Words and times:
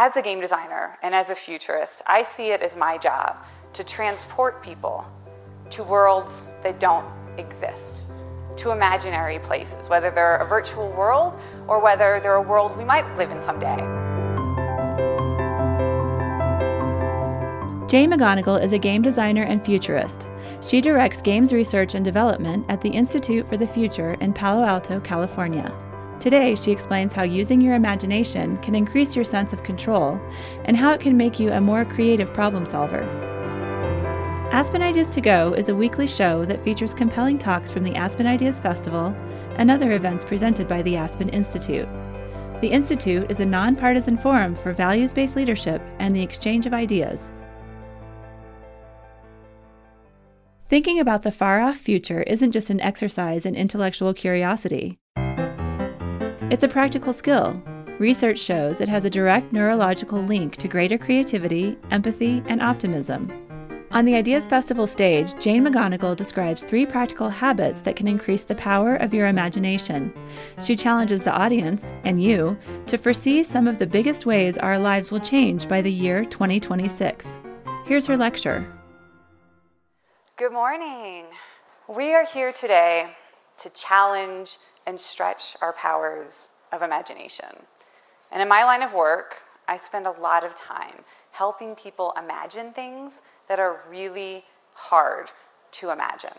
As 0.00 0.16
a 0.16 0.22
game 0.22 0.38
designer 0.38 0.96
and 1.02 1.12
as 1.12 1.28
a 1.28 1.34
futurist, 1.34 2.02
I 2.06 2.22
see 2.22 2.52
it 2.52 2.62
as 2.62 2.76
my 2.76 2.98
job 2.98 3.44
to 3.72 3.82
transport 3.82 4.62
people 4.62 5.04
to 5.70 5.82
worlds 5.82 6.46
that 6.62 6.78
don't 6.78 7.04
exist, 7.36 8.04
to 8.58 8.70
imaginary 8.70 9.40
places, 9.40 9.88
whether 9.90 10.12
they're 10.12 10.36
a 10.36 10.46
virtual 10.46 10.88
world 10.92 11.40
or 11.66 11.82
whether 11.82 12.20
they're 12.20 12.34
a 12.34 12.40
world 12.40 12.78
we 12.78 12.84
might 12.84 13.12
live 13.16 13.32
in 13.32 13.42
someday. 13.42 13.74
Jane 17.88 18.12
McGonigal 18.12 18.62
is 18.62 18.72
a 18.72 18.78
game 18.78 19.02
designer 19.02 19.42
and 19.42 19.64
futurist. 19.64 20.28
She 20.60 20.80
directs 20.80 21.20
games 21.20 21.52
research 21.52 21.96
and 21.96 22.04
development 22.04 22.66
at 22.68 22.80
the 22.80 22.90
Institute 22.90 23.48
for 23.48 23.56
the 23.56 23.66
Future 23.66 24.12
in 24.20 24.32
Palo 24.32 24.62
Alto, 24.62 25.00
California. 25.00 25.76
Today, 26.20 26.56
she 26.56 26.72
explains 26.72 27.12
how 27.12 27.22
using 27.22 27.60
your 27.60 27.74
imagination 27.74 28.56
can 28.58 28.74
increase 28.74 29.14
your 29.14 29.24
sense 29.24 29.52
of 29.52 29.62
control 29.62 30.20
and 30.64 30.76
how 30.76 30.92
it 30.92 31.00
can 31.00 31.16
make 31.16 31.38
you 31.38 31.52
a 31.52 31.60
more 31.60 31.84
creative 31.84 32.34
problem 32.34 32.66
solver. 32.66 33.02
Aspen 34.50 34.82
Ideas 34.82 35.10
to 35.10 35.20
Go 35.20 35.52
is 35.52 35.68
a 35.68 35.74
weekly 35.74 36.08
show 36.08 36.44
that 36.46 36.64
features 36.64 36.92
compelling 36.92 37.38
talks 37.38 37.70
from 37.70 37.84
the 37.84 37.94
Aspen 37.94 38.26
Ideas 38.26 38.58
Festival 38.58 39.14
and 39.56 39.70
other 39.70 39.92
events 39.92 40.24
presented 40.24 40.66
by 40.66 40.82
the 40.82 40.96
Aspen 40.96 41.28
Institute. 41.28 41.88
The 42.62 42.68
Institute 42.68 43.30
is 43.30 43.38
a 43.38 43.46
nonpartisan 43.46 44.18
forum 44.18 44.56
for 44.56 44.72
values 44.72 45.14
based 45.14 45.36
leadership 45.36 45.80
and 46.00 46.16
the 46.16 46.22
exchange 46.22 46.66
of 46.66 46.74
ideas. 46.74 47.30
Thinking 50.68 50.98
about 50.98 51.22
the 51.22 51.30
far 51.30 51.60
off 51.60 51.76
future 51.76 52.24
isn't 52.24 52.52
just 52.52 52.70
an 52.70 52.80
exercise 52.80 53.46
in 53.46 53.54
intellectual 53.54 54.12
curiosity. 54.12 54.98
It's 56.50 56.62
a 56.62 56.68
practical 56.68 57.12
skill. 57.12 57.62
Research 57.98 58.38
shows 58.38 58.80
it 58.80 58.88
has 58.88 59.04
a 59.04 59.10
direct 59.10 59.52
neurological 59.52 60.22
link 60.22 60.56
to 60.56 60.66
greater 60.66 60.96
creativity, 60.96 61.76
empathy, 61.90 62.42
and 62.46 62.62
optimism. 62.62 63.30
On 63.90 64.06
the 64.06 64.14
Ideas 64.14 64.46
Festival 64.46 64.86
stage, 64.86 65.38
Jane 65.38 65.62
McGonigal 65.62 66.16
describes 66.16 66.64
three 66.64 66.86
practical 66.86 67.28
habits 67.28 67.82
that 67.82 67.96
can 67.96 68.08
increase 68.08 68.44
the 68.44 68.54
power 68.54 68.96
of 68.96 69.12
your 69.12 69.26
imagination. 69.26 70.10
She 70.58 70.74
challenges 70.74 71.22
the 71.22 71.36
audience, 71.36 71.92
and 72.04 72.22
you, 72.22 72.56
to 72.86 72.96
foresee 72.96 73.42
some 73.44 73.68
of 73.68 73.78
the 73.78 73.86
biggest 73.86 74.24
ways 74.24 74.56
our 74.56 74.78
lives 74.78 75.12
will 75.12 75.20
change 75.20 75.68
by 75.68 75.82
the 75.82 75.92
year 75.92 76.24
2026. 76.24 77.36
Here's 77.84 78.06
her 78.06 78.16
lecture. 78.16 78.66
Good 80.38 80.52
morning. 80.52 81.26
We 81.94 82.14
are 82.14 82.24
here 82.24 82.52
today 82.52 83.10
to 83.58 83.68
challenge 83.68 84.56
and 84.88 84.98
stretch 84.98 85.54
our 85.60 85.74
powers 85.74 86.48
of 86.72 86.80
imagination. 86.80 87.66
And 88.32 88.40
in 88.40 88.48
my 88.48 88.64
line 88.64 88.82
of 88.82 88.94
work, 88.94 89.36
I 89.68 89.76
spend 89.76 90.06
a 90.06 90.12
lot 90.12 90.44
of 90.44 90.54
time 90.54 91.04
helping 91.32 91.74
people 91.74 92.14
imagine 92.18 92.72
things 92.72 93.20
that 93.50 93.60
are 93.60 93.80
really 93.90 94.44
hard 94.72 95.30
to 95.72 95.90
imagine. 95.90 96.38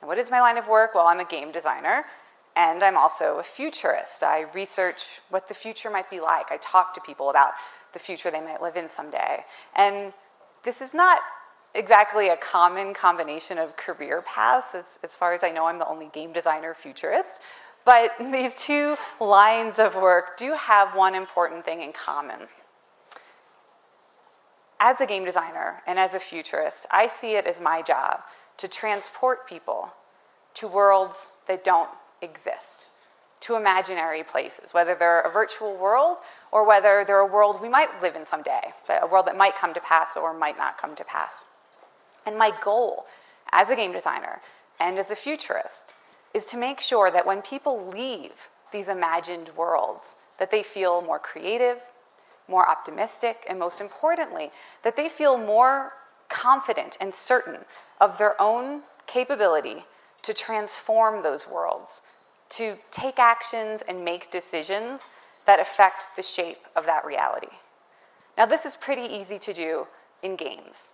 And 0.00 0.08
what 0.08 0.18
is 0.18 0.28
my 0.28 0.40
line 0.40 0.58
of 0.58 0.66
work? 0.66 0.96
Well, 0.96 1.06
I'm 1.06 1.20
a 1.20 1.24
game 1.24 1.52
designer 1.52 2.02
and 2.56 2.82
I'm 2.82 2.98
also 2.98 3.38
a 3.38 3.44
futurist. 3.44 4.24
I 4.24 4.46
research 4.52 5.20
what 5.30 5.46
the 5.46 5.54
future 5.54 5.88
might 5.88 6.10
be 6.10 6.18
like. 6.18 6.50
I 6.50 6.56
talk 6.56 6.92
to 6.94 7.00
people 7.00 7.30
about 7.30 7.52
the 7.92 8.00
future 8.00 8.28
they 8.32 8.40
might 8.40 8.60
live 8.60 8.76
in 8.76 8.88
someday. 8.88 9.44
And 9.76 10.12
this 10.64 10.82
is 10.82 10.94
not 10.94 11.20
exactly 11.74 12.28
a 12.28 12.36
common 12.36 12.94
combination 12.94 13.58
of 13.58 13.76
career 13.76 14.22
paths. 14.22 14.74
As, 14.74 14.98
as 15.02 15.16
far 15.16 15.32
as 15.32 15.42
I 15.42 15.50
know, 15.50 15.66
I'm 15.66 15.78
the 15.78 15.88
only 15.88 16.06
game 16.12 16.32
designer 16.32 16.74
futurist. 16.74 17.40
But 17.84 18.12
these 18.20 18.54
two 18.54 18.96
lines 19.20 19.78
of 19.78 19.94
work 19.94 20.36
do 20.36 20.54
have 20.54 20.94
one 20.94 21.14
important 21.14 21.64
thing 21.64 21.82
in 21.82 21.92
common. 21.92 22.40
As 24.80 25.00
a 25.00 25.06
game 25.06 25.24
designer 25.24 25.82
and 25.86 25.98
as 25.98 26.14
a 26.14 26.18
futurist, 26.18 26.86
I 26.90 27.06
see 27.06 27.36
it 27.36 27.46
as 27.46 27.60
my 27.60 27.82
job 27.82 28.22
to 28.56 28.68
transport 28.68 29.46
people 29.46 29.92
to 30.54 30.68
worlds 30.68 31.32
that 31.46 31.64
don't 31.64 31.88
exist, 32.20 32.88
to 33.40 33.56
imaginary 33.56 34.22
places, 34.22 34.74
whether 34.74 34.94
they're 34.94 35.20
a 35.20 35.30
virtual 35.30 35.76
world 35.76 36.18
or 36.50 36.66
whether 36.66 37.04
they're 37.06 37.20
a 37.20 37.26
world 37.26 37.60
we 37.62 37.68
might 37.68 38.02
live 38.02 38.16
in 38.16 38.26
someday, 38.26 38.72
a 38.88 39.06
world 39.06 39.26
that 39.26 39.36
might 39.36 39.56
come 39.56 39.72
to 39.72 39.80
pass 39.80 40.16
or 40.16 40.36
might 40.36 40.58
not 40.58 40.78
come 40.78 40.94
to 40.96 41.04
pass. 41.04 41.44
And 42.26 42.38
my 42.38 42.52
goal 42.62 43.06
as 43.50 43.70
a 43.70 43.76
game 43.76 43.92
designer 43.92 44.40
and 44.80 44.98
as 44.98 45.10
a 45.10 45.16
futurist 45.16 45.94
is 46.34 46.46
to 46.46 46.56
make 46.56 46.80
sure 46.80 47.10
that 47.10 47.26
when 47.26 47.42
people 47.42 47.86
leave 47.86 48.48
these 48.72 48.88
imagined 48.88 49.50
worlds, 49.56 50.16
that 50.38 50.50
they 50.50 50.62
feel 50.62 51.02
more 51.02 51.18
creative, 51.18 51.78
more 52.48 52.68
optimistic, 52.68 53.44
and 53.48 53.58
most 53.58 53.80
importantly, 53.80 54.50
that 54.82 54.96
they 54.96 55.08
feel 55.08 55.36
more 55.36 55.92
confident 56.28 56.96
and 57.00 57.14
certain 57.14 57.58
of 58.00 58.18
their 58.18 58.40
own 58.40 58.82
capability 59.06 59.84
to 60.22 60.32
transform 60.32 61.22
those 61.22 61.46
worlds, 61.46 62.02
to 62.48 62.78
take 62.90 63.18
actions 63.18 63.82
and 63.86 64.04
make 64.04 64.30
decisions 64.30 65.08
that 65.44 65.60
affect 65.60 66.16
the 66.16 66.22
shape 66.22 66.66
of 66.74 66.86
that 66.86 67.04
reality. 67.04 67.48
Now, 68.38 68.46
this 68.46 68.64
is 68.64 68.76
pretty 68.76 69.02
easy 69.02 69.38
to 69.38 69.52
do 69.52 69.86
in 70.22 70.36
games. 70.36 70.92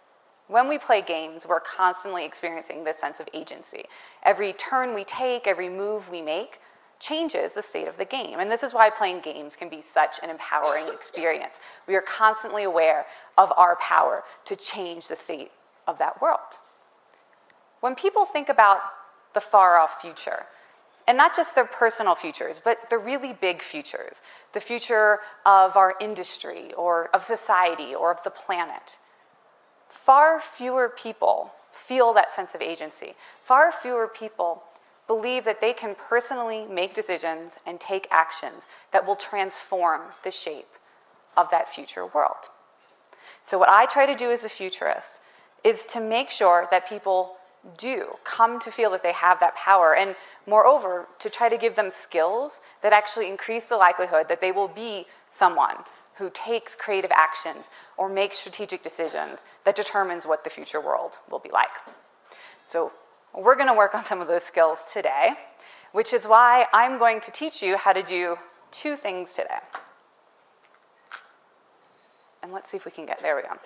When 0.48 0.66
we 0.66 0.78
play 0.78 1.02
games, 1.02 1.46
we're 1.46 1.60
constantly 1.60 2.24
experiencing 2.24 2.84
this 2.84 2.98
sense 2.98 3.20
of 3.20 3.28
agency. 3.34 3.84
Every 4.22 4.54
turn 4.54 4.94
we 4.94 5.04
take, 5.04 5.46
every 5.46 5.68
move 5.68 6.08
we 6.08 6.22
make, 6.22 6.60
changes 6.98 7.54
the 7.54 7.62
state 7.62 7.86
of 7.86 7.98
the 7.98 8.04
game. 8.04 8.40
And 8.40 8.50
this 8.50 8.62
is 8.62 8.74
why 8.74 8.90
playing 8.90 9.20
games 9.20 9.56
can 9.56 9.68
be 9.68 9.82
such 9.82 10.16
an 10.22 10.30
empowering 10.30 10.88
experience. 10.88 11.60
We 11.86 11.94
are 11.94 12.00
constantly 12.00 12.64
aware 12.64 13.06
of 13.36 13.52
our 13.56 13.76
power 13.76 14.24
to 14.46 14.56
change 14.56 15.08
the 15.08 15.16
state 15.16 15.52
of 15.86 15.98
that 15.98 16.20
world. 16.20 16.58
When 17.80 17.94
people 17.94 18.24
think 18.24 18.48
about 18.48 18.78
the 19.34 19.40
far 19.40 19.78
off 19.78 20.00
future, 20.00 20.46
and 21.06 21.16
not 21.16 21.34
just 21.36 21.54
their 21.54 21.64
personal 21.64 22.14
futures, 22.14 22.60
but 22.62 22.90
the 22.90 22.98
really 22.98 23.32
big 23.32 23.62
futures, 23.62 24.20
the 24.52 24.60
future 24.60 25.20
of 25.46 25.76
our 25.76 25.94
industry 26.00 26.72
or 26.74 27.08
of 27.14 27.22
society 27.22 27.94
or 27.94 28.10
of 28.10 28.22
the 28.24 28.30
planet, 28.30 28.98
far 29.88 30.40
fewer 30.40 30.88
people 30.88 31.54
feel 31.72 32.12
that 32.12 32.30
sense 32.30 32.54
of 32.54 32.62
agency. 32.62 33.14
Far 33.42 33.72
fewer 33.72 34.08
people 34.08 34.62
believe 35.06 35.44
that 35.44 35.60
they 35.60 35.72
can 35.72 35.94
personally 35.94 36.66
make 36.66 36.94
decisions 36.94 37.58
and 37.66 37.80
take 37.80 38.06
actions 38.10 38.68
that 38.92 39.06
will 39.06 39.16
transform 39.16 40.02
the 40.22 40.30
shape 40.30 40.68
of 41.36 41.50
that 41.50 41.68
future 41.68 42.06
world. 42.06 42.50
So, 43.44 43.58
what 43.58 43.70
I 43.70 43.86
try 43.86 44.06
to 44.06 44.14
do 44.14 44.30
as 44.30 44.44
a 44.44 44.48
futurist 44.48 45.20
is 45.64 45.84
to 45.86 46.00
make 46.00 46.30
sure 46.30 46.66
that 46.70 46.88
people 46.88 47.36
do 47.76 48.16
come 48.24 48.58
to 48.60 48.70
feel 48.70 48.90
that 48.90 49.02
they 49.02 49.12
have 49.12 49.40
that 49.40 49.56
power, 49.56 49.94
and 49.94 50.14
moreover, 50.46 51.06
to 51.18 51.28
try 51.28 51.48
to 51.48 51.56
give 51.56 51.74
them 51.74 51.90
skills 51.90 52.60
that 52.82 52.92
actually 52.92 53.28
increase 53.28 53.64
the 53.64 53.76
likelihood 53.76 54.28
that 54.28 54.40
they 54.40 54.52
will 54.52 54.68
be 54.68 55.06
someone 55.28 55.76
who 56.18 56.30
takes 56.30 56.74
creative 56.74 57.10
actions 57.12 57.70
or 57.96 58.08
makes 58.08 58.38
strategic 58.38 58.82
decisions 58.82 59.44
that 59.64 59.74
determines 59.74 60.26
what 60.26 60.44
the 60.44 60.50
future 60.50 60.80
world 60.80 61.18
will 61.30 61.38
be 61.38 61.50
like. 61.50 61.68
So 62.66 62.92
we're 63.34 63.56
going 63.56 63.68
to 63.68 63.74
work 63.74 63.94
on 63.94 64.04
some 64.04 64.20
of 64.20 64.28
those 64.28 64.42
skills 64.42 64.84
today, 64.92 65.34
which 65.92 66.12
is 66.12 66.26
why 66.26 66.66
I'm 66.72 66.98
going 66.98 67.20
to 67.22 67.30
teach 67.30 67.62
you 67.62 67.76
how 67.76 67.92
to 67.92 68.02
do 68.02 68.36
two 68.70 68.96
things 68.96 69.34
today. 69.34 69.58
And 72.42 72.52
let's 72.52 72.70
see 72.70 72.76
if 72.76 72.84
we 72.84 72.90
can 72.90 73.06
get, 73.06 73.20
there 73.20 73.36
we 73.36 73.42
go. 73.42 73.58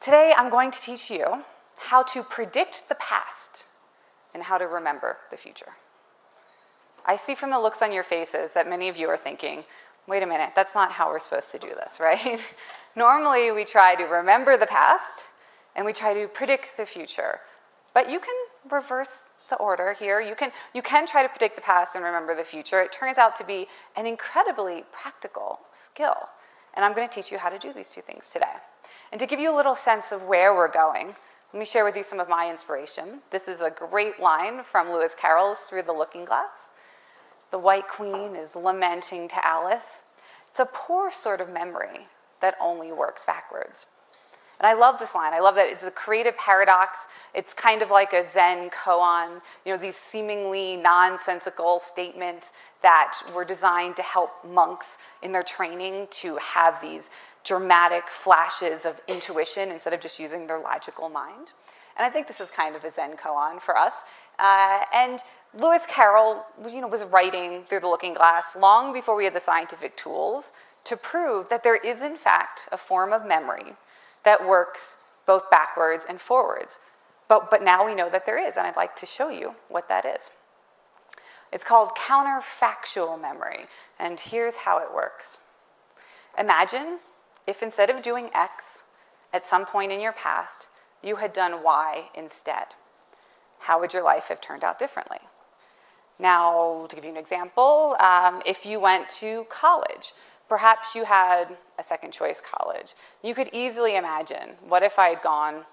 Today 0.00 0.32
I'm 0.36 0.50
going 0.50 0.70
to 0.70 0.80
teach 0.80 1.10
you 1.10 1.42
how 1.78 2.02
to 2.04 2.22
predict 2.22 2.88
the 2.88 2.94
past 2.96 3.66
and 4.34 4.42
how 4.42 4.58
to 4.58 4.66
remember 4.66 5.16
the 5.30 5.36
future. 5.36 5.72
I 7.06 7.16
see 7.16 7.34
from 7.34 7.50
the 7.50 7.58
looks 7.58 7.80
on 7.80 7.92
your 7.92 8.02
faces 8.02 8.52
that 8.54 8.68
many 8.68 8.88
of 8.88 8.98
you 8.98 9.08
are 9.08 9.16
thinking, 9.16 9.64
wait 10.08 10.22
a 10.22 10.26
minute, 10.26 10.52
that's 10.56 10.74
not 10.74 10.90
how 10.90 11.08
we're 11.08 11.18
supposed 11.18 11.52
to 11.52 11.58
do 11.58 11.68
this, 11.68 12.00
right? 12.00 12.40
Normally, 12.96 13.52
we 13.52 13.64
try 13.64 13.94
to 13.94 14.04
remember 14.04 14.56
the 14.56 14.66
past 14.66 15.28
and 15.76 15.84
we 15.86 15.92
try 15.92 16.14
to 16.14 16.26
predict 16.26 16.76
the 16.76 16.86
future. 16.86 17.40
But 17.94 18.10
you 18.10 18.18
can 18.18 18.34
reverse 18.70 19.22
the 19.48 19.56
order 19.56 19.92
here. 19.92 20.20
You 20.20 20.34
can, 20.34 20.50
you 20.74 20.82
can 20.82 21.06
try 21.06 21.22
to 21.22 21.28
predict 21.28 21.56
the 21.56 21.62
past 21.62 21.94
and 21.94 22.04
remember 22.04 22.34
the 22.34 22.44
future. 22.44 22.80
It 22.80 22.92
turns 22.92 23.18
out 23.18 23.36
to 23.36 23.44
be 23.44 23.66
an 23.96 24.06
incredibly 24.06 24.84
practical 24.92 25.60
skill. 25.72 26.16
And 26.74 26.84
I'm 26.84 26.94
going 26.94 27.08
to 27.08 27.14
teach 27.14 27.32
you 27.32 27.38
how 27.38 27.48
to 27.48 27.58
do 27.58 27.72
these 27.72 27.90
two 27.90 28.00
things 28.00 28.28
today. 28.28 28.54
And 29.10 29.18
to 29.20 29.26
give 29.26 29.40
you 29.40 29.54
a 29.54 29.56
little 29.56 29.74
sense 29.74 30.12
of 30.12 30.24
where 30.24 30.54
we're 30.54 30.70
going, 30.70 31.14
let 31.52 31.58
me 31.58 31.64
share 31.64 31.84
with 31.84 31.96
you 31.96 32.02
some 32.02 32.20
of 32.20 32.28
my 32.28 32.50
inspiration. 32.50 33.20
This 33.30 33.48
is 33.48 33.62
a 33.62 33.70
great 33.70 34.20
line 34.20 34.62
from 34.62 34.90
Lewis 34.90 35.14
Carroll's 35.14 35.60
Through 35.60 35.84
the 35.84 35.92
Looking 35.92 36.26
Glass. 36.26 36.70
The 37.50 37.58
White 37.58 37.88
Queen 37.88 38.36
is 38.36 38.54
lamenting 38.54 39.28
to 39.28 39.46
Alice. 39.46 40.02
It's 40.50 40.60
a 40.60 40.66
poor 40.66 41.10
sort 41.10 41.40
of 41.40 41.50
memory 41.50 42.08
that 42.40 42.56
only 42.60 42.92
works 42.92 43.24
backwards. 43.24 43.86
And 44.60 44.66
I 44.66 44.74
love 44.74 44.98
this 44.98 45.14
line. 45.14 45.32
I 45.32 45.38
love 45.38 45.54
that 45.54 45.68
it's 45.68 45.84
a 45.84 45.90
creative 45.90 46.36
paradox. 46.36 47.06
It's 47.32 47.54
kind 47.54 47.80
of 47.80 47.90
like 47.90 48.12
a 48.12 48.28
Zen 48.28 48.70
koan, 48.70 49.40
you 49.64 49.72
know, 49.72 49.78
these 49.78 49.96
seemingly 49.96 50.76
nonsensical 50.76 51.78
statements 51.78 52.52
that 52.82 53.18
were 53.32 53.44
designed 53.44 53.96
to 53.96 54.02
help 54.02 54.30
monks 54.44 54.98
in 55.22 55.30
their 55.30 55.44
training 55.44 56.08
to 56.10 56.36
have 56.38 56.80
these 56.80 57.10
dramatic 57.44 58.08
flashes 58.08 58.84
of 58.84 59.00
intuition 59.06 59.70
instead 59.70 59.92
of 59.92 60.00
just 60.00 60.18
using 60.18 60.48
their 60.48 60.58
logical 60.58 61.08
mind. 61.08 61.52
And 61.96 62.04
I 62.04 62.10
think 62.10 62.26
this 62.26 62.40
is 62.40 62.50
kind 62.50 62.74
of 62.76 62.84
a 62.84 62.90
Zen 62.90 63.16
koan 63.16 63.60
for 63.60 63.76
us. 63.76 64.02
Uh, 64.38 64.80
and 64.92 65.20
Lewis 65.54 65.86
Carroll 65.86 66.44
you 66.68 66.80
know, 66.80 66.88
was 66.88 67.04
writing 67.04 67.62
through 67.64 67.80
the 67.80 67.88
looking 67.88 68.12
glass 68.12 68.54
long 68.54 68.92
before 68.92 69.16
we 69.16 69.24
had 69.24 69.34
the 69.34 69.40
scientific 69.40 69.96
tools 69.96 70.52
to 70.84 70.96
prove 70.96 71.48
that 71.48 71.62
there 71.62 71.76
is, 71.76 72.02
in 72.02 72.16
fact, 72.16 72.68
a 72.70 72.76
form 72.76 73.12
of 73.12 73.26
memory 73.26 73.74
that 74.24 74.46
works 74.46 74.98
both 75.26 75.50
backwards 75.50 76.06
and 76.08 76.20
forwards. 76.20 76.80
But, 77.28 77.50
but 77.50 77.62
now 77.62 77.84
we 77.84 77.94
know 77.94 78.08
that 78.08 78.24
there 78.24 78.42
is, 78.42 78.56
and 78.56 78.66
I'd 78.66 78.76
like 78.76 78.96
to 78.96 79.06
show 79.06 79.28
you 79.28 79.54
what 79.68 79.88
that 79.88 80.04
is. 80.04 80.30
It's 81.52 81.64
called 81.64 81.90
counterfactual 81.94 83.20
memory, 83.20 83.66
and 83.98 84.20
here's 84.20 84.58
how 84.58 84.78
it 84.78 84.94
works. 84.94 85.38
Imagine 86.38 86.98
if 87.46 87.62
instead 87.62 87.90
of 87.90 88.02
doing 88.02 88.30
X 88.34 88.84
at 89.32 89.46
some 89.46 89.64
point 89.64 89.92
in 89.92 90.00
your 90.00 90.12
past, 90.12 90.68
you 91.02 91.16
had 91.16 91.32
done 91.32 91.62
Y 91.62 92.10
instead. 92.14 92.76
How 93.60 93.80
would 93.80 93.92
your 93.92 94.04
life 94.04 94.28
have 94.28 94.40
turned 94.40 94.64
out 94.64 94.78
differently? 94.78 95.18
Now, 96.18 96.86
to 96.88 96.96
give 96.96 97.04
you 97.04 97.10
an 97.10 97.16
example, 97.16 97.96
um, 98.00 98.42
if 98.44 98.66
you 98.66 98.80
went 98.80 99.08
to 99.20 99.44
college, 99.48 100.12
perhaps 100.48 100.94
you 100.94 101.04
had 101.04 101.56
a 101.78 101.82
second 101.82 102.12
choice 102.12 102.40
college. 102.40 102.94
You 103.22 103.34
could 103.34 103.50
easily 103.52 103.96
imagine 103.96 104.56
what 104.66 104.82
if 104.82 104.98
I 104.98 105.08
had 105.08 105.22
gone 105.22 105.64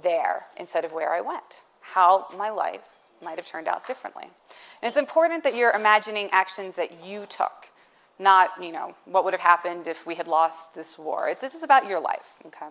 there 0.00 0.46
instead 0.56 0.84
of 0.84 0.92
where 0.92 1.12
I 1.12 1.20
went? 1.20 1.64
How 1.80 2.26
my 2.36 2.50
life 2.50 2.82
might 3.22 3.36
have 3.36 3.46
turned 3.46 3.66
out 3.66 3.86
differently. 3.86 4.24
And 4.24 4.88
it's 4.88 4.96
important 4.96 5.42
that 5.44 5.56
you're 5.56 5.72
imagining 5.72 6.28
actions 6.30 6.76
that 6.76 7.04
you 7.04 7.26
took, 7.26 7.70
not, 8.18 8.50
you 8.62 8.70
know, 8.70 8.94
what 9.04 9.24
would 9.24 9.34
have 9.34 9.40
happened 9.40 9.88
if 9.88 10.06
we 10.06 10.14
had 10.14 10.28
lost 10.28 10.74
this 10.74 10.96
war. 10.98 11.28
It's, 11.28 11.40
this 11.40 11.54
is 11.54 11.64
about 11.64 11.88
your 11.88 12.00
life, 12.00 12.34
okay? 12.46 12.68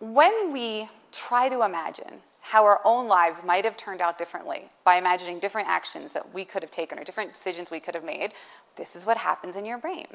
When 0.00 0.52
we 0.52 0.88
try 1.10 1.50
to 1.50 1.62
imagine 1.62 2.22
how 2.52 2.66
our 2.66 2.82
own 2.84 3.08
lives 3.08 3.42
might 3.42 3.64
have 3.64 3.78
turned 3.78 4.02
out 4.02 4.18
differently 4.18 4.68
by 4.84 4.96
imagining 4.96 5.38
different 5.38 5.66
actions 5.66 6.12
that 6.12 6.34
we 6.34 6.44
could 6.44 6.62
have 6.62 6.70
taken 6.70 6.98
or 6.98 7.02
different 7.02 7.32
decisions 7.32 7.70
we 7.70 7.80
could 7.80 7.94
have 7.94 8.04
made, 8.04 8.30
this 8.76 8.94
is 8.94 9.06
what 9.06 9.16
happens 9.16 9.56
in 9.56 9.64
your 9.64 9.78
brain. 9.78 10.06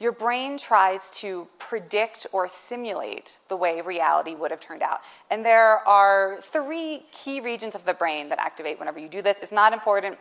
Your 0.00 0.12
brain 0.12 0.56
tries 0.56 1.10
to 1.10 1.46
predict 1.58 2.26
or 2.32 2.48
simulate 2.48 3.38
the 3.48 3.56
way 3.56 3.82
reality 3.82 4.34
would 4.34 4.50
have 4.50 4.60
turned 4.60 4.80
out. 4.80 5.00
And 5.30 5.44
there 5.44 5.86
are 5.86 6.40
three 6.40 7.02
key 7.12 7.42
regions 7.42 7.74
of 7.74 7.84
the 7.84 7.92
brain 7.92 8.30
that 8.30 8.38
activate 8.38 8.78
whenever 8.78 8.98
you 8.98 9.10
do 9.10 9.20
this. 9.20 9.38
It's 9.42 9.52
not 9.52 9.74
important 9.74 10.16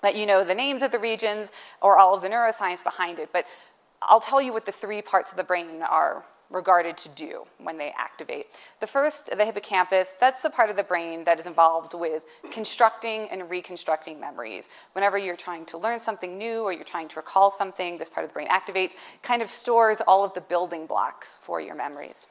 that 0.00 0.16
you 0.16 0.24
know 0.24 0.42
the 0.42 0.54
names 0.54 0.82
of 0.82 0.90
the 0.90 0.98
regions 0.98 1.52
or 1.82 1.98
all 1.98 2.14
of 2.14 2.22
the 2.22 2.28
neuroscience 2.30 2.82
behind 2.82 3.18
it, 3.18 3.28
but 3.30 3.44
I'll 4.02 4.20
tell 4.20 4.42
you 4.42 4.52
what 4.52 4.66
the 4.66 4.72
three 4.72 5.00
parts 5.02 5.30
of 5.30 5.38
the 5.38 5.44
brain 5.44 5.82
are 5.82 6.24
regarded 6.50 6.96
to 6.98 7.08
do 7.10 7.44
when 7.58 7.78
they 7.78 7.92
activate. 7.98 8.46
The 8.80 8.86
first, 8.86 9.30
the 9.36 9.44
hippocampus, 9.44 10.16
that's 10.20 10.42
the 10.42 10.50
part 10.50 10.70
of 10.70 10.76
the 10.76 10.82
brain 10.82 11.24
that 11.24 11.40
is 11.40 11.46
involved 11.46 11.94
with 11.94 12.22
constructing 12.50 13.28
and 13.30 13.48
reconstructing 13.50 14.20
memories. 14.20 14.68
Whenever 14.92 15.18
you're 15.18 15.36
trying 15.36 15.64
to 15.66 15.78
learn 15.78 15.98
something 16.00 16.36
new 16.38 16.62
or 16.62 16.72
you're 16.72 16.84
trying 16.84 17.08
to 17.08 17.16
recall 17.16 17.50
something, 17.50 17.98
this 17.98 18.10
part 18.10 18.24
of 18.24 18.30
the 18.30 18.34
brain 18.34 18.48
activates, 18.48 18.92
kind 19.22 19.42
of 19.42 19.50
stores 19.50 20.00
all 20.06 20.24
of 20.24 20.34
the 20.34 20.40
building 20.40 20.86
blocks 20.86 21.38
for 21.40 21.60
your 21.60 21.74
memories. 21.74 22.26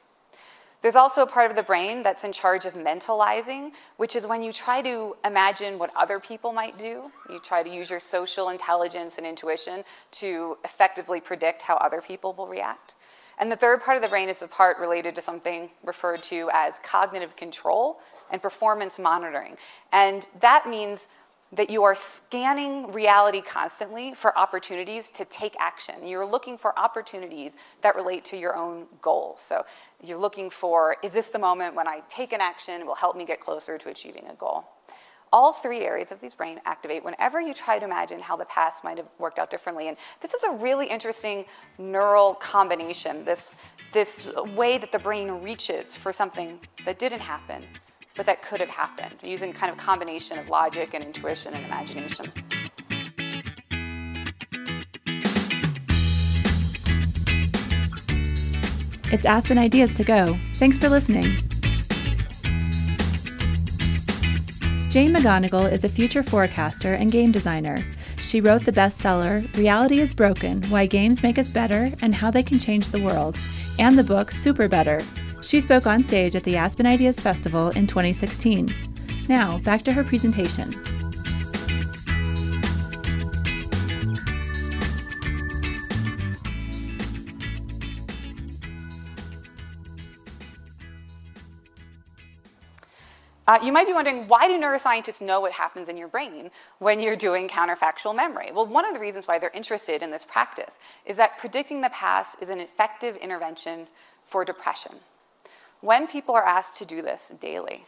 There's 0.84 0.96
also 0.96 1.22
a 1.22 1.26
part 1.26 1.48
of 1.48 1.56
the 1.56 1.62
brain 1.62 2.02
that's 2.02 2.24
in 2.24 2.32
charge 2.32 2.66
of 2.66 2.74
mentalizing, 2.74 3.70
which 3.96 4.14
is 4.14 4.26
when 4.26 4.42
you 4.42 4.52
try 4.52 4.82
to 4.82 5.16
imagine 5.24 5.78
what 5.78 5.90
other 5.96 6.20
people 6.20 6.52
might 6.52 6.78
do. 6.78 7.10
You 7.30 7.38
try 7.38 7.62
to 7.62 7.70
use 7.70 7.88
your 7.88 7.98
social 7.98 8.50
intelligence 8.50 9.16
and 9.16 9.26
intuition 9.26 9.84
to 10.10 10.58
effectively 10.62 11.22
predict 11.22 11.62
how 11.62 11.76
other 11.76 12.02
people 12.02 12.34
will 12.34 12.48
react. 12.48 12.96
And 13.38 13.50
the 13.50 13.56
third 13.56 13.82
part 13.82 13.96
of 13.96 14.02
the 14.02 14.10
brain 14.10 14.28
is 14.28 14.40
the 14.40 14.46
part 14.46 14.78
related 14.78 15.14
to 15.14 15.22
something 15.22 15.70
referred 15.86 16.22
to 16.24 16.50
as 16.52 16.80
cognitive 16.80 17.34
control 17.34 17.98
and 18.30 18.42
performance 18.42 18.98
monitoring. 18.98 19.56
And 19.90 20.28
that 20.40 20.68
means 20.68 21.08
that 21.54 21.70
you 21.70 21.84
are 21.84 21.94
scanning 21.94 22.90
reality 22.90 23.40
constantly 23.40 24.12
for 24.14 24.36
opportunities 24.36 25.10
to 25.10 25.24
take 25.24 25.54
action. 25.60 26.06
You're 26.06 26.26
looking 26.26 26.58
for 26.58 26.76
opportunities 26.78 27.56
that 27.82 27.94
relate 27.94 28.24
to 28.26 28.36
your 28.36 28.56
own 28.56 28.86
goals. 29.00 29.40
So 29.40 29.64
you're 30.02 30.18
looking 30.18 30.50
for, 30.50 30.96
is 31.02 31.12
this 31.12 31.28
the 31.28 31.38
moment 31.38 31.74
when 31.74 31.86
I 31.86 32.00
take 32.08 32.32
an 32.32 32.40
action 32.40 32.86
will 32.86 32.96
help 32.96 33.16
me 33.16 33.24
get 33.24 33.40
closer 33.40 33.78
to 33.78 33.88
achieving 33.88 34.26
a 34.28 34.34
goal? 34.34 34.64
All 35.32 35.52
three 35.52 35.80
areas 35.80 36.12
of 36.12 36.20
these 36.20 36.34
brain 36.34 36.60
activate 36.64 37.04
whenever 37.04 37.40
you 37.40 37.54
try 37.54 37.78
to 37.78 37.84
imagine 37.84 38.20
how 38.20 38.36
the 38.36 38.44
past 38.44 38.84
might 38.84 38.98
have 38.98 39.08
worked 39.18 39.38
out 39.38 39.50
differently. 39.50 39.88
And 39.88 39.96
this 40.20 40.32
is 40.32 40.44
a 40.44 40.52
really 40.52 40.86
interesting 40.86 41.44
neural 41.76 42.34
combination, 42.34 43.24
this, 43.24 43.56
this 43.92 44.30
way 44.54 44.78
that 44.78 44.92
the 44.92 44.98
brain 44.98 45.30
reaches 45.42 45.96
for 45.96 46.12
something 46.12 46.60
that 46.84 46.98
didn't 46.98 47.20
happen 47.20 47.64
but 48.16 48.26
that 48.26 48.42
could 48.42 48.60
have 48.60 48.70
happened, 48.70 49.16
using 49.22 49.52
kind 49.52 49.72
of 49.72 49.78
combination 49.78 50.38
of 50.38 50.48
logic 50.48 50.94
and 50.94 51.04
intuition 51.04 51.52
and 51.54 51.64
imagination. 51.64 52.32
It's 59.12 59.26
Aspen 59.26 59.58
Ideas 59.58 59.94
to 59.94 60.04
Go. 60.04 60.38
Thanks 60.54 60.78
for 60.78 60.88
listening. 60.88 61.36
Jane 64.90 65.12
McGonigal 65.12 65.70
is 65.70 65.84
a 65.84 65.88
future 65.88 66.22
forecaster 66.22 66.94
and 66.94 67.10
game 67.10 67.32
designer. 67.32 67.84
She 68.18 68.40
wrote 68.40 68.64
the 68.64 68.72
bestseller 68.72 69.44
Reality 69.56 69.98
is 70.00 70.14
Broken 70.14 70.62
Why 70.64 70.86
Games 70.86 71.22
Make 71.22 71.38
Us 71.38 71.50
Better 71.50 71.92
and 72.00 72.14
How 72.14 72.30
They 72.30 72.42
Can 72.42 72.58
Change 72.58 72.88
the 72.88 73.02
World, 73.02 73.36
and 73.78 73.98
the 73.98 74.04
book 74.04 74.30
Super 74.30 74.68
Better 74.68 75.00
she 75.44 75.60
spoke 75.60 75.86
on 75.86 76.02
stage 76.02 76.34
at 76.34 76.44
the 76.44 76.56
Aspen 76.56 76.86
Ideas 76.86 77.20
Festival 77.20 77.68
in 77.70 77.86
2016. 77.86 78.74
Now, 79.28 79.58
back 79.58 79.84
to 79.84 79.92
her 79.92 80.02
presentation. 80.02 80.74
Uh, 93.46 93.58
you 93.62 93.72
might 93.72 93.86
be 93.86 93.92
wondering, 93.92 94.26
why 94.26 94.48
do 94.48 94.58
neuroscientists 94.58 95.20
know 95.20 95.38
what 95.38 95.52
happens 95.52 95.90
in 95.90 95.98
your 95.98 96.08
brain 96.08 96.50
when 96.78 96.98
you're 96.98 97.14
doing 97.14 97.46
counterfactual 97.46 98.16
memory? 98.16 98.50
Well, 98.54 98.66
one 98.66 98.86
of 98.86 98.94
the 98.94 99.00
reasons 99.00 99.28
why 99.28 99.38
they're 99.38 99.50
interested 99.52 100.02
in 100.02 100.10
this 100.10 100.24
practice 100.24 100.78
is 101.04 101.18
that 101.18 101.38
predicting 101.38 101.82
the 101.82 101.90
past 101.90 102.38
is 102.40 102.48
an 102.48 102.58
effective 102.58 103.16
intervention 103.16 103.86
for 104.24 104.46
depression. 104.46 104.92
When 105.84 106.06
people 106.06 106.34
are 106.34 106.46
asked 106.46 106.76
to 106.76 106.86
do 106.86 107.02
this 107.02 107.30
daily, 107.42 107.84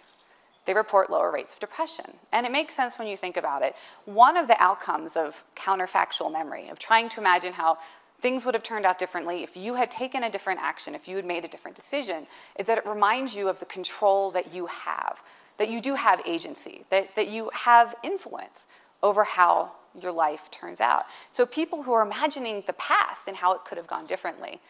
they 0.66 0.74
report 0.74 1.08
lower 1.08 1.32
rates 1.32 1.54
of 1.54 1.60
depression. 1.60 2.04
And 2.30 2.44
it 2.44 2.52
makes 2.52 2.74
sense 2.74 2.98
when 2.98 3.08
you 3.08 3.16
think 3.16 3.38
about 3.38 3.62
it. 3.62 3.74
One 4.04 4.36
of 4.36 4.48
the 4.48 4.62
outcomes 4.62 5.16
of 5.16 5.44
counterfactual 5.54 6.30
memory, 6.30 6.68
of 6.68 6.78
trying 6.78 7.08
to 7.08 7.20
imagine 7.20 7.54
how 7.54 7.78
things 8.20 8.44
would 8.44 8.54
have 8.54 8.62
turned 8.62 8.84
out 8.84 8.98
differently 8.98 9.42
if 9.42 9.56
you 9.56 9.76
had 9.76 9.90
taken 9.90 10.22
a 10.22 10.30
different 10.30 10.60
action, 10.60 10.94
if 10.94 11.08
you 11.08 11.16
had 11.16 11.24
made 11.24 11.46
a 11.46 11.48
different 11.48 11.74
decision, 11.74 12.26
is 12.58 12.66
that 12.66 12.76
it 12.76 12.86
reminds 12.86 13.34
you 13.34 13.48
of 13.48 13.60
the 13.60 13.66
control 13.66 14.30
that 14.30 14.52
you 14.52 14.66
have, 14.66 15.22
that 15.56 15.70
you 15.70 15.80
do 15.80 15.94
have 15.94 16.20
agency, 16.26 16.84
that, 16.90 17.16
that 17.16 17.28
you 17.28 17.48
have 17.54 17.94
influence 18.04 18.66
over 19.02 19.24
how 19.24 19.72
your 19.98 20.12
life 20.12 20.50
turns 20.50 20.82
out. 20.82 21.06
So 21.30 21.46
people 21.46 21.84
who 21.84 21.94
are 21.94 22.02
imagining 22.02 22.62
the 22.66 22.74
past 22.74 23.26
and 23.26 23.38
how 23.38 23.54
it 23.54 23.64
could 23.64 23.78
have 23.78 23.86
gone 23.86 24.04
differently 24.04 24.60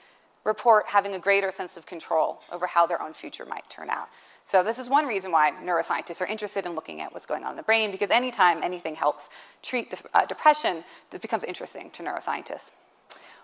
report 0.47 0.87
having 0.87 1.13
a 1.15 1.19
greater 1.19 1.51
sense 1.51 1.77
of 1.77 1.85
control 1.85 2.41
over 2.51 2.67
how 2.67 2.87
their 2.87 3.03
own 3.03 3.13
future 3.13 3.45
might 3.45 3.69
turn 3.69 3.91
out. 3.91 4.09
So 4.45 4.63
this 4.63 4.79
is 4.79 4.89
one 4.89 5.07
reason 5.07 5.33
why 5.33 5.51
neuroscientists 5.63 6.21
are 6.21 6.27
interested 6.27 6.67
in 6.67 6.77
looking 6.77 7.01
at 7.01 7.13
what's 7.13 7.27
going 7.27 7.43
on 7.43 7.51
in 7.51 7.57
the 7.57 7.65
brain, 7.65 7.91
because 7.91 8.11
anytime 8.11 8.63
anything 8.63 8.95
helps 8.95 9.29
treat 9.61 9.91
de 9.91 9.97
uh, 10.15 10.25
depression, 10.25 10.85
this 11.11 11.21
becomes 11.21 11.43
interesting 11.43 11.91
to 11.91 12.05
neuroscientists. 12.05 12.71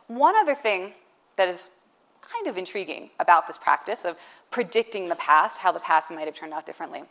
One 0.06 0.36
other 0.36 0.54
thing 0.54 0.92
that 1.36 1.48
is 1.48 1.70
kind 2.22 2.46
of 2.46 2.56
intriguing 2.56 3.10
about 3.18 3.48
this 3.48 3.58
practice 3.58 4.04
of 4.04 4.16
predicting 4.52 5.08
the 5.08 5.16
past, 5.16 5.58
how 5.58 5.72
the 5.72 5.80
past 5.80 6.10
might 6.12 6.26
have 6.26 6.36
turned 6.36 6.52
out 6.52 6.66
differently, 6.66 7.02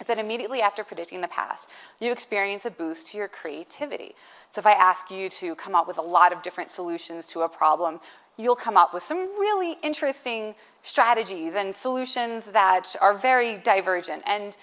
is 0.00 0.06
that 0.06 0.18
immediately 0.18 0.62
after 0.62 0.82
predicting 0.82 1.20
the 1.20 1.28
past, 1.28 1.68
you 2.00 2.10
experience 2.12 2.64
a 2.64 2.70
boost 2.70 3.08
to 3.08 3.18
your 3.18 3.28
creativity. 3.28 4.14
So 4.48 4.60
if 4.60 4.66
I 4.66 4.72
ask 4.72 5.10
you 5.10 5.28
to 5.28 5.54
come 5.54 5.74
up 5.74 5.86
with 5.86 5.98
a 5.98 6.02
lot 6.02 6.32
of 6.32 6.42
different 6.42 6.70
solutions 6.70 7.26
to 7.28 7.42
a 7.42 7.48
problem, 7.48 8.00
you'll 8.38 8.56
come 8.56 8.76
up 8.76 8.94
with 8.94 9.02
some 9.02 9.18
really 9.18 9.76
interesting 9.82 10.54
strategies 10.82 11.54
and 11.54 11.74
solutions 11.74 12.52
that 12.52 12.94
are 13.00 13.12
very 13.12 13.58
divergent. 13.58 14.22
And 14.26 14.56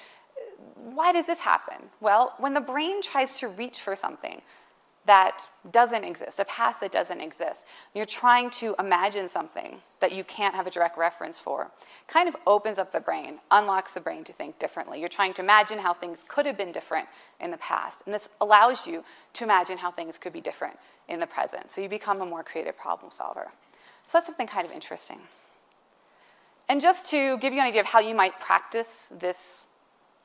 why 0.76 1.12
does 1.12 1.28
this 1.28 1.42
happen? 1.42 1.90
Well, 2.00 2.34
when 2.40 2.54
the 2.54 2.62
brain 2.62 3.02
tries 3.02 3.34
to 3.40 3.50
reach 3.50 3.82
for 3.82 3.96
something 3.96 4.42
that 5.06 5.48
doesn't 5.72 6.04
exist, 6.04 6.40
a 6.40 6.46
past 6.46 6.82
that 6.82 6.92
doesn't 6.92 7.22
exist. 7.22 7.66
You're 7.94 8.06
trying 8.06 8.50
to 8.52 8.76
imagine 8.80 9.28
something 9.28 9.78
that 10.00 10.12
you 10.12 10.24
can't 10.24 10.56
have 10.56 10.66
a 10.66 10.72
direct 10.72 10.98
reference 10.98 11.38
for. 11.38 11.72
Kind 12.08 12.28
of 12.28 12.36
opens 12.48 12.80
up 12.80 12.92
the 12.92 13.00
brain, 13.00 13.40
unlocks 13.52 13.94
the 13.94 14.00
brain 14.00 14.24
to 14.24 14.34
think 14.34 14.58
differently. 14.58 15.00
You're 15.00 15.10
trying 15.10 15.34
to 15.36 15.42
imagine 15.42 15.80
how 15.80 15.94
things 15.94 16.26
could 16.28 16.46
have 16.46 16.58
been 16.58 16.72
different 16.72 17.08
in 17.40 17.52
the 17.52 17.58
past. 17.58 18.02
And 18.06 18.14
this 18.14 18.30
allows 18.42 18.88
you 18.88 19.04
to 19.34 19.44
imagine 19.44 19.78
how 19.78 19.92
things 19.92 20.18
could 20.18 20.34
be 20.34 20.42
different 20.42 20.78
in 21.08 21.20
the 21.20 21.28
present. 21.28 21.70
So 21.70 21.82
you 21.82 21.90
become 21.90 22.22
a 22.22 22.26
more 22.26 22.44
creative 22.44 22.78
problem 22.78 23.12
solver. 23.12 23.52
So 24.08 24.18
that's 24.18 24.28
something 24.28 24.48
kind 24.48 24.66
of 24.66 24.72
interesting. 24.72 25.20
And 26.68 26.82
just 26.82 27.10
to 27.12 27.38
give 27.38 27.54
you 27.54 27.60
an 27.60 27.68
idea 27.68 27.82
of 27.82 27.88
how 27.88 28.00
you 28.00 28.16
might 28.16 28.40
practice 28.40 29.12
this 29.16 29.66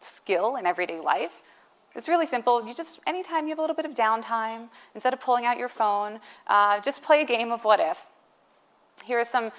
skill 0.01 0.57
in 0.57 0.65
everyday 0.65 1.01
life, 1.01 1.43
it's 1.95 2.09
really 2.09 2.27
simple. 2.27 2.67
You 2.67 2.75
just, 2.75 3.01
anytime 3.07 3.45
you 3.45 3.51
have 3.51 3.59
a 3.59 3.63
little 3.63 3.77
bit 3.77 3.85
of 3.85 3.93
downtime, 3.93 4.69
instead 4.95 5.13
of 5.13 5.21
pulling 5.21 5.47
out 5.47 5.59
your 5.59 5.69
phone, 5.69 6.21
uh, 6.47 6.81
just 6.81 7.03
play 7.03 7.23
a 7.23 7.25
game 7.25 7.51
of 7.51 7.65
what 7.65 7.81
if. 7.81 8.07
Here 9.05 9.19
are 9.19 9.25
some 9.25 9.51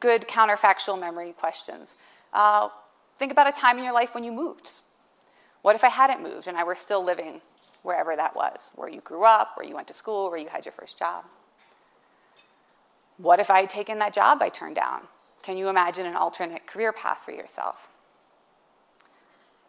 good 0.00 0.22
counterfactual 0.22 0.98
memory 0.98 1.32
questions. 1.32 1.96
Uh, 2.32 2.68
think 3.16 3.32
about 3.32 3.48
a 3.48 3.52
time 3.52 3.78
in 3.78 3.84
your 3.84 3.92
life 3.92 4.14
when 4.14 4.24
you 4.24 4.32
moved. 4.32 4.80
What 5.62 5.74
if 5.74 5.84
I 5.84 5.88
hadn't 5.88 6.22
moved 6.22 6.46
and 6.46 6.56
I 6.56 6.64
were 6.64 6.74
still 6.74 7.04
living 7.04 7.40
wherever 7.82 8.16
that 8.16 8.34
was, 8.34 8.70
where 8.74 8.88
you 8.88 9.00
grew 9.00 9.24
up, 9.24 9.56
where 9.56 9.66
you 9.66 9.74
went 9.74 9.88
to 9.88 9.94
school, 9.94 10.30
where 10.30 10.38
you 10.38 10.48
had 10.48 10.64
your 10.64 10.72
first 10.72 10.98
job? 10.98 11.24
What 13.18 13.40
if 13.40 13.50
I 13.50 13.60
had 13.60 13.70
taken 13.70 13.98
that 13.98 14.12
job 14.12 14.42
I 14.42 14.48
turned 14.48 14.76
down? 14.76 15.02
Can 15.42 15.58
you 15.58 15.68
imagine 15.68 16.06
an 16.06 16.16
alternate 16.16 16.66
career 16.66 16.92
path 16.92 17.18
for 17.24 17.32
yourself? 17.32 17.88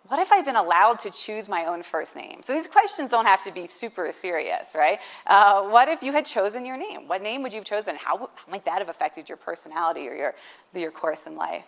What 0.08 0.20
if 0.20 0.32
I've 0.32 0.46
been 0.46 0.56
allowed 0.56 1.00
to 1.00 1.10
choose 1.10 1.50
my 1.50 1.66
own 1.66 1.82
first 1.82 2.16
name? 2.16 2.42
So 2.44 2.54
these 2.54 2.68
questions 2.68 3.12
don't 3.12 3.26
have 3.26 3.44
to 3.44 3.52
be 3.52 3.66
super 3.66 4.12
serious, 4.12 4.76
right? 4.76 5.00
Uh, 5.26 5.64
what 5.64 5.88
if 5.88 6.04
you 6.04 6.12
had 6.12 6.26
chosen 6.26 6.66
your 6.66 6.78
name? 6.78 7.08
What 7.08 7.24
name 7.24 7.42
would 7.44 7.52
you 7.54 7.60
have 7.60 7.66
chosen? 7.66 7.96
How, 7.96 8.18
how 8.18 8.52
might 8.52 8.66
that 8.66 8.80
have 8.80 8.90
affected 8.90 9.28
your 9.28 9.38
personality 9.38 10.08
or 10.08 10.14
your, 10.14 10.36
your 10.74 10.92
course 10.92 11.26
in 11.26 11.36
life? 11.36 11.66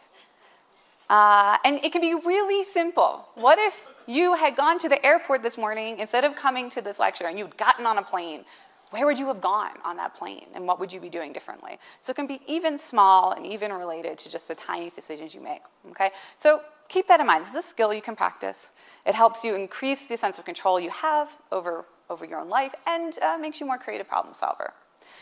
Uh, 1.09 1.57
and 1.63 1.83
it 1.83 1.91
can 1.91 2.01
be 2.01 2.13
really 2.13 2.63
simple. 2.63 3.27
What 3.35 3.57
if 3.59 3.87
you 4.05 4.35
had 4.35 4.55
gone 4.55 4.77
to 4.79 4.89
the 4.89 5.03
airport 5.05 5.41
this 5.41 5.57
morning 5.57 5.99
instead 5.99 6.23
of 6.23 6.35
coming 6.35 6.69
to 6.71 6.81
this 6.81 6.99
lecture 6.99 7.25
and 7.25 7.39
you'd 7.39 7.57
gotten 7.57 7.85
on 7.85 7.97
a 7.97 8.03
plane? 8.03 8.45
Where 8.91 9.05
would 9.05 9.19
you 9.19 9.27
have 9.27 9.41
gone 9.41 9.77
on 9.83 9.97
that 9.97 10.15
plane 10.15 10.47
and 10.53 10.65
what 10.65 10.79
would 10.79 10.93
you 10.93 10.99
be 10.99 11.09
doing 11.09 11.33
differently? 11.33 11.77
So 12.01 12.11
it 12.11 12.15
can 12.15 12.27
be 12.27 12.39
even 12.47 12.77
small 12.77 13.31
and 13.31 13.45
even 13.45 13.73
related 13.73 14.17
to 14.19 14.29
just 14.29 14.47
the 14.47 14.55
tiny 14.55 14.89
decisions 14.89 15.33
you 15.33 15.41
make, 15.41 15.61
okay? 15.89 16.11
So 16.37 16.61
keep 16.87 17.07
that 17.07 17.19
in 17.19 17.27
mind. 17.27 17.45
This 17.45 17.51
is 17.51 17.65
a 17.65 17.67
skill 17.67 17.93
you 17.93 18.01
can 18.01 18.15
practice. 18.15 18.71
It 19.05 19.15
helps 19.15 19.43
you 19.43 19.55
increase 19.55 20.07
the 20.07 20.17
sense 20.17 20.39
of 20.39 20.45
control 20.45 20.79
you 20.79 20.89
have 20.89 21.37
over, 21.51 21.85
over 22.09 22.25
your 22.25 22.39
own 22.39 22.49
life 22.49 22.73
and 22.85 23.17
uh, 23.19 23.37
makes 23.37 23.59
you 23.59 23.65
more 23.65 23.77
creative 23.77 24.07
problem 24.07 24.33
solver. 24.33 24.73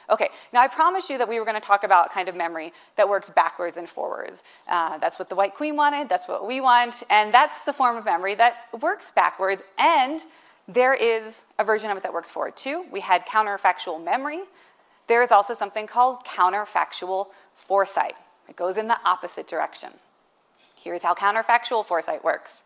Okay, 0.10 0.30
now 0.54 0.62
I 0.62 0.68
promised 0.68 1.10
you 1.10 1.18
that 1.18 1.28
we 1.28 1.40
were 1.40 1.46
going 1.46 1.60
to 1.60 1.66
talk 1.66 1.84
about 1.84 2.12
kind 2.12 2.30
of 2.30 2.36
memory 2.36 2.74
that 2.96 3.08
works 3.08 3.30
backwards 3.30 3.78
and 3.78 3.90
forwards. 3.90 4.44
Uh, 4.68 4.98
that's 4.98 5.20
what 5.20 5.30
the 5.30 5.36
White 5.36 5.56
Queen 5.56 5.76
wanted, 5.76 6.10
that's 6.10 6.28
what 6.28 6.48
we 6.48 6.62
want, 6.62 7.04
and 7.10 7.34
that's 7.34 7.66
the 7.66 7.74
form 7.74 7.98
of 7.98 8.06
memory 8.06 8.36
that 8.36 8.68
works 8.80 9.12
backwards, 9.12 9.64
and 9.78 10.22
there 10.68 10.94
is 10.94 11.46
a 11.60 11.64
version 11.64 11.92
of 11.92 11.98
it 11.98 12.04
that 12.04 12.14
works 12.14 12.32
forward 12.32 12.56
too. 12.56 12.86
We 12.92 13.02
had 13.02 13.26
counterfactual 13.28 14.04
memory. 14.04 14.42
There 15.08 15.22
is 15.22 15.32
also 15.32 15.54
something 15.54 15.86
called 15.86 16.24
counterfactual 16.26 17.28
foresight. 17.54 18.16
It 18.50 18.56
goes 18.56 18.78
in 18.78 18.88
the 18.88 18.98
opposite 19.06 19.48
direction. 19.48 19.92
Here's 20.86 21.01
how 21.01 21.15
counterfactual 21.15 21.84
foresight 21.84 22.24
works 22.24 22.62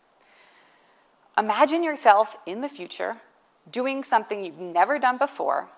Imagine 1.37 1.83
yourself 1.83 2.37
in 2.45 2.59
the 2.59 2.67
future 2.67 3.15
doing 3.71 4.03
something 4.03 4.43
you've 4.43 4.59
never 4.59 4.99
done 4.99 5.17
before. 5.17 5.69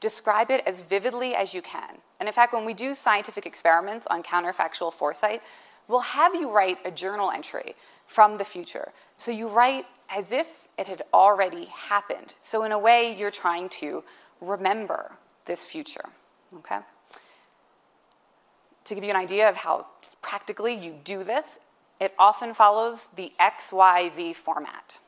Describe 0.00 0.50
it 0.50 0.64
as 0.66 0.80
vividly 0.80 1.32
as 1.34 1.54
you 1.54 1.62
can. 1.62 1.98
And 2.18 2.28
in 2.28 2.32
fact, 2.32 2.52
when 2.52 2.64
we 2.64 2.74
do 2.74 2.94
scientific 2.94 3.46
experiments 3.46 4.08
on 4.08 4.24
counterfactual 4.24 4.92
foresight, 4.92 5.42
we'll 5.86 6.00
have 6.00 6.34
you 6.34 6.52
write 6.52 6.78
a 6.84 6.90
journal 6.90 7.30
entry 7.30 7.76
from 8.06 8.38
the 8.38 8.44
future. 8.44 8.90
So 9.16 9.30
you 9.30 9.46
write 9.46 9.84
as 10.10 10.32
if 10.32 10.66
it 10.76 10.88
had 10.88 11.02
already 11.14 11.66
happened. 11.66 12.34
So, 12.40 12.64
in 12.64 12.72
a 12.72 12.78
way, 12.78 13.14
you're 13.16 13.30
trying 13.30 13.68
to 13.80 14.02
remember 14.40 15.12
this 15.44 15.64
future. 15.66 16.06
Okay? 16.56 16.78
To 18.90 18.94
give 18.94 19.04
you 19.04 19.10
an 19.10 19.16
idea 19.16 19.48
of 19.48 19.56
how 19.56 19.86
practically 20.20 20.74
you 20.74 20.94
do 21.04 21.24
this, 21.24 21.58
it 22.00 22.12
often 22.18 22.52
follows 22.52 23.08
the 23.16 23.32
XYZ 23.40 24.34
format. 24.34 24.98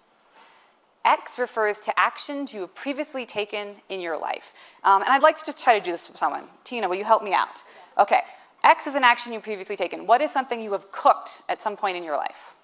X 1.04 1.38
refers 1.38 1.80
to 1.80 1.98
actions 1.98 2.54
you 2.54 2.60
have 2.60 2.74
previously 2.74 3.26
taken 3.26 3.74
in 3.88 4.00
your 4.00 4.16
life. 4.16 4.54
Um, 4.84 5.02
and 5.02 5.10
I'd 5.10 5.22
like 5.22 5.36
to 5.36 5.44
just 5.44 5.62
try 5.62 5.76
to 5.76 5.84
do 5.84 5.90
this 5.90 6.06
for 6.06 6.16
someone. 6.16 6.44
Tina, 6.62 6.88
will 6.88 6.96
you 6.96 7.04
help 7.04 7.24
me 7.24 7.34
out? 7.34 7.64
Okay. 7.98 8.20
X 8.62 8.86
is 8.86 8.94
an 8.94 9.02
action 9.02 9.32
you've 9.32 9.42
previously 9.42 9.74
taken. 9.74 10.06
What 10.06 10.20
is 10.20 10.30
something 10.30 10.60
you 10.60 10.70
have 10.72 10.92
cooked 10.92 11.42
at 11.48 11.60
some 11.60 11.76
point 11.76 11.96
in 11.96 12.04
your 12.04 12.16
life? 12.16 12.54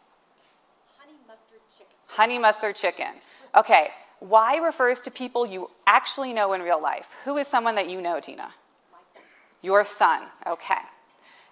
Honey 0.99 1.19
mustard 1.27 1.59
chicken. 1.77 1.97
Honey 2.07 2.39
mustard 2.39 2.77
chicken. 2.77 3.15
Okay. 3.57 3.89
Y 4.21 4.59
refers 4.59 5.01
to 5.01 5.11
people 5.11 5.45
you 5.45 5.69
actually 5.89 6.33
know 6.33 6.53
in 6.53 6.63
real 6.63 6.81
life. 6.81 7.17
Who 7.25 7.39
is 7.39 7.49
someone 7.49 7.75
that 7.75 7.91
you 7.91 8.01
know, 8.01 8.21
Tina? 8.21 8.51
My 8.93 8.99
son. 9.13 9.23
Your 9.63 9.83
son. 9.83 10.23
Okay. 10.47 10.77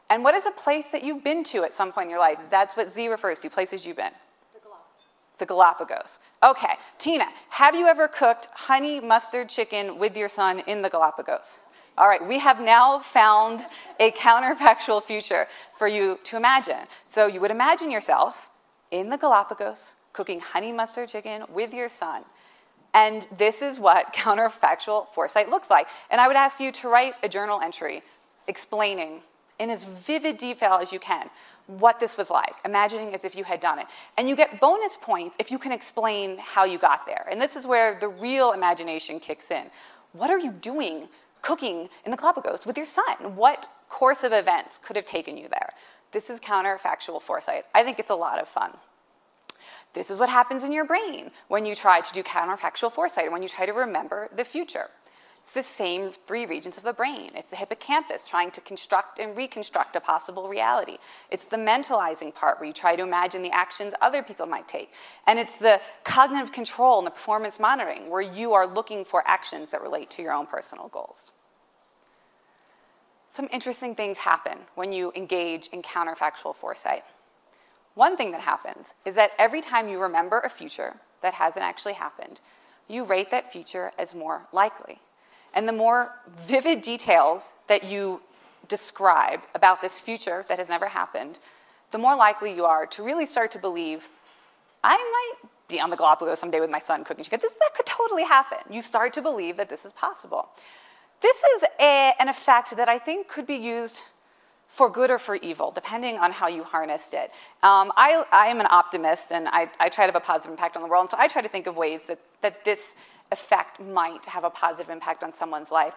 And 0.09 0.23
what 0.23 0.35
is 0.35 0.47
a 0.47 0.53
place 0.53 0.93
that 0.93 1.03
you've 1.03 1.25
been 1.25 1.43
to 1.45 1.65
at 1.65 1.73
some 1.73 1.93
point 1.93 2.07
in 2.07 2.11
your 2.11 2.21
life? 2.21 2.39
That's 2.51 2.77
what 2.77 2.93
Z 2.93 3.09
refers 3.09 3.41
to, 3.41 3.51
places 3.51 3.87
you've 3.87 3.97
been. 3.97 4.13
The 4.55 4.61
Galapagos. 4.61 5.39
The 5.39 5.47
Galapagos. 5.47 6.19
Okay, 6.43 6.75
Tina, 6.99 7.27
have 7.51 7.75
you 7.75 7.87
ever 7.87 8.07
cooked 8.07 8.49
honey 8.53 9.01
mustard 9.01 9.49
chicken 9.49 9.99
with 9.99 10.17
your 10.17 10.29
son 10.29 10.61
in 10.61 10.83
the 10.83 10.89
Galapagos? 10.89 11.61
All 11.99 12.09
right, 12.09 12.25
we 12.25 12.39
have 12.39 12.61
now 12.61 12.99
found 12.99 13.67
a 13.99 14.11
counterfactual 14.11 15.03
future 15.03 15.49
for 15.77 15.89
you 15.89 16.19
to 16.25 16.37
imagine. 16.37 16.87
So 17.07 17.27
you 17.27 17.41
would 17.41 17.51
imagine 17.51 17.91
yourself 17.91 18.51
in 18.91 19.09
the 19.09 19.17
Galapagos 19.17 19.95
cooking 20.13 20.41
honey 20.41 20.73
mustard 20.73 21.09
chicken 21.09 21.45
with 21.53 21.75
your 21.75 21.89
son. 21.89 22.23
And 22.95 23.27
this 23.37 23.61
is 23.63 23.79
what 23.79 24.13
counterfactual 24.15 25.09
foresight 25.13 25.51
looks 25.51 25.71
like. 25.71 25.89
And 26.11 26.21
I 26.21 26.29
would 26.29 26.37
ask 26.37 26.61
you 26.61 26.71
to 26.73 26.89
write 26.89 27.15
a 27.23 27.29
journal 27.29 27.61
entry 27.61 28.03
explaining 28.47 29.23
in 29.59 29.71
as 29.71 29.85
vivid 29.85 30.37
detail 30.37 30.79
as 30.81 30.93
you 30.93 30.99
can 30.99 31.31
what 31.67 31.99
this 31.99 32.17
was 32.17 32.31
like, 32.31 32.55
imagining 32.65 33.15
as 33.15 33.25
if 33.25 33.35
you 33.35 33.45
had 33.45 33.61
done 33.61 33.79
it. 33.79 33.87
And 34.17 34.29
you 34.29 34.37
get 34.37 34.61
bonus 34.61 34.97
points 34.97 35.37
if 35.41 35.51
you 35.51 35.59
can 35.59 35.73
explain 35.73 36.39
how 36.39 36.65
you 36.65 36.79
got 36.79 37.07
there. 37.07 37.27
And 37.31 37.41
this 37.41 37.57
is 37.57 37.67
where 37.67 37.99
the 37.99 38.09
real 38.09 38.53
imagination 38.53 39.19
kicks 39.19 39.51
in. 39.51 39.65
What 40.13 40.31
are 40.31 40.39
you 40.39 40.53
doing 40.53 41.09
cooking 41.43 41.89
in 42.05 42.11
the 42.11 42.17
Galapagos 42.17 42.67
with 42.67 42.77
your 42.77 42.87
son? 42.87 43.35
What 43.35 43.69
course 43.89 44.23
of 44.23 44.33
events 44.33 44.79
could 44.79 44.97
have 44.97 45.05
taken 45.05 45.37
you 45.37 45.49
there? 45.49 45.71
This 46.13 46.31
is 46.31 46.41
counterfactual 46.41 47.21
foresight. 47.21 47.65
I 47.75 47.83
think 47.83 47.99
it's 47.99 48.11
a 48.11 48.15
lot 48.15 48.41
of 48.41 48.49
fun. 48.49 48.73
This 49.93 50.11
is 50.11 50.19
what 50.19 50.29
happens 50.29 50.63
in 50.63 50.73
your 50.73 50.85
brain 50.85 51.31
when 51.49 51.65
you 51.65 51.75
try 51.75 52.01
to 52.01 52.13
do 52.13 52.23
counterfactual 52.23 52.93
foresight, 52.93 53.33
when 53.33 53.43
you 53.43 53.49
try 53.49 53.67
to 53.67 53.73
remember 53.73 54.29
the 54.35 54.45
future. 54.45 54.91
It's 55.47 55.55
the 55.55 55.63
same 55.63 56.11
three 56.11 56.45
regions 56.45 56.77
of 56.77 56.83
the 56.83 56.93
brain. 56.93 57.31
It's 57.37 57.51
the 57.51 57.57
hippocampus 57.57 58.25
trying 58.25 58.51
to 58.51 58.61
construct 58.61 59.21
and 59.21 59.37
reconstruct 59.37 59.95
a 59.95 60.01
possible 60.01 60.49
reality. 60.49 60.99
It's 61.31 61.45
the 61.45 61.57
mentalizing 61.57 62.35
part 62.35 62.59
where 62.59 62.67
you 62.67 62.73
try 62.73 62.97
to 62.97 63.05
imagine 63.05 63.43
the 63.43 63.53
actions 63.53 63.95
other 64.03 64.25
people 64.25 64.47
might 64.47 64.67
take. 64.67 64.91
And 65.25 65.39
it's 65.39 65.57
the 65.57 65.81
cognitive 66.03 66.51
control 66.51 66.99
and 66.99 67.07
the 67.07 67.13
performance 67.13 67.61
monitoring 67.61 68.11
where 68.11 68.23
you 68.23 68.55
are 68.55 68.67
looking 68.67 69.05
for 69.05 69.23
actions 69.25 69.71
that 69.71 69.81
relate 69.81 70.11
to 70.11 70.23
your 70.23 70.33
own 70.33 70.47
personal 70.47 70.89
goals. 70.89 71.31
Some 73.31 73.49
interesting 73.53 73.95
things 73.95 74.19
happen 74.19 74.59
when 74.75 74.91
you 74.91 75.13
engage 75.15 75.69
in 75.69 75.81
counterfactual 75.81 76.57
foresight. 76.57 77.05
One 77.95 78.17
thing 78.17 78.33
that 78.33 78.41
happens 78.41 78.95
is 79.05 79.15
that 79.15 79.31
every 79.39 79.61
time 79.61 79.89
you 79.89 80.03
remember 80.03 80.41
a 80.41 80.49
future 80.49 80.97
that 81.23 81.35
hasn't 81.35 81.65
actually 81.65 81.95
happened, 81.95 82.41
you 82.89 83.05
rate 83.05 83.31
that 83.31 83.53
future 83.53 83.93
as 83.97 84.13
more 84.13 84.49
likely. 84.53 84.99
And 85.57 85.67
the 85.67 85.73
more 85.73 86.13
vivid 86.39 86.83
details 86.83 87.55
that 87.67 87.83
you 87.83 88.21
describe 88.69 89.41
about 89.55 89.81
this 89.81 89.99
future 89.99 90.45
that 90.49 90.59
has 90.59 90.69
never 90.69 90.87
happened, 90.87 91.41
the 91.93 91.99
more 91.99 92.15
likely 92.15 92.55
you 92.55 92.67
are 92.67 92.85
to 92.87 93.03
really 93.03 93.25
start 93.25 93.51
to 93.53 93.59
believe, 93.59 94.11
I 94.85 94.97
might 94.97 95.51
be 95.69 95.81
on 95.81 95.89
the 95.89 95.97
Galapagos 95.97 96.39
someday 96.39 96.61
with 96.61 96.71
my 96.71 96.79
son 96.79 97.05
cooking 97.05 97.25
chicken. 97.25 97.41
This, 97.41 97.55
that 97.55 97.71
could 97.75 97.87
totally 97.87 98.25
happen. 98.25 98.59
You 98.71 98.83
start 98.83 99.15
to 99.15 99.23
believe 99.23 99.57
that 99.57 99.71
this 99.71 99.87
is 99.87 99.93
possible. 99.93 100.51
This 101.23 101.43
is 101.57 101.65
a, 101.81 102.13
an 102.21 102.29
effect 102.29 102.77
that 102.77 102.89
I 102.89 102.99
think 102.99 103.27
could 103.27 103.47
be 103.47 103.57
used 103.57 104.03
for 104.69 104.91
good 104.91 105.11
or 105.11 105.19
for 105.19 105.37
evil, 105.37 105.71
depending 105.71 106.19
on 106.19 106.33
how 106.33 106.49
you 106.49 106.65
harnessed 106.65 107.15
it. 107.15 107.31
Um, 107.63 107.93
I, 107.97 108.25
I, 108.33 108.47
am 108.47 108.61
an 108.61 108.67
optimist 108.71 109.33
and 109.33 109.49
I, 109.49 109.71
I, 109.79 109.89
try 109.89 110.07
to 110.07 110.13
have 110.13 110.17
a 110.17 110.21
positive 110.21 110.51
impact 110.51 110.77
on 110.77 110.83
the 110.83 110.89
world, 110.89 111.05
and 111.05 111.11
so 111.13 111.17
I 111.19 111.29
try 111.29 111.41
to 111.43 111.49
think 111.49 111.67
of 111.67 111.77
ways 111.77 112.09
that, 112.09 112.19
that 112.41 112.65
this 112.65 112.95
effect 113.33 113.81
might 113.81 114.27
have 114.27 114.45
a 114.45 114.51
positive 114.51 114.91
impact 114.91 115.23
on 115.23 115.33
someone's 115.33 115.71
life. 115.71 115.95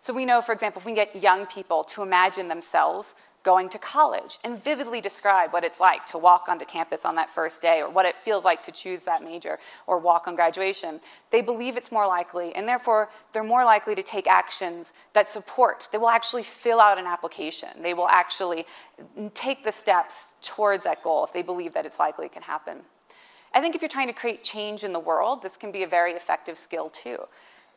So 0.00 0.12
we 0.12 0.24
know, 0.24 0.40
for 0.40 0.52
example, 0.52 0.80
if 0.80 0.86
we 0.86 0.94
get 0.94 1.14
young 1.22 1.46
people 1.46 1.84
to 1.84 2.02
imagine 2.02 2.48
themselves 2.48 3.14
going 3.42 3.68
to 3.68 3.78
college 3.78 4.38
and 4.44 4.62
vividly 4.62 5.00
describe 5.00 5.52
what 5.52 5.64
it's 5.64 5.80
like 5.80 6.06
to 6.06 6.18
walk 6.18 6.48
onto 6.48 6.64
campus 6.64 7.04
on 7.04 7.16
that 7.16 7.28
first 7.28 7.60
day 7.60 7.80
or 7.80 7.90
what 7.90 8.06
it 8.06 8.16
feels 8.18 8.44
like 8.44 8.62
to 8.62 8.70
choose 8.70 9.02
that 9.02 9.22
major 9.22 9.58
or 9.86 9.98
walk 9.98 10.28
on 10.28 10.34
graduation, 10.36 11.00
they 11.30 11.42
believe 11.42 11.76
it's 11.76 11.90
more 11.90 12.06
likely 12.06 12.54
and 12.54 12.68
therefore 12.68 13.10
they're 13.32 13.42
more 13.42 13.64
likely 13.64 13.94
to 13.94 14.02
take 14.02 14.26
actions 14.26 14.92
that 15.12 15.28
support. 15.28 15.88
They 15.90 15.98
will 15.98 16.10
actually 16.10 16.44
fill 16.44 16.80
out 16.80 16.98
an 16.98 17.06
application. 17.06 17.70
They 17.80 17.94
will 17.94 18.08
actually 18.08 18.66
take 19.34 19.64
the 19.64 19.72
steps 19.72 20.34
towards 20.40 20.84
that 20.84 21.02
goal 21.02 21.24
if 21.24 21.32
they 21.32 21.42
believe 21.42 21.74
that 21.74 21.84
it's 21.84 21.98
likely 21.98 22.26
it 22.26 22.32
can 22.32 22.42
happen. 22.42 22.82
I 23.54 23.60
think 23.60 23.74
if 23.74 23.82
you're 23.82 23.88
trying 23.88 24.06
to 24.06 24.14
create 24.14 24.42
change 24.42 24.82
in 24.84 24.92
the 24.92 25.00
world, 25.00 25.42
this 25.42 25.56
can 25.56 25.72
be 25.72 25.82
a 25.82 25.86
very 25.86 26.12
effective 26.12 26.56
skill 26.56 26.88
too. 26.88 27.18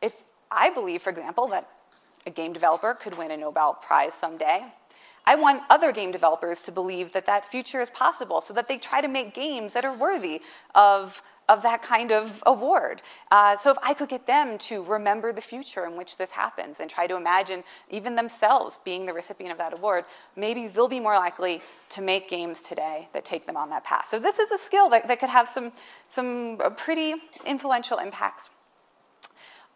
If 0.01 0.29
I 0.51 0.69
believe, 0.69 1.01
for 1.01 1.09
example, 1.09 1.47
that 1.47 1.67
a 2.25 2.29
game 2.29 2.53
developer 2.53 2.93
could 2.93 3.17
win 3.17 3.31
a 3.31 3.37
Nobel 3.37 3.73
Prize 3.73 4.13
someday, 4.13 4.65
I 5.27 5.35
want 5.35 5.63
other 5.69 5.91
game 5.91 6.11
developers 6.11 6.61
to 6.63 6.71
believe 6.71 7.11
that 7.13 7.25
that 7.25 7.45
future 7.45 7.81
is 7.81 7.89
possible 7.89 8.41
so 8.41 8.53
that 8.53 8.67
they 8.67 8.77
try 8.77 9.01
to 9.01 9.07
make 9.07 9.33
games 9.33 9.73
that 9.73 9.83
are 9.83 9.93
worthy 9.93 10.41
of, 10.75 11.23
of 11.49 11.63
that 11.63 11.81
kind 11.81 12.11
of 12.11 12.43
award. 12.45 13.01
Uh, 13.31 13.57
so 13.57 13.71
if 13.71 13.77
I 13.81 13.95
could 13.95 14.09
get 14.09 14.27
them 14.27 14.59
to 14.59 14.83
remember 14.83 15.33
the 15.33 15.41
future 15.41 15.85
in 15.85 15.97
which 15.97 16.17
this 16.17 16.31
happens 16.31 16.79
and 16.79 16.89
try 16.89 17.07
to 17.07 17.15
imagine 17.15 17.63
even 17.89 18.15
themselves 18.15 18.77
being 18.85 19.07
the 19.07 19.13
recipient 19.13 19.51
of 19.51 19.57
that 19.57 19.73
award, 19.73 20.05
maybe 20.35 20.67
they'll 20.67 20.87
be 20.87 20.99
more 20.99 21.15
likely 21.15 21.61
to 21.89 22.01
make 22.01 22.29
games 22.29 22.61
today 22.61 23.07
that 23.13 23.25
take 23.25 23.47
them 23.47 23.57
on 23.57 23.71
that 23.71 23.83
path. 23.83 24.05
So 24.05 24.19
this 24.19 24.37
is 24.37 24.51
a 24.51 24.57
skill 24.59 24.89
that, 24.89 25.07
that 25.07 25.19
could 25.19 25.29
have 25.29 25.49
some, 25.49 25.71
some 26.07 26.59
pretty 26.77 27.15
influential 27.45 27.97
impacts. 27.97 28.51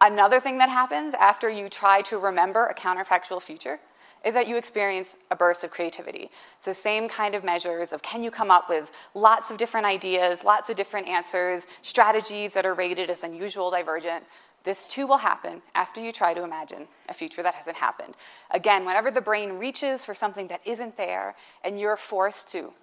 Another 0.01 0.39
thing 0.39 0.59
that 0.59 0.69
happens 0.69 1.13
after 1.15 1.49
you 1.49 1.67
try 1.67 2.01
to 2.03 2.17
remember 2.17 2.67
a 2.67 2.73
counterfactual 2.73 3.41
future 3.41 3.79
is 4.25 4.33
that 4.33 4.47
you 4.47 4.57
experience 4.57 5.17
a 5.31 5.35
burst 5.35 5.63
of 5.63 5.71
creativity. 5.71 6.29
So 6.59 6.71
same 6.71 7.07
kind 7.07 7.35
of 7.35 7.43
measures 7.43 7.93
of 7.93 8.01
can 8.01 8.21
you 8.21 8.31
come 8.31 8.51
up 8.51 8.69
with 8.69 8.91
lots 9.13 9.49
of 9.51 9.57
different 9.57 9.85
ideas, 9.85 10.43
lots 10.43 10.69
of 10.69 10.75
different 10.75 11.07
answers, 11.07 11.67
strategies 11.81 12.53
that 12.53 12.65
are 12.65 12.73
rated 12.73 13.09
as 13.09 13.23
unusual, 13.23 13.71
divergent. 13.71 14.23
This 14.63 14.85
too 14.85 15.07
will 15.07 15.17
happen 15.17 15.61
after 15.73 16.01
you 16.01 16.11
try 16.11 16.33
to 16.33 16.43
imagine 16.43 16.87
a 17.07 17.13
future 17.13 17.41
that 17.41 17.55
hasn't 17.55 17.77
happened. 17.77 18.15
Again, 18.51 18.85
whenever 18.85 19.09
the 19.09 19.21
brain 19.21 19.53
reaches 19.53 20.03
for 20.03 20.13
something 20.13 20.47
that 20.47 20.61
isn't 20.65 20.97
there 20.97 21.35
and 21.63 21.79
you're 21.79 21.95
forced 21.95 22.51
to 22.51 22.73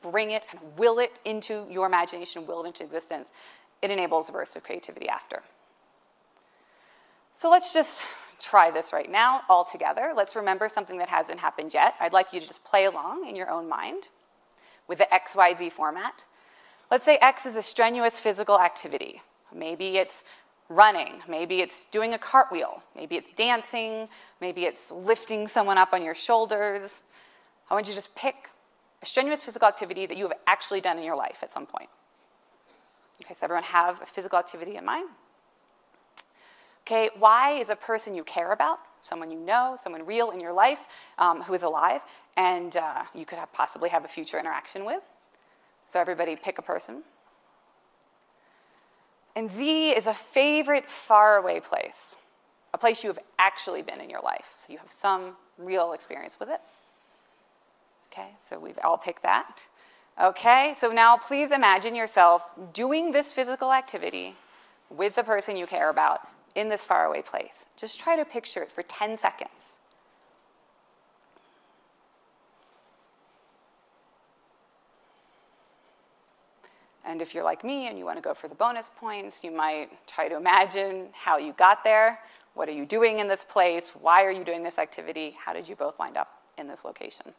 bring 0.00 0.30
it 0.30 0.44
and 0.52 0.60
will 0.76 1.00
it 1.00 1.12
into 1.24 1.66
your 1.68 1.86
imagination, 1.86 2.46
will 2.46 2.62
it 2.62 2.68
into 2.68 2.84
existence, 2.84 3.32
it 3.82 3.90
enables 3.90 4.28
a 4.28 4.32
burst 4.32 4.54
of 4.54 4.62
creativity 4.62 5.08
after. 5.08 5.42
So 7.32 7.50
let's 7.50 7.74
just 7.74 8.06
try 8.40 8.70
this 8.70 8.92
right 8.92 9.10
now 9.10 9.42
all 9.48 9.64
together. 9.64 10.12
Let's 10.16 10.36
remember 10.36 10.68
something 10.68 10.98
that 10.98 11.08
hasn't 11.08 11.40
happened 11.40 11.74
yet. 11.74 11.94
I'd 12.00 12.12
like 12.12 12.32
you 12.32 12.40
to 12.40 12.46
just 12.46 12.64
play 12.64 12.84
along 12.84 13.28
in 13.28 13.36
your 13.36 13.50
own 13.50 13.68
mind 13.68 14.08
with 14.88 14.98
the 14.98 15.08
XYZ 15.12 15.72
format. 15.72 16.26
Let's 16.90 17.04
say 17.04 17.16
X 17.16 17.46
is 17.46 17.56
a 17.56 17.62
strenuous 17.62 18.20
physical 18.20 18.60
activity. 18.60 19.22
Maybe 19.54 19.96
it's 19.96 20.24
running, 20.68 21.20
maybe 21.28 21.60
it's 21.60 21.86
doing 21.86 22.14
a 22.14 22.18
cartwheel, 22.18 22.82
maybe 22.96 23.16
it's 23.16 23.30
dancing, 23.30 24.08
maybe 24.40 24.64
it's 24.64 24.90
lifting 24.90 25.46
someone 25.46 25.78
up 25.78 25.92
on 25.92 26.02
your 26.02 26.14
shoulders. 26.14 27.02
I 27.70 27.74
want 27.74 27.86
you 27.86 27.92
to 27.92 27.98
just 27.98 28.14
pick 28.14 28.50
a 29.02 29.06
strenuous 29.06 29.42
physical 29.42 29.68
activity 29.68 30.06
that 30.06 30.16
you 30.16 30.24
have 30.24 30.36
actually 30.46 30.80
done 30.80 30.98
in 30.98 31.04
your 31.04 31.16
life 31.16 31.40
at 31.42 31.50
some 31.50 31.66
point. 31.66 31.88
Okay, 33.22 33.34
so 33.34 33.44
everyone 33.44 33.64
have 33.64 34.02
a 34.02 34.06
physical 34.06 34.38
activity 34.38 34.76
in 34.76 34.84
mind? 34.84 35.08
Okay, 36.86 37.08
Y 37.18 37.52
is 37.52 37.70
a 37.70 37.76
person 37.76 38.14
you 38.14 38.24
care 38.24 38.52
about, 38.52 38.78
someone 39.00 39.30
you 39.30 39.40
know, 39.40 39.74
someone 39.80 40.04
real 40.04 40.30
in 40.32 40.38
your 40.38 40.52
life 40.52 40.86
um, 41.16 41.40
who 41.40 41.54
is 41.54 41.62
alive, 41.62 42.04
and 42.36 42.76
uh, 42.76 43.04
you 43.14 43.24
could 43.24 43.38
have 43.38 43.50
possibly 43.54 43.88
have 43.88 44.04
a 44.04 44.08
future 44.08 44.38
interaction 44.38 44.84
with. 44.84 45.00
So 45.82 45.98
everybody 45.98 46.36
pick 46.36 46.58
a 46.58 46.62
person. 46.62 47.02
And 49.34 49.50
Z 49.50 49.92
is 49.92 50.06
a 50.06 50.12
favorite 50.12 50.90
faraway 50.90 51.58
place, 51.58 52.16
a 52.74 52.78
place 52.78 53.02
you 53.02 53.08
have 53.08 53.18
actually 53.38 53.80
been 53.80 54.00
in 54.02 54.10
your 54.10 54.20
life. 54.20 54.52
So 54.60 54.72
you 54.72 54.78
have 54.78 54.90
some 54.90 55.36
real 55.56 55.94
experience 55.94 56.38
with 56.38 56.50
it. 56.50 56.60
Okay, 58.12 58.28
so 58.38 58.58
we've 58.58 58.78
all 58.84 58.98
picked 58.98 59.22
that. 59.22 59.64
Okay, 60.22 60.74
so 60.76 60.92
now 60.92 61.16
please 61.16 61.50
imagine 61.50 61.96
yourself 61.96 62.46
doing 62.74 63.12
this 63.12 63.32
physical 63.32 63.72
activity 63.72 64.36
with 64.90 65.14
the 65.14 65.24
person 65.24 65.56
you 65.56 65.66
care 65.66 65.88
about 65.88 66.28
in 66.54 66.68
this 66.68 66.84
faraway 66.84 67.22
place. 67.22 67.66
Just 67.76 68.00
try 68.00 68.16
to 68.16 68.24
picture 68.24 68.62
it 68.62 68.70
for 68.70 68.82
10 68.82 69.16
seconds. 69.16 69.80
And 77.06 77.20
if 77.20 77.34
you're 77.34 77.44
like 77.44 77.62
me 77.62 77.86
and 77.86 77.98
you 77.98 78.04
want 78.04 78.16
to 78.16 78.22
go 78.22 78.34
for 78.34 78.48
the 78.48 78.54
bonus 78.54 78.90
points, 78.96 79.44
you 79.44 79.50
might 79.50 79.90
try 80.06 80.28
to 80.28 80.36
imagine 80.36 81.08
how 81.12 81.36
you 81.36 81.52
got 81.52 81.84
there. 81.84 82.20
What 82.54 82.68
are 82.68 82.72
you 82.72 82.86
doing 82.86 83.18
in 83.18 83.28
this 83.28 83.44
place? 83.44 83.90
Why 83.90 84.24
are 84.24 84.30
you 84.30 84.42
doing 84.42 84.62
this 84.62 84.78
activity? 84.78 85.36
How 85.44 85.52
did 85.52 85.68
you 85.68 85.76
both 85.76 85.98
wind 85.98 86.16
up 86.16 86.42
in 86.56 86.66
this 86.66 86.84
location? 86.84 87.34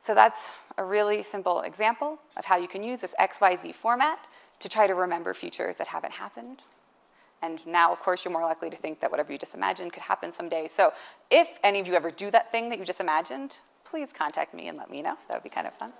So 0.00 0.14
that's 0.14 0.54
a 0.78 0.84
really 0.84 1.22
simple 1.22 1.60
example 1.62 2.18
of 2.36 2.44
how 2.44 2.56
you 2.56 2.68
can 2.68 2.82
use 2.82 3.00
this 3.00 3.14
XYZ 3.20 3.74
format 3.74 4.26
to 4.60 4.68
try 4.68 4.86
to 4.86 4.94
remember 4.94 5.34
futures 5.34 5.78
that 5.78 5.88
haven't 5.88 6.12
happened. 6.12 6.62
And 7.42 7.64
now, 7.66 7.92
of 7.92 8.00
course, 8.00 8.24
you're 8.24 8.32
more 8.32 8.42
likely 8.42 8.70
to 8.70 8.76
think 8.76 9.00
that 9.00 9.10
whatever 9.10 9.32
you 9.32 9.38
just 9.38 9.54
imagined 9.54 9.92
could 9.92 10.02
happen 10.02 10.32
someday. 10.32 10.66
So 10.68 10.92
if 11.30 11.58
any 11.62 11.80
of 11.80 11.86
you 11.86 11.94
ever 11.94 12.10
do 12.10 12.30
that 12.30 12.50
thing 12.50 12.70
that 12.70 12.78
you 12.78 12.84
just 12.84 13.00
imagined, 13.00 13.58
please 13.84 14.12
contact 14.12 14.54
me 14.54 14.68
and 14.68 14.78
let 14.78 14.90
me 14.90 15.02
know. 15.02 15.16
That 15.28 15.34
would 15.34 15.42
be 15.42 15.50
kind 15.50 15.66
of 15.66 15.74
fun. 15.74 15.92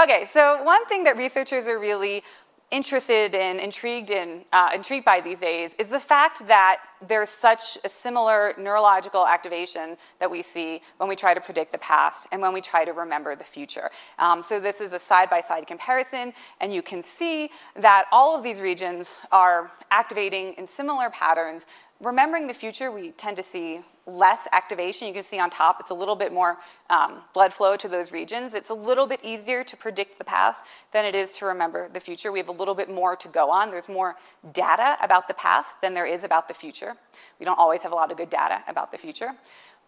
Okay, 0.00 0.26
so 0.30 0.62
one 0.62 0.84
thing 0.86 1.04
that 1.04 1.16
researchers 1.16 1.66
are 1.66 1.78
really 1.78 2.22
interested 2.70 3.34
in, 3.34 3.58
intrigued 3.58 4.10
in, 4.10 4.44
uh, 4.52 4.70
intrigued 4.74 5.04
by 5.04 5.20
these 5.20 5.40
days 5.40 5.74
is 5.74 5.88
the 5.88 5.98
fact 5.98 6.46
that 6.46 6.78
there's 7.06 7.28
such 7.28 7.78
a 7.84 7.88
similar 7.88 8.54
neurological 8.58 9.26
activation 9.26 9.96
that 10.20 10.30
we 10.30 10.42
see 10.42 10.80
when 10.98 11.08
we 11.08 11.16
try 11.16 11.34
to 11.34 11.40
predict 11.40 11.72
the 11.72 11.78
past 11.78 12.28
and 12.30 12.40
when 12.40 12.52
we 12.52 12.60
try 12.60 12.84
to 12.84 12.92
remember 12.92 13.34
the 13.34 13.44
future. 13.44 13.90
Um, 14.18 14.42
so 14.42 14.60
this 14.60 14.80
is 14.80 14.92
a 14.92 14.98
side-by-side 14.98 15.64
-side 15.64 15.66
comparison, 15.66 16.32
and 16.60 16.72
you 16.72 16.82
can 16.82 17.02
see 17.02 17.50
that 17.76 18.04
all 18.12 18.36
of 18.36 18.42
these 18.42 18.60
regions 18.60 19.18
are 19.32 19.70
activating 19.90 20.54
in 20.58 20.66
similar 20.66 21.10
patterns. 21.10 21.66
Remembering 22.00 22.46
the 22.46 22.54
future, 22.54 22.90
we 22.90 23.10
tend 23.10 23.36
to 23.36 23.42
see 23.42 23.80
less 24.06 24.48
activation. 24.52 25.06
You 25.06 25.12
can 25.12 25.22
see 25.22 25.38
on 25.38 25.50
top, 25.50 25.80
it's 25.80 25.90
a 25.90 25.94
little 25.94 26.16
bit 26.16 26.32
more 26.32 26.56
um, 26.88 27.18
blood 27.34 27.52
flow 27.52 27.76
to 27.76 27.88
those 27.88 28.10
regions. 28.10 28.54
It's 28.54 28.70
a 28.70 28.74
little 28.74 29.06
bit 29.06 29.20
easier 29.22 29.62
to 29.64 29.76
predict 29.76 30.18
the 30.18 30.24
past 30.24 30.64
than 30.92 31.04
it 31.04 31.14
is 31.14 31.32
to 31.32 31.46
remember 31.46 31.90
the 31.92 32.00
future. 32.00 32.32
We 32.32 32.38
have 32.38 32.48
a 32.48 32.52
little 32.52 32.74
bit 32.74 32.90
more 32.90 33.16
to 33.16 33.28
go 33.28 33.50
on. 33.50 33.70
There's 33.70 33.88
more 33.88 34.16
data 34.52 34.96
about 35.02 35.28
the 35.28 35.34
past 35.34 35.82
than 35.82 35.92
there 35.92 36.06
is 36.06 36.24
about 36.24 36.48
the 36.48 36.54
future. 36.54 36.96
We 37.38 37.44
don't 37.44 37.58
always 37.58 37.82
have 37.82 37.92
a 37.92 37.94
lot 37.94 38.10
of 38.10 38.16
good 38.16 38.30
data 38.30 38.62
about 38.66 38.90
the 38.90 38.98
future. 38.98 39.32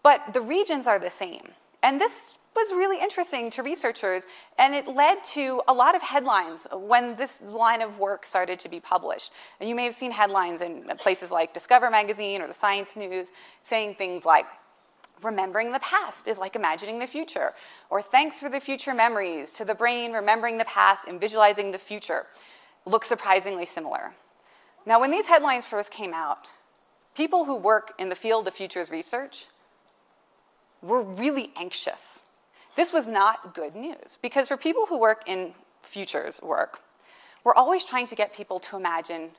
But 0.03 0.35
the 0.35 0.41
regions 0.43 0.87
are 0.87 0.99
the 0.99 1.11
same. 1.11 1.49
And 1.83 2.01
this 2.01 2.39
was 2.55 2.73
really 2.73 3.01
interesting 3.01 3.51
to 3.51 3.63
researchers, 3.63 4.25
and 4.59 4.75
it 4.75 4.87
led 4.87 5.25
to 5.25 5.63
a 5.69 5.73
lot 5.73 5.95
of 5.95 6.03
headlines 6.03 6.67
when 6.73 7.17
this 7.17 7.43
line 7.43 7.83
of 7.83 7.99
work 7.99 8.27
started 8.27 8.59
to 8.61 8.69
be 8.69 8.81
published. 8.81 9.33
And 9.61 9.69
you 9.69 9.75
may 9.75 9.85
have 9.85 9.95
seen 9.95 10.13
headlines 10.13 10.61
in 10.61 10.85
places 10.99 11.31
like 11.31 11.55
Discover 11.55 11.91
Magazine 11.91 12.43
or 12.43 12.47
the 12.47 12.55
Science 12.55 12.97
News 12.97 13.31
saying 13.63 13.95
things 13.95 14.25
like, 14.25 14.47
remembering 15.23 15.71
the 15.73 15.79
past 15.79 16.27
is 16.27 16.39
like 16.39 16.57
imagining 16.57 16.99
the 16.99 17.07
future, 17.07 17.53
or 17.91 18.03
thanks 18.03 18.41
for 18.41 18.49
the 18.49 18.61
future 18.61 18.93
memories, 18.93 19.53
to 19.53 19.65
the 19.65 19.75
brain 19.75 20.13
remembering 20.13 20.59
the 20.59 20.65
past 20.65 21.07
and 21.07 21.21
visualizing 21.21 21.71
the 21.71 21.79
future, 21.79 22.27
look 22.87 23.05
surprisingly 23.05 23.65
similar. 23.65 24.13
Now, 24.85 25.01
when 25.01 25.13
these 25.13 25.29
headlines 25.29 25.65
first 25.65 25.93
came 25.93 26.13
out, 26.13 26.49
people 27.15 27.45
who 27.45 27.57
work 27.57 27.93
in 27.99 28.09
the 28.09 28.17
field 28.17 28.49
of 28.49 28.55
futures 28.55 28.91
research 28.91 29.47
were 30.83 31.03
really 31.03 31.53
anxious 31.57 32.25
this 32.77 32.93
was 32.93 33.07
not 33.07 33.55
good 33.55 33.75
news 33.75 34.19
because 34.23 34.49
for 34.49 34.57
people 34.57 34.87
who 34.87 34.99
work 34.99 35.23
in 35.27 35.55
futures 35.83 36.41
work, 36.43 36.81
we're 37.45 37.55
always 37.55 37.85
trying 37.85 38.07
to 38.07 38.15
get 38.15 38.35
people 38.35 38.61
to 38.61 38.77
imagine 38.77 39.31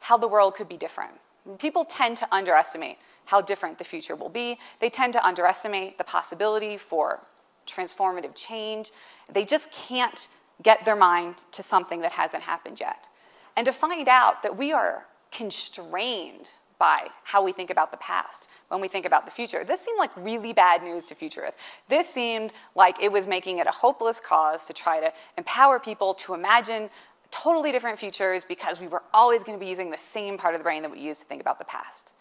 how 0.00 0.16
the 0.16 0.28
world 0.28 0.54
could 0.54 0.68
be 0.68 0.76
different. 0.76 1.12
People 1.58 1.84
tend 1.84 2.16
to 2.18 2.34
underestimate 2.34 2.98
how 3.26 3.40
different 3.40 3.78
the 3.78 3.84
future 3.84 4.14
will 4.14 4.28
be. 4.28 4.58
They 4.80 4.90
tend 4.90 5.12
to 5.14 5.26
underestimate 5.26 5.98
the 5.98 6.04
possibility 6.04 6.76
for 6.76 7.20
transformative 7.66 8.34
change. 8.34 8.90
They 9.32 9.44
just 9.44 9.70
can't 9.70 10.28
get 10.62 10.84
their 10.84 10.96
mind 10.96 11.44
to 11.52 11.62
something 11.62 12.00
that 12.00 12.12
hasn't 12.12 12.42
happened 12.42 12.80
yet. 12.80 13.06
And 13.56 13.64
to 13.66 13.72
find 13.72 14.08
out 14.08 14.42
that 14.42 14.56
we 14.56 14.72
are 14.72 15.06
constrained 15.30 16.50
by 16.78 17.08
how 17.24 17.42
we 17.42 17.52
think 17.52 17.70
about 17.70 17.90
the 17.90 17.96
past 17.96 18.48
when 18.68 18.80
we 18.80 18.88
think 18.88 19.04
about 19.04 19.24
the 19.24 19.30
future. 19.30 19.64
This 19.64 19.80
seemed 19.80 19.98
like 19.98 20.10
really 20.16 20.52
bad 20.52 20.82
news 20.82 21.06
to 21.06 21.14
futurists. 21.14 21.60
This 21.88 22.08
seemed 22.08 22.52
like 22.74 23.00
it 23.02 23.10
was 23.10 23.26
making 23.26 23.58
it 23.58 23.66
a 23.66 23.72
hopeless 23.72 24.20
cause 24.20 24.66
to 24.66 24.72
try 24.72 25.00
to 25.00 25.12
empower 25.36 25.80
people 25.80 26.14
to 26.14 26.34
imagine 26.34 26.88
totally 27.30 27.72
different 27.72 27.98
futures 27.98 28.44
because 28.44 28.80
we 28.80 28.86
were 28.86 29.02
always 29.12 29.44
going 29.44 29.58
to 29.58 29.62
be 29.62 29.68
using 29.68 29.90
the 29.90 29.98
same 29.98 30.38
part 30.38 30.54
of 30.54 30.60
the 30.60 30.64
brain 30.64 30.82
that 30.82 30.90
we 30.90 31.00
use 31.00 31.18
to 31.18 31.24
think 31.24 31.40
about 31.40 31.58
the 31.58 31.64
past. 31.64 32.14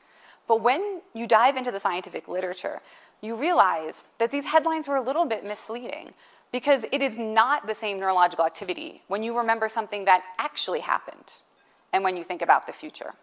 But 0.47 0.61
when 0.61 1.01
you 1.13 1.27
dive 1.27 1.57
into 1.57 1.71
the 1.71 1.79
scientific 1.79 2.27
literature, 2.27 2.81
you 3.21 3.35
realize 3.35 4.03
that 4.19 4.31
these 4.31 4.45
headlines 4.45 4.87
were 4.87 4.95
a 4.95 5.01
little 5.01 5.25
bit 5.25 5.43
misleading 5.43 6.13
because 6.51 6.85
it 6.91 7.01
is 7.01 7.17
not 7.17 7.67
the 7.67 7.75
same 7.75 7.99
neurological 7.99 8.45
activity 8.45 9.01
when 9.07 9.23
you 9.23 9.37
remember 9.37 9.67
something 9.67 10.05
that 10.05 10.23
actually 10.37 10.79
happened 10.79 11.41
and 11.91 12.03
when 12.03 12.15
you 12.15 12.23
think 12.23 12.41
about 12.41 12.65
the 12.67 12.73
future. 12.73 13.13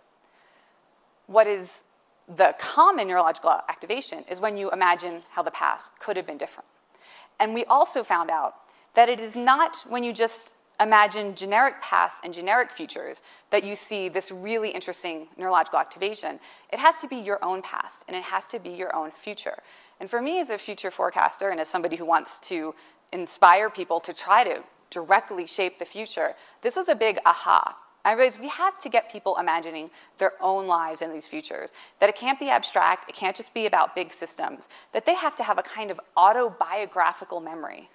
What 1.27 1.47
is 1.47 1.85
the 2.29 2.55
common 2.59 3.09
neurological 3.09 3.51
activation 3.69 4.25
is 4.31 4.41
when 4.41 4.57
you 4.57 4.71
imagine 4.71 5.23
how 5.31 5.43
the 5.43 5.51
past 5.51 5.99
could 5.99 6.17
have 6.17 6.27
been 6.27 6.39
different. 6.39 6.67
And 7.39 7.55
we 7.55 7.65
also 7.65 8.03
found 8.03 8.31
out 8.31 8.55
that 8.95 9.09
it 9.09 9.21
is 9.21 9.37
not 9.37 9.85
when 9.89 10.05
you 10.05 10.13
just 10.13 10.55
imagine 10.81 11.35
generic 11.35 11.81
pasts 11.81 12.21
and 12.25 12.33
generic 12.33 12.71
futures 12.71 13.23
that 13.51 13.65
you 13.65 13.75
see 13.75 14.09
this 14.09 14.33
really 14.33 14.71
interesting 14.71 15.29
neurological 15.37 15.79
activation. 15.79 16.41
It 16.73 16.79
has 16.79 17.01
to 17.01 17.09
be 17.09 17.17
your 17.17 17.39
own 17.45 17.63
past 17.63 18.05
and 18.09 18.17
it 18.17 18.25
has 18.25 18.47
to 18.47 18.59
be 18.59 18.71
your 18.71 18.95
own 18.95 19.11
future. 19.13 19.59
And 20.01 20.11
for 20.11 20.21
me, 20.21 20.41
as 20.41 20.51
a 20.51 20.59
future 20.59 20.91
forecaster 20.91 21.51
and 21.51 21.61
as 21.61 21.69
somebody 21.69 21.97
who 21.97 22.05
wants 22.05 22.41
to 22.41 22.75
inspire 23.13 23.71
people 23.71 24.01
to 24.01 24.13
try 24.13 24.43
to 24.45 24.65
directly 24.91 25.47
shape 25.47 25.79
the 25.79 25.85
future, 25.85 26.35
this 26.63 26.77
was 26.77 26.89
a 26.89 26.97
big 26.97 27.19
aha. 27.25 27.77
I 28.05 28.13
realized 28.13 28.41
we 28.41 28.49
have 28.49 28.79
to 28.81 28.89
get 28.89 29.11
people 29.11 29.37
imagining 29.39 29.91
their 30.19 30.33
own 30.41 30.67
lives 30.67 31.01
in 31.01 31.13
these 31.13 31.27
futures, 31.27 31.73
that 32.01 32.09
it 32.09 32.17
can't 32.17 32.39
be 32.39 32.51
abstract, 32.51 33.09
it 33.09 33.15
can't 33.15 33.35
just 33.35 33.55
be 33.55 33.67
about 33.67 33.95
big 33.95 34.13
systems, 34.13 34.69
that 34.93 35.07
they 35.07 35.15
have 35.15 35.35
to 35.37 35.45
have 35.45 35.59
a 35.59 35.63
kind 35.63 35.91
of 35.91 36.01
autobiographical 36.17 37.41
memory 37.41 37.89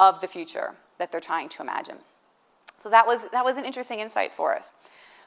of 0.00 0.20
the 0.20 0.26
future 0.26 0.74
that 0.98 1.12
they're 1.12 1.20
trying 1.20 1.48
to 1.50 1.62
imagine. 1.62 1.98
So 2.78 2.88
that 2.90 3.06
was, 3.06 3.26
that 3.32 3.44
was 3.44 3.58
an 3.58 3.64
interesting 3.64 4.00
insight 4.00 4.32
for 4.32 4.54
us. 4.54 4.72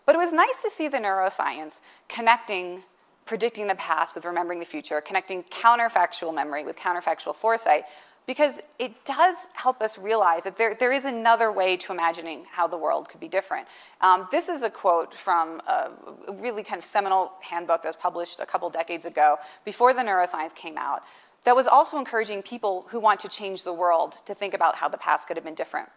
But 0.05 0.15
it 0.15 0.19
was 0.19 0.33
nice 0.33 0.61
to 0.63 0.69
see 0.69 0.87
the 0.87 0.97
neuroscience 0.97 1.81
connecting 2.07 2.83
predicting 3.27 3.67
the 3.67 3.75
past 3.75 4.15
with 4.15 4.25
remembering 4.25 4.59
the 4.59 4.65
future, 4.65 5.01
connecting 5.01 5.43
counterfactual 5.43 6.33
memory 6.33 6.63
with 6.63 6.77
counterfactual 6.77 7.35
foresight, 7.35 7.83
because 8.27 8.59
it 8.77 9.05
does 9.05 9.47
help 9.53 9.81
us 9.81 9.97
realize 9.97 10.43
that 10.43 10.57
there, 10.57 10.75
there 10.75 10.91
is 10.91 11.05
another 11.05 11.51
way 11.51 11.77
to 11.77 11.93
imagining 11.93 12.45
how 12.51 12.67
the 12.67 12.77
world 12.77 13.07
could 13.09 13.21
be 13.21 13.29
different. 13.29 13.67
Um, 14.01 14.27
this 14.31 14.49
is 14.49 14.61
a 14.61 14.69
quote 14.69 15.13
from 15.13 15.61
a 15.65 15.91
really 16.33 16.61
kind 16.61 16.77
of 16.77 16.83
seminal 16.83 17.31
handbook 17.41 17.81
that 17.81 17.89
was 17.89 17.95
published 17.95 18.39
a 18.41 18.45
couple 18.45 18.69
decades 18.69 19.05
ago, 19.05 19.37
before 19.63 19.93
the 19.93 20.01
neuroscience 20.01 20.53
came 20.53 20.77
out, 20.77 21.03
that 21.45 21.55
was 21.55 21.67
also 21.67 21.97
encouraging 21.97 22.43
people 22.43 22.85
who 22.89 22.99
want 22.99 23.21
to 23.21 23.29
change 23.29 23.63
the 23.63 23.73
world 23.73 24.17
to 24.25 24.35
think 24.35 24.53
about 24.53 24.75
how 24.75 24.89
the 24.89 24.97
past 24.97 25.27
could 25.27 25.37
have 25.37 25.45
been 25.45 25.55
different. 25.55 25.87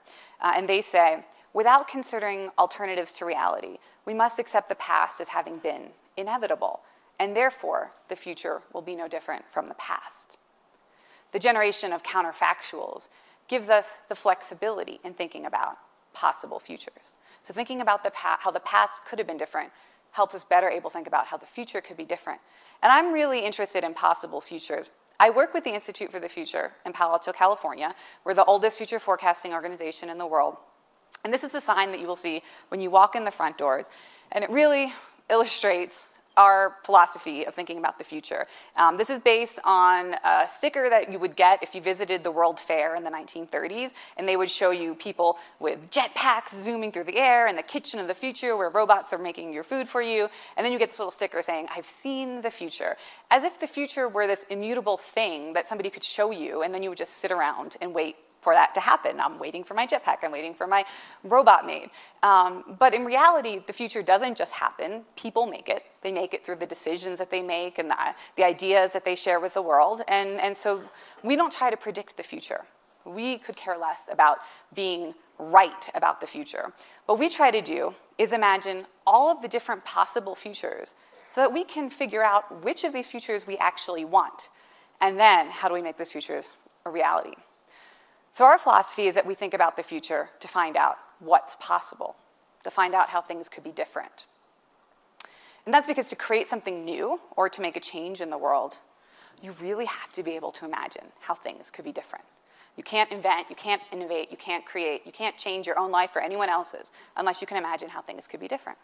Uh, 0.41 0.53
and 0.55 0.69
they 0.69 0.81
say, 0.81 1.25
without 1.53 1.89
considering 1.89 2.51
alternatives 2.57 3.13
to 3.15 3.25
reality, 3.25 3.79
we 4.07 4.15
must 4.15 4.39
accept 4.39 4.69
the 4.69 4.77
past 4.77 5.21
as 5.21 5.29
having 5.29 5.59
been 5.59 5.89
inevitable, 6.17 6.81
and 7.19 7.37
therefore 7.37 7.91
the 8.09 8.15
future 8.15 8.63
will 8.73 8.83
be 8.83 8.95
no 8.95 9.09
different 9.09 9.51
from 9.51 9.67
the 9.67 9.75
past. 9.75 10.39
The 11.33 11.39
generation 11.39 11.93
of 11.93 12.03
counterfactuals 12.03 13.09
gives 13.49 13.69
us 13.69 14.01
the 14.09 14.15
flexibility 14.15 15.01
in 15.05 15.15
thinking 15.15 15.47
about 15.47 15.77
possible 16.13 16.59
futures. 16.59 17.19
So 17.43 17.55
thinking 17.55 17.81
about 17.81 18.03
the 18.03 18.11
how 18.15 18.51
the 18.51 18.61
past 18.61 19.05
could 19.05 19.19
have 19.19 19.27
been 19.27 19.39
different 19.39 19.71
helps 20.13 20.35
us 20.35 20.45
better 20.45 20.69
able 20.69 20.91
to 20.91 20.95
think 20.95 21.07
about 21.07 21.27
how 21.27 21.37
the 21.37 21.47
future 21.47 21.81
could 21.81 21.97
be 21.97 22.05
different. 22.05 22.41
And 22.83 22.91
I'm 22.91 23.13
really 23.13 23.45
interested 23.45 23.85
in 23.85 23.95
possible 23.95 24.41
futures. 24.41 24.91
I 25.21 25.31
work 25.31 25.55
with 25.55 25.65
the 25.65 25.75
Institute 25.75 26.11
for 26.11 26.19
the 26.19 26.29
Future 26.29 26.73
in 26.87 26.93
Palo 26.93 27.13
Alto, 27.13 27.33
California. 27.33 27.95
We're 28.25 28.35
the 28.35 28.45
oldest 28.45 28.79
future 28.79 28.99
forecasting 28.99 29.53
organization 29.53 30.09
in 30.09 30.19
the 30.19 30.27
world. 30.27 30.57
And 31.25 31.33
this 31.33 31.45
is 31.45 31.53
the 31.53 31.61
sign 31.61 31.91
that 31.93 32.01
you 32.01 32.07
will 32.07 32.17
see 32.17 32.43
when 32.69 32.81
you 32.81 32.91
walk 32.91 33.15
in 33.15 33.25
the 33.25 33.31
front 33.31 33.59
doors. 33.59 33.87
And 34.33 34.43
it 34.43 34.51
really 34.51 34.93
illustrates 35.31 36.09
our 36.41 36.77
philosophy 36.85 37.45
of 37.45 37.55
thinking 37.55 37.77
about 37.77 37.99
the 37.99 38.05
future. 38.05 38.47
Um, 38.75 38.97
this 38.97 39.11
is 39.11 39.19
based 39.19 39.61
on 39.63 40.15
a 40.25 40.49
sticker 40.49 40.89
that 40.89 41.13
you 41.13 41.19
would 41.19 41.37
get 41.37 41.63
if 41.63 41.75
you 41.75 41.83
visited 41.83 42.25
the 42.25 42.31
World 42.31 42.59
Fair 42.59 42.97
in 42.97 43.05
the 43.05 43.11
1930s, 43.11 43.93
and 44.17 44.27
they 44.27 44.39
would 44.39 44.49
show 44.49 44.71
you 44.71 44.95
people 44.95 45.39
with 45.59 45.91
jetpacks 45.91 46.55
zooming 46.55 46.93
through 46.93 47.05
the 47.05 47.19
air 47.19 47.47
and 47.47 47.59
the 47.59 47.63
kitchen 47.63 48.01
of 48.01 48.09
the 48.09 48.15
future 48.15 48.57
where 48.57 48.71
robots 48.71 49.13
are 49.13 49.19
making 49.19 49.53
your 49.53 49.63
food 49.63 49.87
for 49.87 50.01
you, 50.01 50.31
and 50.57 50.65
then 50.65 50.73
you 50.73 50.79
get 50.79 50.89
this 50.89 50.99
little 50.99 51.11
sticker 51.11 51.43
saying, 51.43 51.69
I've 51.77 51.87
seen 51.87 52.41
the 52.41 52.51
future, 52.51 52.97
as 53.31 53.45
if 53.45 53.61
the 53.61 53.67
future 53.67 54.09
were 54.09 54.27
this 54.27 54.47
immutable 54.49 54.97
thing 54.97 55.53
that 55.53 55.67
somebody 55.67 55.91
could 55.91 56.05
show 56.05 56.31
you, 56.31 56.63
and 56.63 56.73
then 56.73 56.83
you 56.83 56.89
would 56.89 56.99
just 56.99 57.19
sit 57.19 57.31
around 57.31 57.77
and 57.83 57.93
wait 57.95 58.17
for 58.41 58.55
that 58.55 58.75
to 58.75 58.81
happen. 58.81 59.21
I'm 59.21 59.39
waiting 59.39 59.65
for 59.65 59.75
my 59.75 59.87
jetpack, 59.87 60.19
I'm 60.23 60.33
waiting 60.33 60.55
for 60.55 60.67
my 60.67 60.85
robot 61.25 61.67
maid. 61.67 61.91
Um, 62.23 62.77
but 62.79 62.95
in 62.95 63.05
reality, 63.05 63.63
the 63.67 63.73
future 63.73 64.03
doesn't 64.03 64.37
just 64.37 64.55
happen, 64.55 65.03
people 65.17 65.47
make 65.47 65.69
it. 65.69 65.85
They 66.03 66.13
make 66.13 66.35
it 66.35 66.45
through 66.45 66.57
the 66.57 66.67
decisions 66.67 67.19
that 67.19 67.31
they 67.31 67.43
make 67.43 67.79
and 67.79 67.91
the, 67.91 67.97
the 68.37 68.45
ideas 68.45 68.93
that 68.93 69.05
they 69.05 69.15
share 69.15 69.41
with 69.41 69.55
the 69.55 69.63
world. 69.63 70.03
And, 70.09 70.41
and 70.41 70.57
so 70.57 70.83
we 71.23 71.37
don't 71.37 71.53
try 71.53 71.71
to 71.71 71.77
predict 71.77 72.17
the 72.17 72.23
future. 72.23 72.63
We 73.05 73.39
could 73.39 73.57
care 73.57 73.79
less 73.79 74.09
about 74.11 74.39
being 74.75 75.15
right 75.39 75.89
about 75.95 76.21
the 76.21 76.27
future. 76.27 76.73
What 77.07 77.19
we 77.19 77.29
try 77.29 77.51
to 77.51 77.63
do 77.63 77.95
is 78.19 78.33
imagine 78.33 78.87
all 79.07 79.31
of 79.31 79.43
the 79.43 79.49
different 79.49 79.85
possible 79.85 80.35
futures 80.35 80.95
so 81.31 81.41
that 81.41 81.53
we 81.53 81.65
can 81.65 81.89
figure 81.89 82.23
out 82.23 82.63
which 82.63 82.85
of 82.85 82.93
these 82.93 83.07
futures 83.07 83.47
we 83.47 83.57
actually 83.59 84.05
want. 84.05 84.51
And 85.01 85.19
then 85.19 85.49
how 85.49 85.69
do 85.69 85.75
we 85.75 85.83
make 85.83 85.97
those 85.97 86.13
futures 86.13 86.51
a 86.85 86.91
reality? 86.91 87.35
So, 88.31 88.45
our 88.45 88.59
philosophy 88.59 89.07
is 89.07 89.17
that 89.17 89.27
we 89.27 89.35
think 89.35 89.55
about 89.55 89.77
the 89.77 89.83
future 89.83 90.31
to 90.39 90.49
find 90.49 90.77
out 90.77 90.99
what's 91.19 91.57
possible, 91.57 92.17
to 92.63 92.71
find 92.71 92.95
out 92.95 93.11
how 93.11 93.21
things 93.21 93.49
could 93.49 93.65
be 93.65 93.73
different. 93.73 94.27
And 95.67 95.75
that's 95.75 95.87
because 95.87 96.09
to 96.11 96.17
create 96.17 96.49
something 96.49 96.85
new 96.85 97.21
or 97.37 97.49
to 97.49 97.61
make 97.61 97.77
a 97.77 97.81
change 97.81 98.21
in 98.21 98.31
the 98.31 98.39
world, 98.39 98.79
you 99.43 99.53
really 99.61 99.87
have 99.87 100.13
to 100.13 100.23
be 100.23 100.33
able 100.33 100.53
to 100.53 100.65
imagine 100.65 101.07
how 101.21 101.35
things 101.35 101.71
could 101.71 101.85
be 101.85 101.93
different. 101.93 102.25
You 102.77 102.85
can't 102.85 103.11
invent, 103.11 103.51
you 103.51 103.57
can't 103.57 103.83
innovate, 103.93 104.31
you 104.31 104.37
can't 104.37 104.65
create, 104.65 105.03
you 105.05 105.13
can't 105.13 105.37
change 105.37 105.67
your 105.67 105.79
own 105.79 105.91
life 105.91 106.15
or 106.15 106.21
anyone 106.21 106.49
else's 106.49 106.93
unless 107.17 107.41
you 107.41 107.47
can 107.47 107.57
imagine 107.57 107.89
how 107.89 108.01
things 108.01 108.27
could 108.27 108.41
be 108.41 108.49
different. 108.49 108.79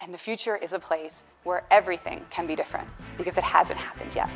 And 0.00 0.12
the 0.12 0.18
future 0.18 0.56
is 0.56 0.72
a 0.72 0.78
place 0.78 1.24
where 1.44 1.64
everything 1.70 2.26
can 2.28 2.46
be 2.46 2.56
different 2.56 2.88
because 3.16 3.38
it 3.38 3.44
hasn't 3.44 3.78
happened 3.78 4.14
yet. 4.14 4.28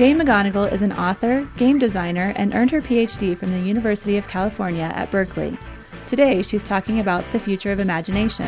Jane 0.00 0.18
McGonigal 0.18 0.72
is 0.72 0.80
an 0.80 0.94
author, 0.94 1.46
game 1.58 1.78
designer, 1.78 2.32
and 2.36 2.54
earned 2.54 2.70
her 2.70 2.80
PhD 2.80 3.36
from 3.36 3.52
the 3.52 3.60
University 3.60 4.16
of 4.16 4.26
California 4.26 4.90
at 4.94 5.10
Berkeley. 5.10 5.58
Today, 6.06 6.40
she's 6.40 6.64
talking 6.64 7.00
about 7.00 7.22
the 7.32 7.38
future 7.38 7.70
of 7.70 7.80
imagination. 7.80 8.46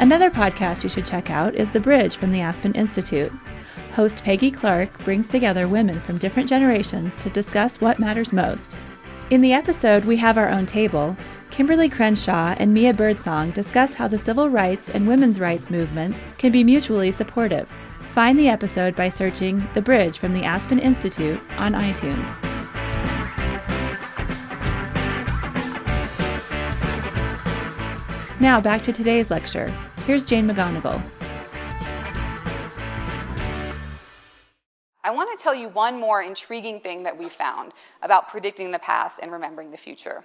Another 0.00 0.28
podcast 0.30 0.82
you 0.82 0.90
should 0.90 1.06
check 1.06 1.30
out 1.30 1.54
is 1.54 1.70
The 1.70 1.80
Bridge 1.80 2.18
from 2.18 2.30
the 2.30 2.42
Aspen 2.42 2.74
Institute. 2.74 3.32
Host 3.94 4.22
Peggy 4.22 4.50
Clark 4.50 4.98
brings 4.98 5.28
together 5.28 5.66
women 5.66 5.98
from 6.02 6.18
different 6.18 6.46
generations 6.46 7.16
to 7.16 7.30
discuss 7.30 7.80
what 7.80 7.98
matters 7.98 8.34
most. 8.34 8.76
In 9.30 9.40
the 9.40 9.54
episode, 9.54 10.04
we 10.04 10.18
have 10.18 10.36
our 10.36 10.50
own 10.50 10.66
table. 10.66 11.16
Kimberlé 11.50 11.90
Crenshaw 11.90 12.54
and 12.58 12.72
Mia 12.72 12.94
Birdsong 12.94 13.50
discuss 13.50 13.94
how 13.94 14.06
the 14.06 14.18
civil 14.18 14.48
rights 14.48 14.88
and 14.88 15.08
women's 15.08 15.40
rights 15.40 15.68
movements 15.68 16.24
can 16.38 16.52
be 16.52 16.62
mutually 16.62 17.10
supportive. 17.10 17.68
Find 18.12 18.38
the 18.38 18.48
episode 18.48 18.94
by 18.94 19.08
searching 19.08 19.68
The 19.74 19.82
Bridge 19.82 20.18
from 20.18 20.32
the 20.32 20.44
Aspen 20.44 20.78
Institute 20.78 21.40
on 21.58 21.72
iTunes. 21.72 22.36
Now 28.40 28.60
back 28.60 28.84
to 28.84 28.92
today's 28.92 29.30
lecture. 29.30 29.68
Here's 30.06 30.24
Jane 30.24 30.48
McGonigal. 30.48 31.02
I 35.02 35.10
want 35.10 35.36
to 35.36 35.42
tell 35.42 35.54
you 35.54 35.68
one 35.68 35.98
more 35.98 36.22
intriguing 36.22 36.78
thing 36.80 37.02
that 37.02 37.18
we 37.18 37.28
found 37.28 37.72
about 38.02 38.28
predicting 38.28 38.70
the 38.70 38.78
past 38.78 39.18
and 39.20 39.32
remembering 39.32 39.72
the 39.72 39.76
future. 39.76 40.24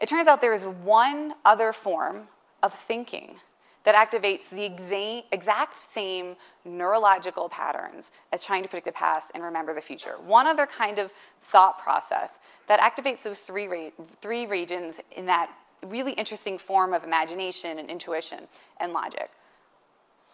It 0.00 0.08
turns 0.08 0.28
out 0.28 0.40
there 0.40 0.54
is 0.54 0.64
one 0.64 1.34
other 1.44 1.72
form 1.72 2.28
of 2.62 2.72
thinking 2.74 3.36
that 3.84 3.94
activates 3.94 4.48
the 4.48 5.24
exact 5.30 5.76
same 5.76 6.36
neurological 6.64 7.50
patterns 7.50 8.12
as 8.32 8.42
trying 8.44 8.62
to 8.62 8.68
predict 8.68 8.86
the 8.86 8.92
past 8.92 9.30
and 9.34 9.44
remember 9.44 9.74
the 9.74 9.80
future. 9.80 10.14
One 10.24 10.46
other 10.46 10.66
kind 10.66 10.98
of 10.98 11.12
thought 11.42 11.78
process 11.78 12.38
that 12.66 12.80
activates 12.80 13.22
those 13.22 13.40
three, 13.40 13.68
re- 13.68 13.92
three 14.20 14.46
regions 14.46 15.00
in 15.14 15.26
that 15.26 15.50
really 15.86 16.12
interesting 16.12 16.56
form 16.56 16.94
of 16.94 17.04
imagination 17.04 17.78
and 17.78 17.90
intuition 17.90 18.48
and 18.80 18.94
logic. 18.94 19.30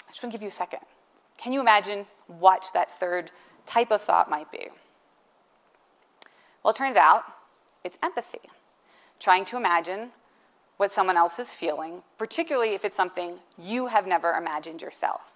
I 0.06 0.10
just 0.10 0.22
want 0.22 0.32
to 0.32 0.38
give 0.38 0.42
you 0.42 0.48
a 0.48 0.52
second. 0.52 0.80
Can 1.36 1.52
you 1.52 1.60
imagine 1.60 2.06
what 2.28 2.68
that 2.72 2.90
third 2.90 3.32
type 3.66 3.90
of 3.90 4.00
thought 4.00 4.30
might 4.30 4.52
be? 4.52 4.68
Well, 6.62 6.72
it 6.72 6.76
turns 6.76 6.96
out 6.96 7.24
it's 7.82 7.98
empathy 8.00 8.38
trying 9.20 9.44
to 9.44 9.56
imagine 9.56 10.10
what 10.78 10.90
someone 10.90 11.16
else 11.16 11.38
is 11.38 11.52
feeling, 11.52 12.02
particularly 12.16 12.70
if 12.70 12.84
it's 12.86 12.96
something 12.96 13.34
you 13.62 13.88
have 13.88 14.06
never 14.06 14.32
imagined 14.32 14.80
yourself. 14.80 15.32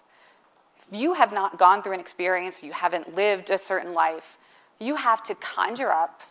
If 0.78 0.98
you 0.98 1.12
have 1.12 1.32
not 1.32 1.58
gone 1.58 1.82
through 1.82 1.92
an 1.92 2.00
experience, 2.00 2.62
you 2.62 2.72
haven't 2.72 3.14
lived 3.14 3.50
a 3.50 3.58
certain 3.58 3.92
life, 3.92 4.38
you 4.80 4.96
have 4.96 5.22
to 5.24 5.34
conjure 5.34 5.92
up, 5.92 6.22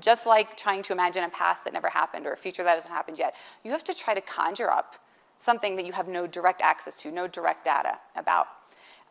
just 0.00 0.26
like 0.26 0.56
trying 0.56 0.82
to 0.82 0.92
imagine 0.92 1.22
a 1.22 1.28
past 1.28 1.64
that 1.64 1.72
never 1.72 1.88
happened 1.88 2.26
or 2.26 2.32
a 2.32 2.36
future 2.36 2.64
that 2.64 2.74
hasn't 2.74 2.92
happened 2.92 3.18
yet, 3.18 3.36
you 3.64 3.70
have 3.70 3.84
to 3.84 3.94
try 3.94 4.12
to 4.12 4.20
conjure 4.20 4.70
up 4.70 4.96
something 5.38 5.76
that 5.76 5.86
you 5.86 5.92
have 5.92 6.08
no 6.08 6.26
direct 6.26 6.60
access 6.60 6.96
to, 6.96 7.10
no 7.10 7.28
direct 7.28 7.64
data 7.64 7.98
about. 8.16 8.48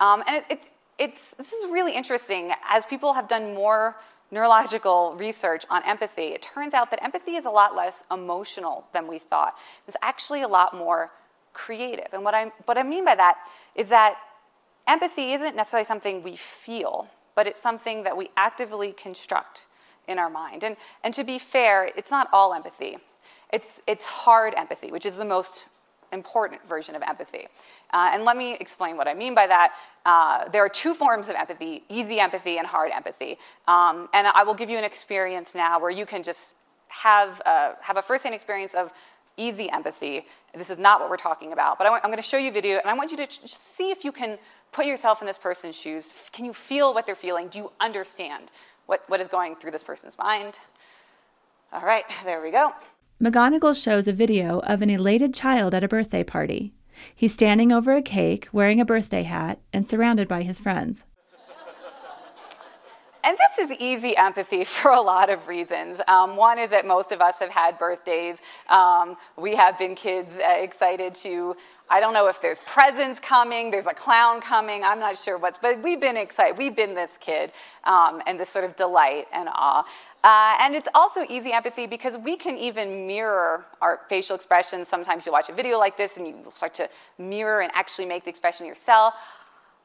Um, 0.01 0.21
and 0.27 0.37
it, 0.37 0.45
it's, 0.49 0.69
it's, 0.99 1.33
this 1.35 1.53
is 1.53 1.71
really 1.71 1.95
interesting. 1.95 2.51
As 2.69 2.85
people 2.85 3.13
have 3.13 3.27
done 3.27 3.53
more 3.53 3.95
neurological 4.31 5.15
research 5.17 5.65
on 5.69 5.83
empathy, 5.85 6.27
it 6.27 6.41
turns 6.41 6.73
out 6.73 6.89
that 6.91 7.03
empathy 7.03 7.35
is 7.35 7.45
a 7.45 7.49
lot 7.49 7.75
less 7.75 8.03
emotional 8.11 8.85
than 8.93 9.07
we 9.07 9.19
thought. 9.19 9.55
It's 9.87 9.97
actually 10.01 10.41
a 10.41 10.47
lot 10.47 10.75
more 10.75 11.11
creative. 11.53 12.07
And 12.13 12.23
what 12.23 12.35
I, 12.35 12.51
what 12.65 12.77
I 12.77 12.83
mean 12.83 13.05
by 13.05 13.15
that 13.15 13.47
is 13.75 13.89
that 13.89 14.15
empathy 14.87 15.31
isn't 15.33 15.55
necessarily 15.55 15.85
something 15.85 16.21
we 16.21 16.35
feel, 16.35 17.07
but 17.33 17.47
it's 17.47 17.61
something 17.61 18.03
that 18.03 18.17
we 18.17 18.29
actively 18.35 18.91
construct 18.91 19.67
in 20.07 20.19
our 20.19 20.29
mind. 20.29 20.63
And, 20.63 20.75
and 21.03 21.13
to 21.13 21.23
be 21.23 21.39
fair, 21.39 21.89
it's 21.95 22.11
not 22.11 22.27
all 22.33 22.53
empathy. 22.53 22.97
It's, 23.51 23.81
it's 23.87 24.05
hard 24.05 24.53
empathy, 24.55 24.91
which 24.91 25.05
is 25.05 25.17
the 25.17 25.25
most 25.25 25.65
important 26.11 26.65
version 26.67 26.95
of 26.95 27.01
empathy. 27.01 27.47
Uh, 27.91 28.09
and 28.13 28.23
let 28.23 28.37
me 28.37 28.55
explain 28.59 28.97
what 28.97 29.07
I 29.07 29.13
mean 29.13 29.35
by 29.35 29.47
that. 29.47 29.73
Uh, 30.05 30.47
there 30.49 30.63
are 30.63 30.69
two 30.69 30.93
forms 30.93 31.29
of 31.29 31.35
empathy 31.35 31.83
easy 31.89 32.19
empathy 32.19 32.57
and 32.57 32.67
hard 32.67 32.91
empathy. 32.91 33.37
Um, 33.67 34.07
and 34.13 34.27
I 34.27 34.43
will 34.43 34.53
give 34.53 34.69
you 34.69 34.77
an 34.77 34.83
experience 34.83 35.55
now 35.55 35.79
where 35.79 35.91
you 35.91 36.05
can 36.05 36.23
just 36.23 36.55
have, 36.87 37.41
uh, 37.45 37.73
have 37.81 37.97
a 37.97 38.01
firsthand 38.01 38.35
experience 38.35 38.73
of 38.73 38.91
easy 39.37 39.69
empathy. 39.69 40.25
This 40.53 40.69
is 40.69 40.77
not 40.77 40.99
what 40.99 41.09
we're 41.09 41.17
talking 41.17 41.51
about, 41.51 41.77
but 41.77 41.87
I 41.87 41.95
am 41.95 42.03
going 42.03 42.15
to 42.17 42.21
show 42.21 42.37
you 42.37 42.49
a 42.49 42.53
video 42.53 42.77
and 42.79 42.89
I 42.89 42.93
want 42.93 43.11
you 43.11 43.17
to 43.17 43.27
see 43.45 43.91
if 43.91 44.05
you 44.05 44.11
can 44.11 44.37
put 44.71 44.85
yourself 44.85 45.21
in 45.21 45.27
this 45.27 45.37
person's 45.37 45.75
shoes. 45.75 46.13
Can 46.31 46.45
you 46.45 46.53
feel 46.53 46.93
what 46.93 47.05
they're 47.05 47.15
feeling? 47.15 47.47
Do 47.47 47.59
you 47.59 47.71
understand 47.79 48.51
what, 48.85 49.03
what 49.07 49.19
is 49.19 49.27
going 49.27 49.55
through 49.55 49.71
this 49.71 49.83
person's 49.83 50.17
mind? 50.17 50.59
All 51.73 51.81
right, 51.81 52.05
there 52.23 52.41
we 52.41 52.51
go. 52.51 52.73
McGonigal 53.21 53.81
shows 53.81 54.09
a 54.09 54.13
video 54.13 54.59
of 54.59 54.81
an 54.81 54.89
elated 54.89 55.33
child 55.33 55.73
at 55.73 55.85
a 55.85 55.87
birthday 55.87 56.21
party. 56.21 56.73
He's 57.15 57.33
standing 57.33 57.71
over 57.71 57.95
a 57.95 58.01
cake, 58.01 58.49
wearing 58.51 58.81
a 58.81 58.85
birthday 58.85 59.23
hat, 59.23 59.59
and 59.71 59.87
surrounded 59.87 60.27
by 60.27 60.43
his 60.43 60.59
friends. 60.59 61.05
And 63.23 63.37
this 63.37 63.69
is 63.69 63.77
easy 63.79 64.15
empathy 64.17 64.63
for 64.65 64.91
a 64.91 64.99
lot 64.99 65.29
of 65.29 65.47
reasons. 65.47 66.01
Um, 66.09 66.35
one 66.35 66.59
is 66.59 66.71
that 66.71 66.85
most 66.85 67.13
of 67.13 67.21
us 67.21 67.39
have 67.39 67.49
had 67.49 67.79
birthdays. 67.79 68.41
Um, 68.69 69.15
we 69.37 69.55
have 69.55 69.79
been 69.79 69.95
kids 69.95 70.37
uh, 70.37 70.57
excited 70.59 71.15
to, 71.15 71.55
I 71.89 71.99
don't 71.99 72.13
know 72.13 72.27
if 72.27 72.41
there's 72.41 72.59
presents 72.59 73.19
coming, 73.19 73.69
there's 73.69 73.85
a 73.85 73.93
clown 73.93 74.41
coming, 74.41 74.83
I'm 74.83 74.99
not 74.99 75.17
sure 75.17 75.37
what's, 75.37 75.57
but 75.57 75.81
we've 75.83 75.99
been 75.99 76.17
excited. 76.17 76.57
We've 76.57 76.75
been 76.75 76.95
this 76.95 77.17
kid 77.17 77.51
um, 77.83 78.23
and 78.25 78.39
this 78.39 78.49
sort 78.49 78.65
of 78.65 78.75
delight 78.75 79.27
and 79.31 79.47
awe. 79.49 79.83
Uh, 80.23 80.55
and 80.59 80.73
it's 80.73 80.87
also 80.95 81.23
easy 81.29 81.51
empathy 81.51 81.85
because 81.85 82.17
we 82.17 82.35
can 82.35 82.57
even 82.57 83.05
mirror 83.05 83.63
our 83.79 84.01
facial 84.09 84.35
expressions. 84.35 84.87
Sometimes 84.87 85.23
you 85.27 85.31
watch 85.31 85.49
a 85.49 85.53
video 85.53 85.77
like 85.77 85.97
this 85.97 86.17
and 86.17 86.25
you 86.25 86.35
start 86.49 86.73
to 86.73 86.89
mirror 87.19 87.61
and 87.61 87.71
actually 87.75 88.07
make 88.07 88.23
the 88.23 88.31
expression 88.31 88.65
yourself. 88.65 89.13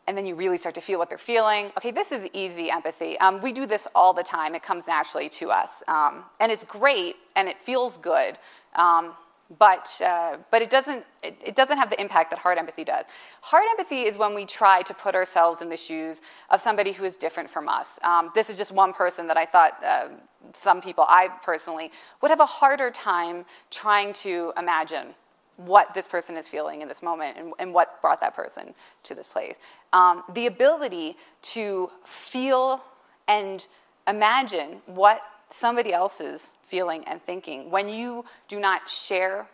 And 0.06 0.16
then 0.16 0.24
you 0.24 0.34
really 0.34 0.56
start 0.56 0.74
to 0.76 0.80
feel 0.80 0.98
what 0.98 1.10
they're 1.10 1.18
feeling. 1.18 1.66
Okay, 1.76 1.90
this 1.90 2.10
is 2.10 2.26
easy 2.32 2.70
empathy. 2.70 3.18
Um, 3.18 3.42
we 3.42 3.52
do 3.52 3.66
this 3.66 3.86
all 3.94 4.14
the 4.14 4.22
time. 4.22 4.54
It 4.54 4.62
comes 4.62 4.88
naturally 4.88 5.28
to 5.28 5.50
us. 5.50 5.82
Um, 5.86 6.24
and 6.40 6.50
it's 6.50 6.64
great 6.64 7.16
and 7.36 7.46
it 7.46 7.60
feels 7.60 7.98
good. 7.98 8.38
Um, 8.74 9.12
but, 9.58 10.00
uh, 10.04 10.36
but 10.50 10.62
it, 10.62 10.70
doesn't, 10.70 11.04
it, 11.22 11.36
it, 11.44 11.56
doesn't 11.56 11.76
have 11.76 11.90
the 11.90 12.00
impact 12.00 12.30
that 12.30 12.38
hard 12.38 12.56
empathy 12.56 12.84
does. 12.84 13.06
Hard 13.40 13.64
empathy 13.70 14.02
is 14.02 14.16
when 14.16 14.34
we 14.34 14.46
try 14.46 14.82
to 14.82 14.94
put 14.94 15.14
ourselves 15.14 15.60
in 15.60 15.68
the 15.68 15.76
shoes 15.76 16.22
of 16.50 16.60
somebody 16.60 16.92
who 16.92 17.04
is 17.04 17.16
different 17.16 17.50
from 17.50 17.68
us. 17.68 17.98
Um, 18.04 18.30
this 18.34 18.48
is 18.48 18.56
just 18.56 18.70
one 18.70 18.92
person 18.92 19.26
that 19.26 19.36
I 19.36 19.44
thought 19.44 19.72
uh, 19.84 20.08
some 20.52 20.80
people, 20.80 21.04
I 21.08 21.28
personally, 21.42 21.90
would 22.22 22.30
have 22.30 22.40
a 22.40 22.46
harder 22.46 22.90
time 22.90 23.44
trying 23.70 24.12
to 24.14 24.52
imagine 24.56 25.08
what 25.56 25.92
this 25.94 26.08
person 26.08 26.36
is 26.36 26.48
feeling 26.48 26.80
in 26.80 26.88
this 26.88 27.02
moment 27.02 27.36
and, 27.36 27.52
and 27.58 27.74
what 27.74 28.00
brought 28.00 28.20
that 28.20 28.34
person 28.34 28.74
to 29.02 29.14
this 29.14 29.26
place. 29.26 29.58
Um, 29.92 30.22
the 30.32 30.46
ability 30.46 31.16
to 31.42 31.90
feel 32.04 32.82
and 33.28 33.66
imagine 34.08 34.80
what 34.86 35.22
somebody 35.52 35.92
else's 35.92 36.52
feeling 36.62 37.04
and 37.06 37.20
thinking 37.20 37.70
when 37.70 37.88
you 37.88 38.24
do 38.48 38.58
not 38.58 38.88
share 38.88 39.46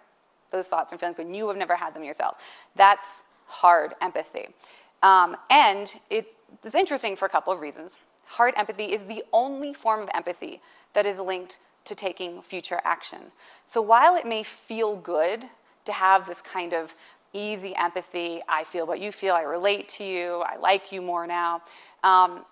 those 0.50 0.68
thoughts 0.68 0.92
and 0.92 1.00
feelings, 1.00 1.18
when 1.18 1.34
you 1.34 1.48
have 1.48 1.56
never 1.56 1.76
had 1.76 1.94
them 1.94 2.04
yourself. 2.04 2.42
That's 2.76 3.24
hard 3.46 3.94
empathy. 4.00 4.48
Um, 5.02 5.36
and 5.50 5.94
it, 6.10 6.32
it's 6.64 6.74
interesting 6.74 7.16
for 7.16 7.26
a 7.26 7.28
couple 7.28 7.52
of 7.52 7.60
reasons. 7.60 7.98
Hard 8.26 8.54
empathy 8.56 8.84
is 8.84 9.04
the 9.04 9.24
only 9.32 9.72
form 9.72 10.00
of 10.02 10.08
empathy 10.14 10.60
that 10.94 11.06
is 11.06 11.18
linked 11.18 11.58
to 11.84 11.94
taking 11.94 12.42
future 12.42 12.80
action. 12.84 13.18
So 13.64 13.80
while 13.80 14.16
it 14.16 14.26
may 14.26 14.42
feel 14.42 14.96
good 14.96 15.44
to 15.84 15.92
have 15.92 16.26
this 16.26 16.42
kind 16.42 16.72
of 16.72 16.94
easy 17.32 17.74
empathy, 17.76 18.40
I 18.48 18.64
feel 18.64 18.86
what 18.86 19.00
you 19.00 19.12
feel, 19.12 19.34
I 19.34 19.42
relate 19.42 19.88
to 19.90 20.04
you, 20.04 20.42
I 20.46 20.56
like 20.56 20.90
you 20.90 21.02
more 21.02 21.26
now, 21.26 21.62
um, 22.02 22.44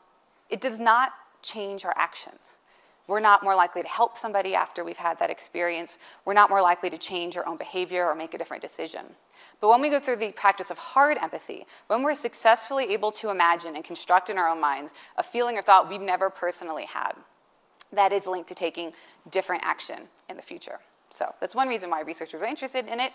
it 0.51 0.61
does 0.61 0.79
not 0.79 1.13
change 1.43 1.85
our 1.85 1.95
actions. 1.97 2.57
We're 3.07 3.21
not 3.21 3.43
more 3.43 3.55
likely 3.55 3.83
to 3.83 3.89
help 3.89 4.17
somebody 4.17 4.55
after 4.55 4.83
we've 4.83 4.97
had 4.97 5.19
that 5.19 5.29
experience. 5.29 5.99
We're 6.25 6.33
not 6.33 6.49
more 6.49 6.63
likely 6.63 6.89
to 6.91 6.97
change 6.97 7.37
our 7.37 7.47
own 7.47 7.59
behavior 7.59 8.07
or 8.07 8.15
make 8.15 8.33
a 8.33 8.39
different 8.39 8.63
decision. 8.63 9.05
But 9.61 9.69
when 9.69 9.83
we 9.83 9.91
go 9.91 10.01
through 10.01 10.17
the 10.17 10.33
practice 10.33 10.71
of 10.71 10.79
hard 10.79 11.19
empathy, 11.19 11.67
when 11.89 12.03
we're 12.03 12.15
successfully 12.15 12.93
able 12.93 13.11
to 13.13 13.29
imagine 13.29 13.77
and 13.77 13.85
construct 13.85 14.31
in 14.31 14.39
our 14.39 14.49
own 14.49 14.61
minds 14.61 14.95
a 15.17 15.23
feeling 15.23 15.59
or 15.59 15.63
thought 15.63 15.91
we've 15.91 16.01
never 16.01 16.31
personally 16.31 16.87
had, 16.87 17.13
that 17.93 18.13
is 18.13 18.27
linked 18.27 18.49
to 18.49 18.55
taking 18.55 18.93
different 19.31 19.63
action 19.65 20.09
in 20.31 20.37
the 20.37 20.43
future. 20.43 20.81
So 21.11 21.35
that's 21.41 21.55
one 21.55 21.69
reason 21.69 21.91
why 21.91 22.01
researchers 22.01 22.41
are 22.41 22.47
interested 22.47 22.89
in 22.89 23.01
it. 23.01 23.13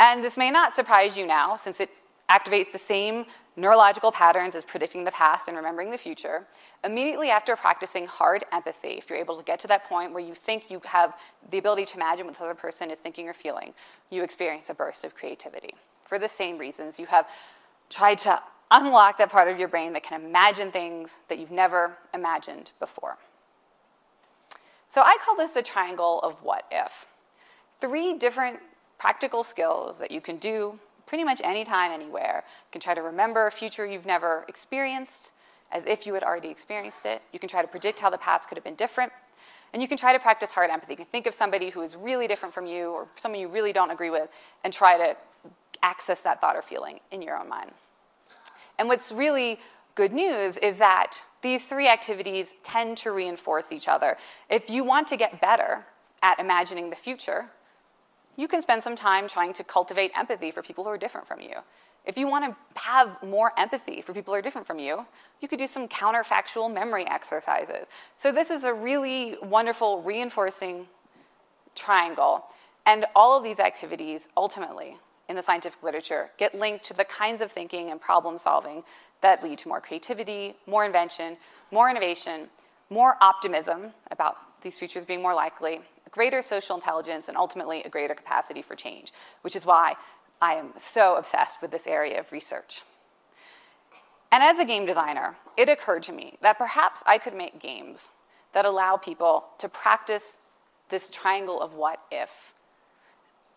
And 0.00 0.24
this 0.24 0.36
may 0.36 0.50
not 0.50 0.74
surprise 0.74 1.16
you 1.16 1.26
now, 1.26 1.56
since 1.56 1.80
it 1.80 1.90
activates 2.28 2.72
the 2.72 2.78
same 2.78 3.24
neurological 3.56 4.12
patterns 4.12 4.54
as 4.54 4.64
predicting 4.64 5.04
the 5.04 5.10
past 5.10 5.48
and 5.48 5.56
remembering 5.56 5.90
the 5.90 5.98
future. 5.98 6.46
Immediately 6.84 7.30
after 7.30 7.56
practicing 7.56 8.06
hard 8.06 8.44
empathy, 8.52 8.90
if 8.98 9.10
you're 9.10 9.18
able 9.18 9.36
to 9.36 9.42
get 9.42 9.58
to 9.60 9.68
that 9.68 9.84
point 9.88 10.12
where 10.12 10.22
you 10.22 10.34
think 10.34 10.70
you 10.70 10.80
have 10.84 11.14
the 11.50 11.58
ability 11.58 11.84
to 11.86 11.96
imagine 11.96 12.26
what 12.26 12.36
the 12.36 12.44
other 12.44 12.54
person 12.54 12.90
is 12.90 12.98
thinking 12.98 13.28
or 13.28 13.34
feeling, 13.34 13.74
you 14.10 14.22
experience 14.22 14.70
a 14.70 14.74
burst 14.74 15.04
of 15.04 15.14
creativity. 15.14 15.74
For 16.04 16.18
the 16.18 16.28
same 16.28 16.56
reasons, 16.56 16.98
you 16.98 17.06
have 17.06 17.26
tried 17.90 18.18
to 18.18 18.40
unlock 18.70 19.18
that 19.18 19.30
part 19.30 19.48
of 19.48 19.58
your 19.58 19.68
brain 19.68 19.92
that 19.94 20.02
can 20.02 20.20
imagine 20.22 20.70
things 20.70 21.20
that 21.28 21.38
you've 21.38 21.50
never 21.50 21.98
imagined 22.14 22.72
before. 22.78 23.18
So 24.86 25.02
I 25.02 25.16
call 25.24 25.36
this 25.36 25.56
a 25.56 25.62
triangle 25.62 26.20
of 26.20 26.42
what 26.42 26.64
if. 26.70 27.06
Three 27.80 28.14
different 28.14 28.60
practical 28.98 29.42
skills 29.42 29.98
that 29.98 30.10
you 30.10 30.20
can 30.20 30.36
do 30.36 30.78
pretty 31.08 31.24
much 31.24 31.40
anytime, 31.42 31.90
anywhere. 31.90 32.44
You 32.46 32.70
can 32.70 32.80
try 32.80 32.94
to 32.94 33.02
remember 33.02 33.46
a 33.46 33.50
future 33.50 33.84
you've 33.86 34.06
never 34.06 34.44
experienced 34.46 35.32
as 35.72 35.84
if 35.86 36.06
you 36.06 36.14
had 36.14 36.22
already 36.22 36.48
experienced 36.48 37.04
it. 37.06 37.22
You 37.32 37.38
can 37.38 37.48
try 37.48 37.62
to 37.62 37.68
predict 37.68 37.98
how 37.98 38.10
the 38.10 38.18
past 38.18 38.48
could 38.48 38.56
have 38.56 38.64
been 38.64 38.74
different. 38.74 39.12
And 39.72 39.82
you 39.82 39.88
can 39.88 39.98
try 39.98 40.12
to 40.12 40.18
practice 40.18 40.52
hard 40.52 40.70
empathy. 40.70 40.92
You 40.92 40.98
can 40.98 41.06
think 41.06 41.26
of 41.26 41.34
somebody 41.34 41.70
who 41.70 41.82
is 41.82 41.96
really 41.96 42.26
different 42.26 42.54
from 42.54 42.66
you 42.66 42.90
or 42.90 43.08
someone 43.16 43.40
you 43.40 43.48
really 43.48 43.72
don't 43.72 43.90
agree 43.90 44.10
with 44.10 44.28
and 44.64 44.72
try 44.72 44.96
to 44.96 45.16
access 45.82 46.22
that 46.22 46.40
thought 46.40 46.56
or 46.56 46.62
feeling 46.62 47.00
in 47.10 47.22
your 47.22 47.36
own 47.36 47.48
mind. 47.48 47.72
And 48.78 48.88
what's 48.88 49.10
really 49.10 49.58
good 49.94 50.12
news 50.12 50.56
is 50.58 50.78
that 50.78 51.22
these 51.42 51.66
three 51.66 51.88
activities 51.88 52.56
tend 52.62 52.96
to 52.98 53.12
reinforce 53.12 53.72
each 53.72 53.88
other. 53.88 54.16
If 54.48 54.70
you 54.70 54.84
want 54.84 55.06
to 55.08 55.16
get 55.16 55.40
better 55.40 55.86
at 56.22 56.38
imagining 56.38 56.90
the 56.90 56.96
future, 56.96 57.50
you 58.38 58.46
can 58.46 58.62
spend 58.62 58.82
some 58.82 58.96
time 58.96 59.28
trying 59.28 59.52
to 59.52 59.64
cultivate 59.64 60.12
empathy 60.16 60.52
for 60.52 60.62
people 60.62 60.84
who 60.84 60.90
are 60.90 60.96
different 60.96 61.26
from 61.26 61.40
you. 61.40 61.56
If 62.06 62.16
you 62.16 62.28
want 62.28 62.44
to 62.44 62.80
have 62.80 63.20
more 63.22 63.52
empathy 63.58 64.00
for 64.00 64.14
people 64.14 64.32
who 64.32 64.38
are 64.38 64.42
different 64.42 64.66
from 64.66 64.78
you, 64.78 65.04
you 65.42 65.48
could 65.48 65.58
do 65.58 65.66
some 65.66 65.88
counterfactual 65.88 66.72
memory 66.72 67.06
exercises. 67.06 67.88
So, 68.14 68.32
this 68.32 68.48
is 68.50 68.64
a 68.64 68.72
really 68.72 69.36
wonderful 69.42 70.00
reinforcing 70.02 70.86
triangle. 71.74 72.44
And 72.86 73.04
all 73.14 73.36
of 73.36 73.44
these 73.44 73.60
activities 73.60 74.28
ultimately 74.36 74.96
in 75.28 75.36
the 75.36 75.42
scientific 75.42 75.82
literature 75.82 76.30
get 76.38 76.54
linked 76.54 76.84
to 76.84 76.94
the 76.94 77.04
kinds 77.04 77.42
of 77.42 77.50
thinking 77.50 77.90
and 77.90 78.00
problem 78.00 78.38
solving 78.38 78.84
that 79.20 79.42
lead 79.42 79.58
to 79.58 79.68
more 79.68 79.80
creativity, 79.80 80.54
more 80.66 80.84
invention, 80.84 81.36
more 81.70 81.90
innovation, 81.90 82.48
more 82.88 83.16
optimism 83.20 83.92
about 84.10 84.36
these 84.62 84.78
futures 84.78 85.04
being 85.04 85.20
more 85.20 85.34
likely, 85.34 85.80
greater 86.10 86.42
social 86.42 86.76
intelligence, 86.76 87.28
and 87.28 87.36
ultimately 87.36 87.82
a 87.82 87.88
greater 87.88 88.14
capacity 88.14 88.62
for 88.62 88.74
change, 88.74 89.12
which 89.42 89.56
is 89.56 89.66
why 89.66 89.94
I 90.40 90.54
am 90.54 90.72
so 90.76 91.16
obsessed 91.16 91.60
with 91.60 91.70
this 91.70 91.86
area 91.86 92.20
of 92.20 92.32
research. 92.32 92.82
And 94.30 94.42
as 94.42 94.58
a 94.58 94.64
game 94.64 94.86
designer, 94.86 95.36
it 95.56 95.68
occurred 95.68 96.02
to 96.04 96.12
me 96.12 96.34
that 96.42 96.58
perhaps 96.58 97.02
I 97.06 97.18
could 97.18 97.34
make 97.34 97.58
games 97.58 98.12
that 98.52 98.64
allow 98.64 98.96
people 98.96 99.46
to 99.58 99.68
practice 99.68 100.38
this 100.90 101.10
triangle 101.10 101.60
of 101.60 101.74
what 101.74 102.00
if 102.10 102.54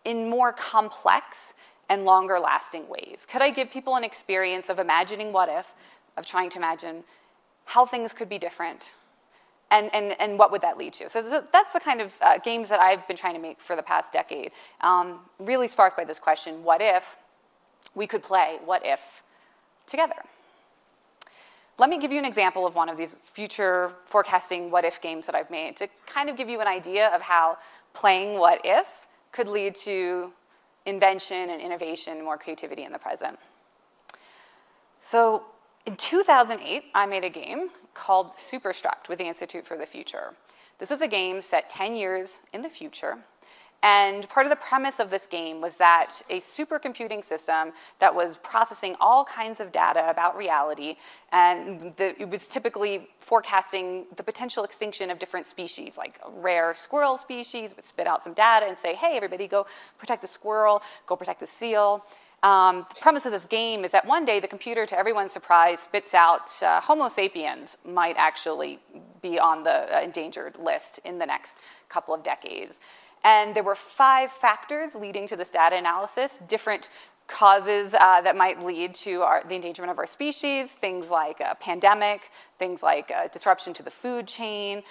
in 0.04 0.28
more 0.28 0.52
complex 0.52 1.54
and 1.88 2.04
longer 2.04 2.38
lasting 2.38 2.88
ways. 2.88 3.26
Could 3.30 3.42
I 3.42 3.50
give 3.50 3.70
people 3.70 3.96
an 3.96 4.04
experience 4.04 4.68
of 4.68 4.78
imagining 4.78 5.32
what 5.32 5.48
if, 5.48 5.74
of 6.16 6.26
trying 6.26 6.50
to 6.50 6.58
imagine 6.58 7.04
how 7.66 7.86
things 7.86 8.12
could 8.12 8.28
be 8.28 8.38
different, 8.38 8.94
and, 9.72 9.90
and, 9.94 10.14
and 10.20 10.38
what 10.38 10.52
would 10.52 10.60
that 10.60 10.78
lead 10.78 10.92
to? 10.94 11.08
So, 11.08 11.42
that's 11.52 11.72
the 11.72 11.80
kind 11.80 12.00
of 12.00 12.14
uh, 12.20 12.38
games 12.38 12.68
that 12.68 12.78
I've 12.78 13.06
been 13.08 13.16
trying 13.16 13.34
to 13.34 13.40
make 13.40 13.60
for 13.60 13.74
the 13.74 13.82
past 13.82 14.12
decade, 14.12 14.52
um, 14.82 15.20
really 15.38 15.66
sparked 15.66 15.96
by 15.96 16.04
this 16.04 16.18
question, 16.18 16.62
what 16.62 16.80
if 16.80 17.16
we 17.94 18.06
could 18.06 18.22
play 18.22 18.58
what 18.64 18.82
if 18.84 19.22
together? 19.86 20.22
Let 21.78 21.90
me 21.90 21.98
give 21.98 22.12
you 22.12 22.18
an 22.18 22.24
example 22.24 22.66
of 22.66 22.74
one 22.74 22.88
of 22.88 22.96
these 22.96 23.16
future 23.24 23.94
forecasting 24.04 24.70
what 24.70 24.84
if 24.84 25.00
games 25.00 25.26
that 25.26 25.34
I've 25.34 25.50
made 25.50 25.76
to 25.78 25.88
kind 26.06 26.28
of 26.28 26.36
give 26.36 26.48
you 26.48 26.60
an 26.60 26.68
idea 26.68 27.08
of 27.14 27.22
how 27.22 27.56
playing 27.94 28.38
what 28.38 28.60
if 28.62 28.86
could 29.32 29.48
lead 29.48 29.74
to 29.76 30.32
invention 30.84 31.50
and 31.50 31.60
innovation 31.60 32.22
more 32.22 32.36
creativity 32.36 32.84
in 32.84 32.92
the 32.92 32.98
present. 32.98 33.38
So 35.00 35.44
in 35.86 35.96
2008, 35.96 36.84
I 36.94 37.06
made 37.06 37.24
a 37.24 37.30
game 37.30 37.70
called 37.94 38.32
Superstruct 38.32 39.08
with 39.08 39.18
the 39.18 39.26
Institute 39.26 39.66
for 39.66 39.76
the 39.76 39.86
Future. 39.86 40.34
This 40.78 40.90
was 40.90 41.02
a 41.02 41.08
game 41.08 41.42
set 41.42 41.68
10 41.70 41.94
years 41.96 42.42
in 42.52 42.62
the 42.62 42.68
future 42.68 43.18
and 43.84 44.28
part 44.28 44.46
of 44.46 44.50
the 44.50 44.56
premise 44.56 45.00
of 45.00 45.10
this 45.10 45.26
game 45.26 45.60
was 45.60 45.76
that 45.78 46.22
a 46.30 46.38
supercomputing 46.38 47.24
system 47.24 47.72
that 47.98 48.14
was 48.14 48.36
processing 48.36 48.94
all 49.00 49.24
kinds 49.24 49.60
of 49.60 49.72
data 49.72 50.08
about 50.08 50.36
reality, 50.36 50.96
and 51.32 51.92
the, 51.96 52.20
it 52.20 52.30
was 52.30 52.46
typically 52.46 53.08
forecasting 53.18 54.06
the 54.14 54.22
potential 54.22 54.62
extinction 54.62 55.10
of 55.10 55.18
different 55.18 55.46
species, 55.46 55.98
like 55.98 56.20
a 56.24 56.30
rare 56.30 56.74
squirrel 56.74 57.16
species 57.16 57.74
would 57.74 57.84
spit 57.84 58.06
out 58.06 58.22
some 58.22 58.34
data 58.34 58.66
and 58.66 58.78
say, 58.78 58.94
hey, 58.94 59.16
everybody 59.16 59.48
go 59.48 59.66
protect 59.98 60.22
the 60.22 60.28
squirrel, 60.28 60.80
go 61.06 61.16
protect 61.16 61.40
the 61.40 61.46
seal. 61.46 62.04
Um, 62.42 62.86
the 62.88 63.00
premise 63.00 63.24
of 63.24 63.32
this 63.32 63.46
game 63.46 63.84
is 63.84 63.92
that 63.92 64.04
one 64.04 64.24
day 64.24 64.40
the 64.40 64.48
computer, 64.48 64.84
to 64.86 64.98
everyone's 64.98 65.32
surprise, 65.32 65.80
spits 65.80 66.12
out 66.12 66.50
uh, 66.62 66.80
Homo 66.80 67.08
sapiens 67.08 67.78
might 67.84 68.16
actually 68.18 68.80
be 69.20 69.38
on 69.38 69.62
the 69.62 69.96
uh, 69.96 70.00
endangered 70.00 70.56
list 70.58 70.98
in 71.04 71.18
the 71.18 71.26
next 71.26 71.60
couple 71.88 72.12
of 72.12 72.24
decades. 72.24 72.80
And 73.24 73.54
there 73.54 73.62
were 73.62 73.76
five 73.76 74.32
factors 74.32 74.96
leading 74.96 75.28
to 75.28 75.36
this 75.36 75.50
data 75.50 75.76
analysis, 75.76 76.40
different 76.48 76.90
causes 77.28 77.94
uh, 77.94 78.20
that 78.22 78.36
might 78.36 78.64
lead 78.64 78.94
to 78.94 79.22
our, 79.22 79.44
the 79.48 79.54
endangerment 79.54 79.92
of 79.92 79.98
our 79.98 80.06
species, 80.06 80.72
things 80.72 81.10
like 81.10 81.38
a 81.38 81.56
pandemic, 81.60 82.30
things 82.58 82.82
like 82.82 83.10
a 83.10 83.28
disruption 83.32 83.72
to 83.74 83.84
the 83.84 83.90
food 83.90 84.26
chain. 84.26 84.82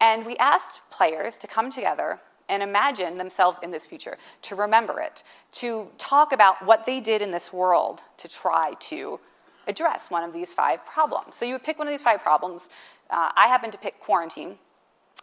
And 0.00 0.24
we 0.24 0.36
asked 0.36 0.80
players 0.90 1.36
to 1.38 1.48
come 1.48 1.70
together 1.70 2.20
and 2.50 2.62
imagine 2.62 3.16
themselves 3.16 3.58
in 3.62 3.70
this 3.70 3.86
future, 3.86 4.18
to 4.42 4.54
remember 4.54 5.00
it, 5.00 5.24
to 5.52 5.88
talk 5.96 6.32
about 6.32 6.64
what 6.66 6.84
they 6.84 7.00
did 7.00 7.22
in 7.22 7.30
this 7.30 7.52
world 7.52 8.02
to 8.18 8.28
try 8.28 8.74
to 8.80 9.18
address 9.66 10.10
one 10.10 10.22
of 10.22 10.32
these 10.32 10.52
five 10.52 10.84
problems. 10.84 11.36
So 11.36 11.44
you 11.44 11.54
would 11.54 11.64
pick 11.64 11.78
one 11.78 11.86
of 11.86 11.92
these 11.92 12.02
five 12.02 12.20
problems. 12.20 12.68
Uh, 13.08 13.30
I 13.36 13.46
happen 13.46 13.70
to 13.70 13.78
pick 13.78 14.00
quarantine 14.00 14.58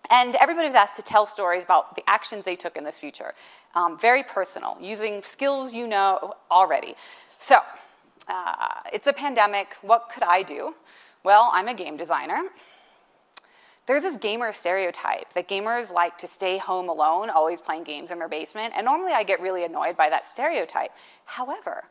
and 0.09 0.35
everybody 0.35 0.67
was 0.67 0.75
asked 0.75 0.95
to 0.97 1.01
tell 1.01 1.25
stories 1.25 1.63
about 1.63 1.95
the 1.95 2.03
actions 2.07 2.45
they 2.45 2.55
took 2.55 2.77
in 2.77 2.83
this 2.83 2.97
future. 2.97 3.33
Um, 3.75 3.99
very 3.99 4.23
personal, 4.23 4.77
using 4.79 5.21
skills 5.21 5.73
you 5.73 5.87
know 5.87 6.35
already. 6.49 6.95
So, 7.37 7.59
uh, 8.27 8.81
it's 8.93 9.07
a 9.07 9.13
pandemic. 9.13 9.75
What 9.81 10.09
could 10.09 10.23
I 10.23 10.43
do? 10.43 10.75
Well, 11.23 11.49
I'm 11.53 11.67
a 11.67 11.73
game 11.73 11.97
designer. 11.97 12.43
There's 13.87 14.03
this 14.03 14.17
gamer 14.17 14.51
stereotype 14.51 15.33
that 15.33 15.47
gamers 15.47 15.93
like 15.93 16.17
to 16.17 16.27
stay 16.27 16.57
home 16.57 16.89
alone, 16.89 17.29
always 17.29 17.61
playing 17.61 17.85
games 17.85 18.11
in 18.11 18.19
their 18.19 18.27
basement. 18.27 18.73
And 18.75 18.85
normally 18.85 19.13
I 19.13 19.23
get 19.23 19.39
really 19.39 19.63
annoyed 19.63 19.95
by 19.95 20.09
that 20.09 20.25
stereotype. 20.25 20.91
However, 21.23 21.85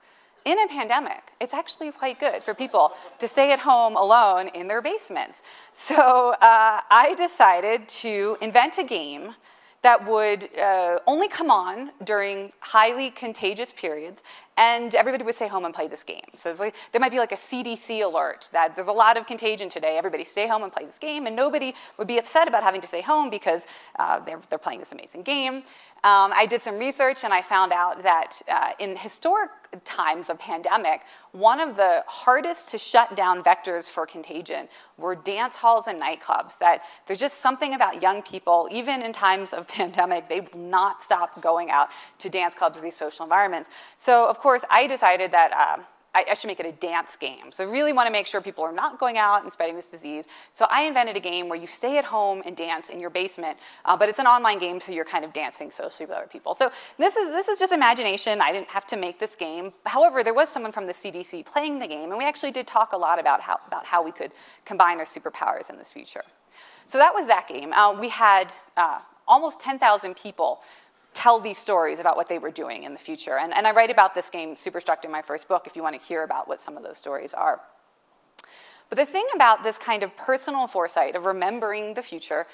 in 0.45 0.61
a 0.61 0.69
pandemic, 0.69 1.33
it's 1.41 1.55
actually 1.55 1.91
quite 1.91 2.21
good 2.21 2.43
for 2.43 2.53
people 2.53 2.93
to 3.19 3.27
stay 3.27 3.51
at 3.51 3.61
home 3.61 3.97
alone 3.97 4.49
in 4.49 4.69
their 4.69 4.83
basements. 4.83 5.43
So 5.73 6.35
uh, 6.35 6.81
I 6.91 7.15
decided 7.17 7.89
to 7.89 8.37
invent 8.43 8.79
a 8.79 8.85
game 8.85 9.35
that 9.83 10.07
would 10.07 10.49
uh, 10.59 10.99
only 11.07 11.29
come 11.29 11.51
on 11.51 11.93
during 12.05 12.53
highly 12.61 13.11
contagious 13.11 13.73
periods 13.73 14.23
and 14.57 14.95
everybody 14.95 15.23
would 15.25 15.35
stay 15.35 15.49
home 15.49 15.65
and 15.65 15.75
play 15.75 15.89
this 15.89 16.03
game. 16.03 16.23
So 16.35 16.55
like, 16.59 16.75
there 16.93 17.01
might 17.01 17.13
be 17.13 17.19
like 17.19 17.33
a 17.33 17.37
CDC 17.37 18.03
alert 18.05 18.49
that 18.53 18.75
there's 18.75 18.89
a 18.89 18.93
lot 18.93 19.17
of 19.17 19.27
contagion 19.27 19.69
today. 19.69 19.99
Everybody 19.99 20.25
stay 20.25 20.49
home 20.49 20.63
and 20.63 20.73
play 20.73 20.85
this 20.87 20.99
game, 20.99 21.27
and 21.27 21.37
nobody 21.37 21.75
would 21.99 22.09
be 22.09 22.19
upset 22.19 22.49
about 22.49 22.63
having 22.63 22.81
to 22.81 22.87
stay 22.87 23.03
home 23.03 23.31
because 23.31 23.67
uh, 23.99 24.21
they're, 24.21 24.41
they're 24.49 24.59
playing 24.59 24.79
this 24.79 24.93
amazing 24.93 25.23
game. 25.23 25.63
Um, 26.05 26.33
I 26.35 26.47
did 26.47 26.61
some 26.61 26.79
research 26.79 27.25
and 27.25 27.33
I 27.33 27.43
found 27.43 27.73
out 27.73 28.03
that 28.03 28.41
uh, 28.49 28.73
in 28.79 28.97
historic 28.97 29.51
times 29.85 30.31
of 30.31 30.39
pandemic, 30.39 31.03
one 31.33 31.61
of 31.61 31.77
the 31.77 32.05
hardest 32.07 32.71
to 32.71 32.79
shut 32.79 33.17
down 33.17 33.43
vectors 33.43 33.89
for 33.89 34.07
contagion 34.07 34.69
were 34.99 35.15
dance 35.15 35.57
halls 35.57 35.87
and 35.87 36.01
nightclubs. 36.01 36.59
That 36.59 36.83
there's 37.07 37.19
just 37.19 37.39
something 37.39 37.75
about 37.75 38.03
young 38.03 38.23
people, 38.23 38.69
even 38.71 39.03
in 39.03 39.13
times 39.13 39.53
of 39.53 39.69
pandemic, 39.81 40.29
they 40.29 40.41
will 40.41 40.59
not 40.59 41.03
stop 41.03 41.41
going 41.41 41.71
out 41.71 41.89
to 42.19 42.29
dance 42.29 42.55
clubs 42.55 42.81
these 42.81 42.97
social 42.97 43.25
environments. 43.25 43.71
So, 43.97 44.29
of 44.29 44.39
course, 44.39 44.65
I 44.71 44.87
decided 44.87 45.33
that. 45.33 45.53
Uh, 45.53 45.83
I, 46.17 46.25
I 46.31 46.35
should 46.35 46.49
make 46.49 46.61
it 46.61 46.67
a 46.67 46.73
dance 46.73 47.15
game. 47.15 47.53
So 47.53 47.63
I 47.63 47.71
really 47.71 47.93
want 47.93 48.07
to 48.07 48.11
make 48.11 48.27
sure 48.27 48.41
people 48.41 48.65
are 48.65 48.73
not 48.73 48.99
going 48.99 49.19
out 49.19 49.43
and 49.43 49.53
spreading 49.53 49.77
this 49.77 49.87
disease. 49.87 50.25
So 50.55 50.67
I 50.71 50.85
invented 50.85 51.15
a 51.15 51.21
game 51.21 51.51
where 51.51 51.59
you 51.59 51.67
stay 51.67 51.99
at 51.99 52.07
home 52.07 52.43
and 52.47 52.57
dance 52.57 52.89
in 52.89 52.99
your 52.99 53.11
basement, 53.11 53.59
uh, 53.85 53.99
but 53.99 54.09
it's 54.09 54.19
an 54.19 54.27
online 54.27 54.59
game, 54.59 54.81
so 54.81 54.93
you're 54.93 55.05
kind 55.05 55.27
of 55.27 55.35
dancing 55.35 55.71
socially 55.71 56.07
with 56.07 56.17
other 56.17 56.27
people. 56.27 56.55
So 56.55 56.73
this 56.97 57.17
is, 57.17 57.29
this 57.35 57.49
is 57.49 57.59
just 57.59 57.71
imagination. 57.71 58.41
I 58.41 58.51
didn't 58.51 58.69
have 58.69 58.87
to 58.87 58.97
make 58.97 59.19
this 59.19 59.37
game. 59.37 59.75
However, 59.85 60.25
there 60.25 60.33
was 60.33 60.49
someone 60.49 60.73
from 60.73 60.87
the 60.87 60.95
CDC 60.95 61.45
playing 61.45 61.81
the 61.81 61.87
game, 61.87 62.09
and 62.09 62.17
we 62.17 62.25
actually 62.25 62.53
did 62.53 62.67
talk 62.67 62.95
a 62.95 62.97
lot 62.97 63.19
about 63.21 63.43
how, 63.43 63.59
about 63.67 63.85
how 63.85 64.03
we 64.03 64.11
could 64.11 64.33
combine 64.65 64.99
our 64.99 65.05
superpowers 65.05 65.69
in 65.69 65.77
this 65.77 65.93
future. 65.93 66.23
So 66.87 66.97
that 66.97 67.13
was 67.13 67.27
that 67.27 67.47
game. 67.47 67.75
Uh, 67.75 67.93
we 68.01 68.09
had 68.09 68.55
uh, 68.79 69.01
almost 69.29 69.61
10,000 69.61 70.17
people 70.17 70.63
tell 71.17 71.41
these 71.41 71.59
stories 71.59 71.99
about 71.99 72.17
what 72.17 72.29
they 72.29 72.39
were 72.39 72.51
doing 72.51 72.85
in 72.85 72.93
the 72.93 72.99
future. 72.99 73.39
And, 73.39 73.53
and 73.57 73.67
I 73.67 73.73
write 73.73 73.91
about 73.91 74.15
this 74.15 74.29
game, 74.29 74.55
Superstruct, 74.55 75.05
in 75.05 75.11
my 75.11 75.23
first 75.23 75.49
book 75.49 75.67
if 75.67 75.75
you 75.75 75.83
want 75.83 75.99
to 75.99 76.07
hear 76.07 76.23
about 76.23 76.47
what 76.47 76.61
some 76.61 76.77
of 76.77 76.83
those 76.83 76.99
stories 76.99 77.33
are. 77.33 77.61
But 78.91 78.99
the 78.99 79.07
thing 79.07 79.27
about 79.35 79.65
this 79.65 79.79
kind 79.79 80.03
of 80.03 80.15
personal 80.17 80.67
foresight 80.67 81.17
of 81.17 81.25
remembering 81.25 81.95
the 81.95 82.03
future, 82.03 82.47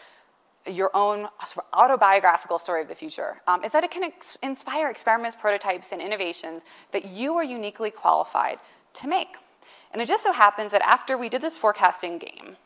your 0.64 0.90
own 0.94 1.28
autobiographical 1.74 2.58
story 2.58 2.82
of 2.82 2.88
the 2.88 2.94
future, 2.94 3.42
um, 3.48 3.64
is 3.64 3.72
that 3.72 3.82
it 3.84 3.90
can 3.90 4.04
ex- 4.04 4.38
inspire 4.42 4.88
experiments, 4.88 5.36
prototypes, 5.36 5.92
and 5.92 6.00
innovations 6.00 6.64
that 6.92 7.04
you 7.04 7.34
are 7.34 7.44
uniquely 7.44 7.90
qualified 7.90 8.58
to 8.94 9.08
make. 9.08 9.36
And 9.92 10.00
it 10.00 10.06
just 10.06 10.22
so 10.22 10.32
happens 10.32 10.70
that 10.72 10.82
after 10.82 11.18
we 11.18 11.28
did 11.28 11.42
this 11.42 11.58
forecasting 11.58 12.18
game, 12.18 12.56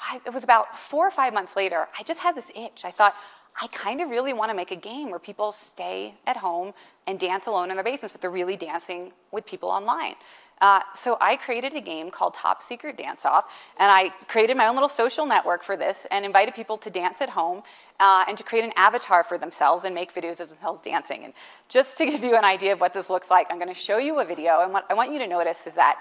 I, 0.00 0.20
it 0.24 0.32
was 0.32 0.44
about 0.44 0.78
four 0.78 1.06
or 1.06 1.10
five 1.10 1.34
months 1.34 1.56
later, 1.56 1.88
I 1.98 2.02
just 2.04 2.20
had 2.20 2.34
this 2.34 2.50
itch. 2.54 2.84
I 2.84 2.90
thought, 2.90 3.14
I 3.60 3.68
kind 3.68 4.00
of 4.00 4.10
really 4.10 4.32
want 4.32 4.50
to 4.50 4.54
make 4.54 4.70
a 4.70 4.76
game 4.76 5.10
where 5.10 5.20
people 5.20 5.52
stay 5.52 6.14
at 6.26 6.36
home 6.36 6.74
and 7.06 7.18
dance 7.18 7.46
alone 7.46 7.70
in 7.70 7.76
their 7.76 7.84
basements, 7.84 8.12
but 8.12 8.20
they're 8.20 8.30
really 8.30 8.56
dancing 8.56 9.12
with 9.30 9.46
people 9.46 9.68
online. 9.68 10.14
Uh, 10.60 10.80
so 10.94 11.16
I 11.20 11.36
created 11.36 11.74
a 11.74 11.80
game 11.80 12.10
called 12.10 12.34
Top 12.34 12.62
Secret 12.62 12.96
Dance 12.96 13.24
Off, 13.24 13.52
and 13.78 13.90
I 13.90 14.10
created 14.28 14.56
my 14.56 14.66
own 14.66 14.74
little 14.74 14.88
social 14.88 15.26
network 15.26 15.62
for 15.62 15.76
this 15.76 16.06
and 16.10 16.24
invited 16.24 16.54
people 16.54 16.78
to 16.78 16.90
dance 16.90 17.20
at 17.20 17.30
home 17.30 17.62
uh, 18.00 18.24
and 18.28 18.38
to 18.38 18.44
create 18.44 18.64
an 18.64 18.72
avatar 18.76 19.22
for 19.24 19.36
themselves 19.36 19.84
and 19.84 19.94
make 19.94 20.14
videos 20.14 20.40
of 20.40 20.48
themselves 20.48 20.80
dancing. 20.80 21.24
And 21.24 21.32
just 21.68 21.98
to 21.98 22.06
give 22.10 22.22
you 22.22 22.36
an 22.36 22.44
idea 22.44 22.72
of 22.72 22.80
what 22.80 22.94
this 22.94 23.10
looks 23.10 23.30
like, 23.30 23.48
I'm 23.50 23.58
going 23.58 23.68
to 23.68 23.74
show 23.74 23.98
you 23.98 24.20
a 24.20 24.24
video, 24.24 24.60
and 24.62 24.72
what 24.72 24.86
I 24.88 24.94
want 24.94 25.12
you 25.12 25.18
to 25.18 25.26
notice 25.26 25.66
is 25.66 25.74
that 25.74 26.00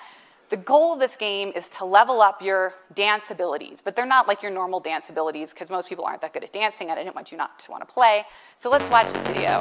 the 0.54 0.58
goal 0.58 0.94
of 0.94 1.00
this 1.00 1.16
game 1.16 1.52
is 1.56 1.68
to 1.68 1.84
level 1.84 2.22
up 2.22 2.40
your 2.40 2.76
dance 2.94 3.32
abilities, 3.32 3.82
but 3.82 3.96
they're 3.96 4.06
not 4.06 4.28
like 4.28 4.44
your 4.44 4.52
normal 4.52 4.80
dance 4.80 5.10
abilities 5.10 5.52
because 5.52 5.68
most 5.72 5.90
people 5.90 6.06
aren't 6.06 6.22
that 6.22 6.32
good 6.32 6.44
at 6.44 6.54
dancing 6.54 6.92
and 6.92 7.00
I 7.00 7.04
didn't 7.04 7.16
want 7.16 7.32
you 7.32 7.40
not 7.40 7.58
to 7.62 7.72
want 7.72 7.82
to 7.82 7.92
play. 7.92 8.22
So 8.60 8.70
let's 8.70 8.88
watch 8.88 9.12
this 9.12 9.26
video. 9.26 9.58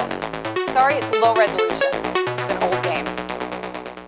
Sorry, 0.71 0.93
it's 0.93 1.11
low 1.19 1.33
resolution. 1.33 1.89
It's 2.37 2.51
an 2.51 2.61
old 2.61 2.83
game. 2.83 3.07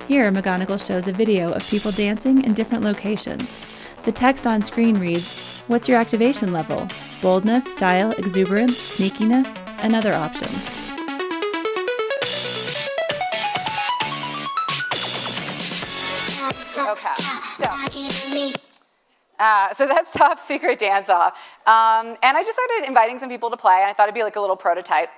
Here, 0.08 0.32
McGonigal 0.32 0.86
shows 0.86 1.08
a 1.08 1.12
video 1.12 1.52
of 1.54 1.68
people 1.68 1.92
dancing 1.92 2.46
in 2.46 2.54
different 2.54 2.84
locations. 2.84 3.58
The 4.04 4.12
text 4.12 4.46
on 4.46 4.62
screen 4.62 5.00
reads, 5.00 5.64
What's 5.66 5.90
your 5.90 5.98
activation 5.98 6.54
level? 6.54 6.88
Boldness, 7.20 7.66
style, 7.74 8.12
exuberance, 8.12 8.78
sneakiness, 8.78 9.58
and 9.80 9.96
other 9.96 10.14
options. 10.14 10.85
Uh, 19.40 19.74
so 19.74 19.88
that's 19.88 20.14
Top 20.18 20.40
Secret 20.40 20.80
Dance 20.80 21.10
Off. 21.10 21.34
Um, 21.68 22.18
and 22.24 22.38
I 22.38 22.44
just 22.44 22.60
started 22.60 22.88
inviting 22.88 23.20
some 23.20 23.30
people 23.30 23.50
to 23.50 23.58
play, 23.58 23.80
and 23.82 23.90
I 23.90 23.94
thought 23.94 24.04
it'd 24.04 24.16
be 24.16 24.24
like 24.24 24.36
a 24.36 24.42
little 24.42 24.56
prototype. 24.56 25.10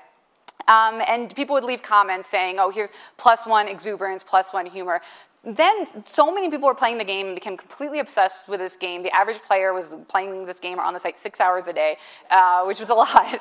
Um, 0.67 1.01
and 1.07 1.33
people 1.33 1.53
would 1.53 1.63
leave 1.63 1.81
comments 1.81 2.29
saying, 2.29 2.57
oh, 2.59 2.69
here's 2.69 2.89
plus 3.17 3.47
one 3.47 3.67
exuberance, 3.67 4.23
plus 4.23 4.53
one 4.53 4.65
humor. 4.65 5.01
Then 5.43 5.85
so 6.05 6.33
many 6.33 6.49
people 6.49 6.67
were 6.67 6.75
playing 6.75 6.97
the 6.97 7.05
game 7.05 7.27
and 7.27 7.35
became 7.35 7.55
completely 7.55 7.99
obsessed 7.99 8.49
with 8.49 8.59
this 8.59 8.75
game. 8.75 9.01
The 9.01 9.15
average 9.15 9.41
player 9.43 9.73
was 9.73 9.95
playing 10.09 10.45
this 10.45 10.59
game 10.59 10.77
or 10.79 10.83
on 10.83 10.93
the 10.93 10.99
site 10.99 11.17
six 11.17 11.39
hours 11.39 11.67
a 11.67 11.73
day, 11.73 11.97
uh, 12.29 12.65
which 12.65 12.79
was 12.79 12.89
a 12.89 12.93
lot. 12.95 13.39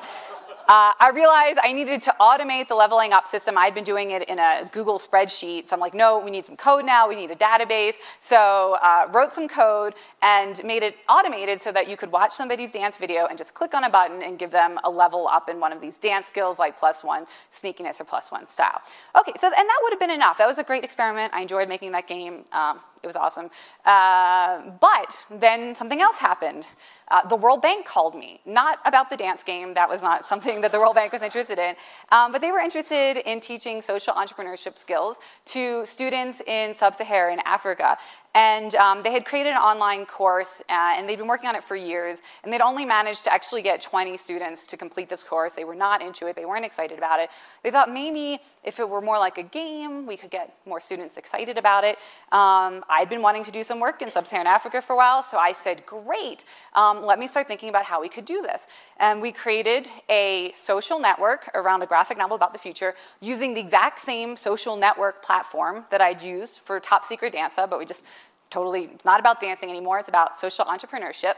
Uh, 0.67 0.91
I 0.99 1.11
realized 1.15 1.59
I 1.63 1.71
needed 1.71 2.01
to 2.03 2.15
automate 2.19 2.67
the 2.67 2.75
leveling 2.75 3.13
up 3.13 3.25
system. 3.25 3.57
I'd 3.57 3.73
been 3.73 3.85
doing 3.85 4.11
it 4.11 4.27
in 4.27 4.37
a 4.37 4.69
Google 4.73 4.99
spreadsheet. 4.99 5.69
So 5.69 5.75
I'm 5.77 5.79
like, 5.79 5.93
no, 5.93 6.19
we 6.19 6.29
need 6.29 6.45
some 6.45 6.57
code 6.57 6.85
now. 6.85 7.07
We 7.07 7.15
need 7.15 7.31
a 7.31 7.35
database. 7.35 7.93
So 8.19 8.77
uh, 8.83 9.07
wrote 9.13 9.31
some 9.31 9.47
code 9.47 9.93
and 10.21 10.61
made 10.65 10.83
it 10.83 10.97
automated 11.07 11.61
so 11.61 11.71
that 11.71 11.89
you 11.89 11.95
could 11.95 12.11
watch 12.11 12.33
somebody's 12.33 12.73
dance 12.73 12.97
video 12.97 13.27
and 13.27 13.37
just 13.37 13.53
click 13.53 13.73
on 13.73 13.85
a 13.85 13.89
button 13.89 14.21
and 14.21 14.37
give 14.37 14.51
them 14.51 14.77
a 14.83 14.89
level 14.89 15.29
up 15.29 15.47
in 15.47 15.61
one 15.61 15.71
of 15.71 15.79
these 15.79 15.97
dance 15.97 16.27
skills 16.27 16.59
like 16.59 16.77
plus 16.77 17.01
one 17.01 17.27
sneakiness 17.49 18.01
or 18.01 18.03
plus 18.03 18.29
one 18.29 18.45
style. 18.45 18.81
Okay, 19.17 19.31
so 19.39 19.47
and 19.47 19.55
that 19.55 19.79
would 19.83 19.93
have 19.93 19.99
been 20.01 20.11
enough. 20.11 20.37
That 20.37 20.47
was 20.47 20.57
a 20.57 20.65
great 20.65 20.83
experiment. 20.83 21.33
I 21.33 21.41
enjoyed 21.41 21.69
making 21.69 21.93
that 21.93 22.07
game. 22.07 22.43
Um, 22.51 22.81
it 23.03 23.07
was 23.07 23.15
awesome. 23.15 23.49
Uh, 23.85 24.61
but 24.79 25.25
then 25.29 25.75
something 25.75 26.01
else 26.01 26.17
happened. 26.17 26.67
Uh, 27.09 27.25
the 27.27 27.35
World 27.35 27.61
Bank 27.61 27.85
called 27.85 28.15
me, 28.15 28.41
not 28.45 28.79
about 28.85 29.09
the 29.09 29.15
dance 29.15 29.41
game. 29.43 29.73
That 29.73 29.87
was 29.89 30.03
not 30.03 30.25
something 30.31 30.61
that 30.61 30.71
the 30.71 30.79
World 30.79 30.95
Bank 30.95 31.13
was 31.13 31.21
interested 31.21 31.57
in. 31.57 31.75
Um, 32.11 32.31
but 32.31 32.41
they 32.41 32.51
were 32.51 32.59
interested 32.59 33.17
in 33.25 33.39
teaching 33.39 33.81
social 33.81 34.13
entrepreneurship 34.13 34.77
skills 34.77 35.17
to 35.45 35.85
students 35.85 36.41
in 36.45 36.73
sub 36.73 36.95
Saharan 36.95 37.39
Africa. 37.45 37.97
And 38.37 38.75
um, 38.75 39.01
they 39.01 39.11
had 39.11 39.25
created 39.25 39.49
an 39.49 39.57
online 39.57 40.05
course, 40.05 40.61
uh, 40.69 40.93
and 40.95 41.09
they'd 41.09 41.15
been 41.15 41.25
working 41.25 41.49
on 41.49 41.55
it 41.55 41.63
for 41.63 41.75
years, 41.75 42.21
and 42.43 42.53
they'd 42.53 42.61
only 42.61 42.85
managed 42.85 43.23
to 43.23 43.33
actually 43.33 43.63
get 43.63 43.81
20 43.81 44.15
students 44.15 44.67
to 44.67 44.77
complete 44.77 45.09
this 45.09 45.23
course. 45.23 45.53
They 45.53 45.63
were 45.63 45.73
not 45.73 46.03
into 46.03 46.27
it, 46.27 46.35
they 46.35 46.45
weren't 46.45 46.63
excited 46.63 46.99
about 46.99 47.19
it. 47.19 47.31
They 47.63 47.71
thought 47.71 47.91
maybe 47.91 48.37
if 48.63 48.79
it 48.79 48.87
were 48.87 49.01
more 49.01 49.17
like 49.17 49.39
a 49.39 49.43
game, 49.43 50.05
we 50.05 50.17
could 50.17 50.29
get 50.29 50.55
more 50.67 50.79
students 50.79 51.17
excited 51.17 51.57
about 51.57 51.83
it. 51.83 51.97
Um, 52.31 52.85
I'd 52.89 53.07
been 53.09 53.23
wanting 53.23 53.43
to 53.45 53.49
do 53.49 53.63
some 53.63 53.79
work 53.79 54.03
in 54.03 54.11
sub 54.11 54.27
Saharan 54.27 54.45
Africa 54.45 54.83
for 54.83 54.93
a 54.93 54.97
while, 54.97 55.23
so 55.23 55.39
I 55.39 55.51
said, 55.51 55.83
Great, 55.87 56.45
um, 56.75 57.03
let 57.03 57.17
me 57.17 57.27
start 57.27 57.47
thinking 57.47 57.69
about 57.69 57.85
how 57.85 57.99
we 57.99 58.07
could 58.07 58.25
do 58.25 58.43
this. 58.43 58.67
And 58.97 59.19
we 59.19 59.31
created 59.31 59.89
a 60.09 60.51
social 60.53 60.99
network 60.99 61.49
around 61.55 61.81
a 61.81 61.87
graphic 61.87 62.19
novel 62.19 62.35
about 62.35 62.53
the 62.53 62.59
future 62.59 62.93
using 63.19 63.55
the 63.55 63.61
exact 63.61 63.97
same 63.97 64.37
social 64.37 64.75
network 64.75 65.23
platform 65.23 65.85
that 65.89 66.01
I'd 66.01 66.21
used 66.21 66.59
for 66.59 66.79
Top 66.79 67.03
Secret 67.03 67.33
Hub, 67.35 67.69
but 67.71 67.79
we 67.79 67.85
just 67.85 68.05
totally, 68.49 68.85
it's 68.93 69.05
not 69.05 69.19
about 69.19 69.39
dancing 69.39 69.69
anymore, 69.69 69.99
it's 69.99 70.09
about 70.09 70.39
social 70.39 70.65
entrepreneurship. 70.65 71.33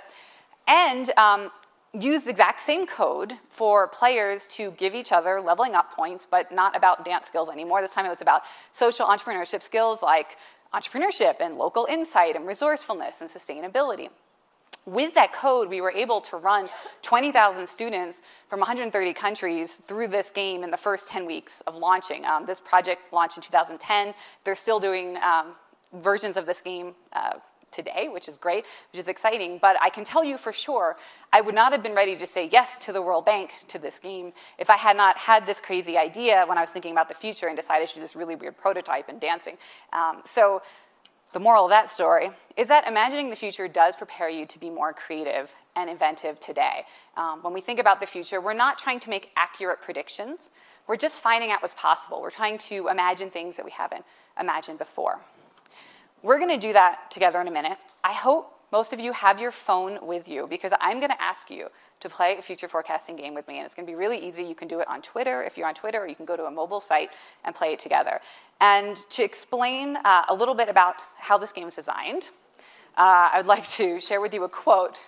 And 0.68 1.10
um, 1.18 1.52
use 1.94 2.26
the 2.26 2.30
exact 2.30 2.62
same 2.62 2.86
code 2.86 3.34
for 3.50 3.88
players 3.88 4.46
to 4.48 4.72
give 4.72 4.94
each 4.94 5.12
other 5.12 5.42
leveling 5.42 5.76
up 5.76 5.94
points, 5.94 6.28
but 6.30 6.52
not 6.52 6.76
about 6.76 7.04
dance 7.04 7.28
skills 7.28 7.50
anymore. 7.50 7.82
This 7.82 7.94
time 7.94 8.06
it 8.06 8.10
was 8.10 8.22
about 8.22 8.44
social 8.72 9.08
entrepreneurship 9.08 9.62
skills 9.62 10.04
like 10.04 10.38
entrepreneurship 10.74 11.36
and 11.40 11.56
local 11.56 11.88
insight 11.90 12.36
and 12.36 12.46
resourcefulness 12.46 13.22
and 13.22 13.30
sustainability. 13.30 14.10
With 14.86 15.14
that 15.16 15.34
code, 15.34 15.70
we 15.70 15.82
were 15.82 15.92
able 15.92 16.22
to 16.22 16.38
run 16.38 16.68
20,000 17.02 17.68
students 17.68 18.22
from 18.48 18.60
130 18.60 19.14
countries 19.14 19.76
through 19.76 20.08
this 20.08 20.30
game 20.30 20.64
in 20.64 20.72
the 20.72 20.78
first 20.78 21.08
10 21.10 21.26
weeks 21.26 21.62
of 21.62 21.76
launching. 21.76 22.26
Um, 22.26 22.46
this 22.46 22.60
project 22.60 23.12
launched 23.12 23.38
in 23.38 23.44
2010. 23.44 24.14
They're 24.44 24.56
still 24.56 24.80
doing 24.80 25.18
um, 25.18 25.54
versions 25.94 26.38
of 26.38 26.46
this 26.46 26.62
game 26.62 26.96
uh, 27.14 27.34
today, 27.72 28.08
which 28.12 28.28
is 28.28 28.38
great, 28.38 28.66
which 28.92 29.00
is 29.00 29.08
exciting. 29.08 29.60
But 29.62 29.78
I 29.82 29.90
can 29.90 30.04
tell 30.04 30.24
you 30.24 30.38
for 30.38 30.52
sure, 30.52 30.98
I 31.32 31.42
would 31.42 31.56
not 31.56 31.72
have 31.72 31.84
been 31.84 31.96
ready 31.96 32.16
to 32.16 32.28
say 32.28 32.50
yes 32.52 32.78
to 32.86 32.92
the 32.92 33.02
World 33.02 33.26
Bank 33.26 33.52
to 33.68 33.80
this 33.80 34.00
game 34.00 34.34
if 34.58 34.70
I 34.70 34.78
had 34.78 34.98
not 34.98 35.18
had 35.18 35.46
this 35.46 35.62
crazy 35.62 35.98
idea 35.98 36.46
when 36.48 36.58
I 36.58 36.62
was 36.62 36.72
thinking 36.72 36.92
about 36.92 37.10
the 37.10 37.16
future 37.16 37.48
and 37.48 37.56
decided 37.56 37.88
to 37.90 37.96
do 37.96 38.02
this 38.02 38.16
really 38.16 38.36
weird 38.36 38.58
prototype 38.58 39.10
in 39.10 39.20
dancing. 39.20 39.58
Um, 39.94 40.22
so 40.26 40.62
the 41.32 41.40
moral 41.40 41.66
of 41.66 41.70
that 41.70 41.90
story 41.90 42.32
is 42.58 42.68
that 42.70 42.88
imagining 42.88 43.30
the 43.30 43.36
future 43.36 43.68
does 43.68 43.96
prepare 43.96 44.30
you 44.30 44.48
to 44.48 44.60
be 44.60 44.70
more 44.70 44.94
creative 44.94 45.54
and 45.76 45.90
inventive 45.90 46.40
today. 46.40 46.86
Um, 47.16 47.44
when 47.44 47.54
we 47.54 47.62
think 47.62 47.80
about 47.80 48.00
the 48.00 48.08
future, 48.08 48.42
we're 48.42 48.54
not 48.54 48.80
trying 48.80 49.00
to 49.02 49.10
make 49.10 49.32
accurate 49.38 49.80
predictions. 49.80 50.50
We're 50.88 50.98
just 50.98 51.22
finding 51.22 51.52
out 51.52 51.62
what's 51.62 51.76
possible. 51.76 52.20
We're 52.20 52.32
trying 52.32 52.58
to 52.58 52.88
imagine 52.88 53.30
things 53.30 53.58
that 53.58 53.66
we 53.66 53.72
haven't 53.72 54.06
imagined 54.40 54.80
before. 54.80 55.20
We're 56.22 56.38
going 56.38 56.50
to 56.50 56.58
do 56.58 56.74
that 56.74 57.12
together 57.12 57.40
in 57.40 57.48
a 57.48 57.52
minute. 57.52 57.78
I 58.04 58.14
hope 58.14 58.54
most 58.72 58.94
of 58.94 59.00
you 59.00 59.14
have 59.14 59.40
your 59.40 59.52
phone 59.52 60.06
with 60.06 60.28
you 60.28 60.48
because 60.48 60.74
I'm 60.82 61.00
going 61.00 61.12
to 61.12 61.22
ask 61.22 61.50
you 61.50 61.68
to 62.02 62.10
play 62.10 62.36
a 62.38 62.42
future 62.42 62.68
forecasting 62.68 63.16
game 63.16 63.34
with 63.34 63.48
me. 63.48 63.58
And 63.58 63.66
it's 63.66 63.74
going 63.74 63.86
to 63.86 63.92
be 63.92 63.96
really 63.96 64.18
easy. 64.18 64.44
You 64.44 64.56
can 64.56 64.68
do 64.68 64.80
it 64.80 64.88
on 64.88 65.02
Twitter 65.02 65.44
if 65.44 65.58
you're 65.58 65.68
on 65.68 65.74
Twitter, 65.74 66.00
or 66.00 66.08
you 66.08 66.16
can 66.16 66.26
go 66.26 66.36
to 66.36 66.46
a 66.46 66.52
mobile 66.52 66.82
site 66.82 67.10
and 67.46 67.56
play 67.56 67.74
it 67.74 67.80
together. 67.80 68.20
And 68.62 68.98
to 69.12 69.24
explain 69.24 69.98
uh, 70.04 70.24
a 70.30 70.34
little 70.34 70.56
bit 70.56 70.70
about 70.70 70.96
how 71.18 71.38
this 71.38 71.52
game 71.52 71.68
is 71.68 71.76
designed, 71.76 72.30
uh, 72.98 73.30
I 73.34 73.38
would 73.38 73.48
like 73.48 73.68
to 73.70 74.00
share 74.00 74.22
with 74.22 74.34
you 74.34 74.44
a 74.44 74.50
quote 74.50 75.02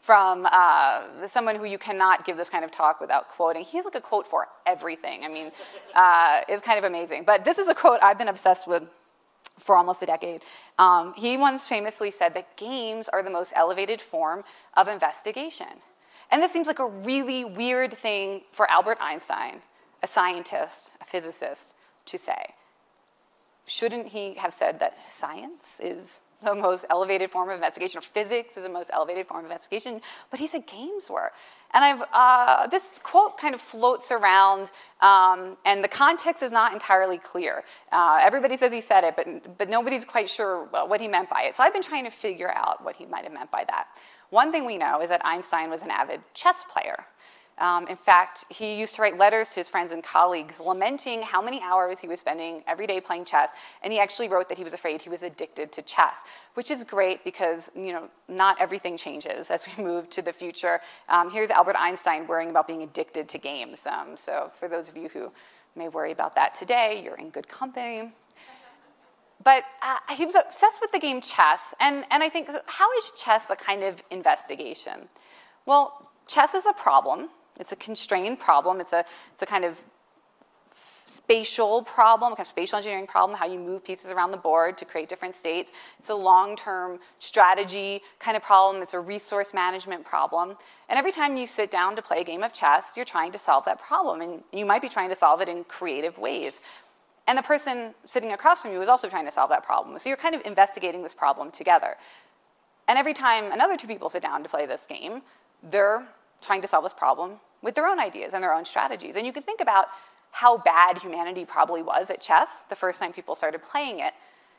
from 0.00 0.46
uh, 0.50 1.26
someone 1.28 1.56
who 1.56 1.64
you 1.64 1.78
cannot 1.78 2.26
give 2.26 2.36
this 2.36 2.50
kind 2.50 2.64
of 2.64 2.70
talk 2.70 3.00
without 3.00 3.28
quoting. 3.28 3.64
He's 3.64 3.84
like 3.84 3.94
a 3.94 4.00
quote 4.00 4.26
for 4.26 4.48
everything. 4.66 5.24
I 5.24 5.28
mean, 5.28 5.50
uh, 5.94 6.40
it's 6.48 6.62
kind 6.62 6.78
of 6.78 6.84
amazing. 6.84 7.24
But 7.24 7.44
this 7.44 7.58
is 7.58 7.68
a 7.68 7.74
quote 7.74 8.02
I've 8.02 8.18
been 8.18 8.28
obsessed 8.28 8.66
with 8.66 8.82
for 9.58 9.76
almost 9.76 10.02
a 10.02 10.06
decade. 10.06 10.42
Um, 10.78 11.14
he 11.16 11.36
once 11.36 11.66
famously 11.66 12.10
said 12.10 12.34
that 12.34 12.56
games 12.56 13.08
are 13.08 13.22
the 13.22 13.30
most 13.30 13.52
elevated 13.54 14.00
form 14.00 14.44
of 14.76 14.88
investigation. 14.88 15.66
And 16.30 16.42
this 16.42 16.52
seems 16.52 16.66
like 16.66 16.78
a 16.78 16.86
really 16.86 17.44
weird 17.44 17.92
thing 17.92 18.42
for 18.50 18.68
Albert 18.70 18.98
Einstein, 19.00 19.60
a 20.02 20.06
scientist, 20.06 20.94
a 21.00 21.04
physicist, 21.04 21.76
to 22.06 22.18
say. 22.18 22.54
Shouldn't 23.66 24.08
he 24.08 24.34
have 24.34 24.52
said 24.52 24.80
that 24.80 25.08
science 25.08 25.80
is 25.82 26.20
the 26.42 26.54
most 26.54 26.84
elevated 26.90 27.30
form 27.30 27.48
of 27.48 27.54
investigation, 27.54 27.98
or 27.98 28.02
physics 28.02 28.56
is 28.56 28.64
the 28.64 28.68
most 28.68 28.90
elevated 28.92 29.26
form 29.26 29.40
of 29.40 29.44
investigation? 29.46 30.00
But 30.30 30.40
he 30.40 30.46
said 30.46 30.66
games 30.66 31.08
were. 31.08 31.32
And 31.72 31.84
I've, 31.84 32.02
uh, 32.12 32.66
this 32.68 33.00
quote 33.02 33.38
kind 33.38 33.54
of 33.54 33.60
floats 33.60 34.12
around, 34.12 34.70
um, 35.00 35.56
and 35.64 35.82
the 35.82 35.88
context 35.88 36.42
is 36.42 36.52
not 36.52 36.72
entirely 36.72 37.18
clear. 37.18 37.64
Uh, 37.90 38.18
everybody 38.20 38.56
says 38.56 38.72
he 38.72 38.80
said 38.80 39.02
it, 39.02 39.16
but, 39.16 39.58
but 39.58 39.68
nobody's 39.68 40.04
quite 40.04 40.30
sure 40.30 40.66
what 40.66 41.00
he 41.00 41.08
meant 41.08 41.30
by 41.30 41.44
it. 41.46 41.54
So 41.54 41.64
I've 41.64 41.72
been 41.72 41.82
trying 41.82 42.04
to 42.04 42.10
figure 42.10 42.52
out 42.54 42.84
what 42.84 42.96
he 42.96 43.06
might 43.06 43.24
have 43.24 43.32
meant 43.32 43.50
by 43.50 43.64
that. 43.64 43.88
One 44.30 44.52
thing 44.52 44.66
we 44.66 44.78
know 44.78 45.00
is 45.00 45.08
that 45.08 45.24
Einstein 45.24 45.70
was 45.70 45.82
an 45.82 45.90
avid 45.90 46.20
chess 46.32 46.64
player. 46.64 47.06
Um, 47.58 47.86
in 47.86 47.96
fact, 47.96 48.44
he 48.48 48.78
used 48.78 48.96
to 48.96 49.02
write 49.02 49.16
letters 49.16 49.50
to 49.50 49.60
his 49.60 49.68
friends 49.68 49.92
and 49.92 50.02
colleagues 50.02 50.58
lamenting 50.58 51.22
how 51.22 51.40
many 51.40 51.60
hours 51.60 52.00
he 52.00 52.08
was 52.08 52.18
spending 52.18 52.64
every 52.66 52.86
day 52.86 53.00
playing 53.00 53.26
chess, 53.26 53.52
and 53.82 53.92
he 53.92 54.00
actually 54.00 54.28
wrote 54.28 54.48
that 54.48 54.58
he 54.58 54.64
was 54.64 54.74
afraid 54.74 55.00
he 55.02 55.08
was 55.08 55.22
addicted 55.22 55.70
to 55.72 55.82
chess, 55.82 56.24
which 56.54 56.70
is 56.70 56.82
great 56.82 57.22
because 57.22 57.70
you 57.76 57.92
know 57.92 58.08
not 58.28 58.60
everything 58.60 58.96
changes 58.96 59.50
as 59.50 59.66
we 59.66 59.84
move 59.84 60.10
to 60.10 60.20
the 60.20 60.32
future. 60.32 60.80
Um, 61.08 61.30
here's 61.30 61.50
Albert 61.50 61.76
Einstein 61.78 62.26
worrying 62.26 62.50
about 62.50 62.66
being 62.66 62.82
addicted 62.82 63.28
to 63.28 63.38
games. 63.38 63.86
Um, 63.86 64.16
so 64.16 64.50
for 64.58 64.66
those 64.66 64.88
of 64.88 64.96
you 64.96 65.08
who 65.08 65.32
may 65.76 65.88
worry 65.88 66.10
about 66.10 66.34
that 66.34 66.56
today, 66.56 67.02
you're 67.04 67.16
in 67.16 67.30
good 67.30 67.48
company. 67.48 68.12
But 69.42 69.64
uh, 69.82 70.14
he 70.14 70.24
was 70.24 70.34
obsessed 70.34 70.80
with 70.80 70.90
the 70.90 70.98
game 70.98 71.20
chess, 71.20 71.74
and, 71.78 72.04
and 72.10 72.22
I 72.22 72.30
think, 72.30 72.48
how 72.66 72.90
is 72.96 73.12
chess 73.12 73.50
a 73.50 73.56
kind 73.56 73.82
of 73.82 74.02
investigation? 74.10 75.08
Well, 75.66 76.10
chess 76.26 76.54
is 76.54 76.66
a 76.66 76.72
problem 76.72 77.28
it's 77.58 77.72
a 77.72 77.76
constrained 77.76 78.38
problem. 78.38 78.80
It's 78.80 78.92
a, 78.92 79.04
it's 79.32 79.42
a 79.42 79.46
kind 79.46 79.64
of 79.64 79.82
spatial 81.14 81.82
problem, 81.82 82.32
kind 82.32 82.40
of 82.40 82.46
spatial 82.46 82.76
engineering 82.76 83.06
problem, 83.06 83.38
how 83.38 83.46
you 83.46 83.58
move 83.58 83.84
pieces 83.84 84.10
around 84.10 84.32
the 84.32 84.36
board 84.36 84.76
to 84.76 84.84
create 84.84 85.08
different 85.08 85.32
states. 85.32 85.72
It's 85.98 86.10
a 86.10 86.14
long-term 86.14 86.98
strategy 87.20 88.02
kind 88.18 88.36
of 88.36 88.42
problem. 88.42 88.82
It's 88.82 88.94
a 88.94 89.00
resource 89.00 89.54
management 89.54 90.04
problem. 90.04 90.56
And 90.88 90.98
every 90.98 91.12
time 91.12 91.36
you 91.36 91.46
sit 91.46 91.70
down 91.70 91.94
to 91.96 92.02
play 92.02 92.20
a 92.20 92.24
game 92.24 92.42
of 92.42 92.52
chess, 92.52 92.94
you're 92.96 93.04
trying 93.04 93.30
to 93.32 93.38
solve 93.38 93.64
that 93.66 93.80
problem. 93.80 94.20
And 94.20 94.42
you 94.52 94.66
might 94.66 94.82
be 94.82 94.88
trying 94.88 95.08
to 95.08 95.14
solve 95.14 95.40
it 95.40 95.48
in 95.48 95.64
creative 95.64 96.18
ways. 96.18 96.60
And 97.26 97.38
the 97.38 97.42
person 97.42 97.94
sitting 98.04 98.32
across 98.32 98.62
from 98.62 98.72
you 98.72 98.82
is 98.82 98.88
also 98.88 99.08
trying 99.08 99.24
to 99.24 99.32
solve 99.32 99.50
that 99.50 99.64
problem. 99.64 99.98
So 100.00 100.08
you're 100.08 100.18
kind 100.18 100.34
of 100.34 100.44
investigating 100.44 101.02
this 101.02 101.14
problem 101.14 101.50
together. 101.52 101.94
And 102.88 102.98
every 102.98 103.14
time 103.14 103.50
another 103.52 103.76
two 103.76 103.86
people 103.86 104.10
sit 104.10 104.22
down 104.22 104.42
to 104.42 104.48
play 104.48 104.66
this 104.66 104.84
game, 104.84 105.22
they're 105.62 106.06
trying 106.44 106.62
to 106.62 106.68
solve 106.68 106.84
this 106.84 106.92
problem 106.92 107.40
with 107.62 107.74
their 107.74 107.86
own 107.86 107.98
ideas 107.98 108.34
and 108.34 108.42
their 108.42 108.54
own 108.54 108.64
strategies. 108.64 109.16
And 109.16 109.26
you 109.26 109.32
can 109.32 109.42
think 109.42 109.60
about 109.60 109.86
how 110.30 110.58
bad 110.58 110.98
humanity 110.98 111.44
probably 111.44 111.82
was 111.82 112.10
at 112.10 112.20
chess 112.20 112.64
the 112.68 112.76
first 112.76 113.00
time 113.00 113.12
people 113.12 113.34
started 113.34 113.62
playing 113.62 114.00
it. 114.00 114.12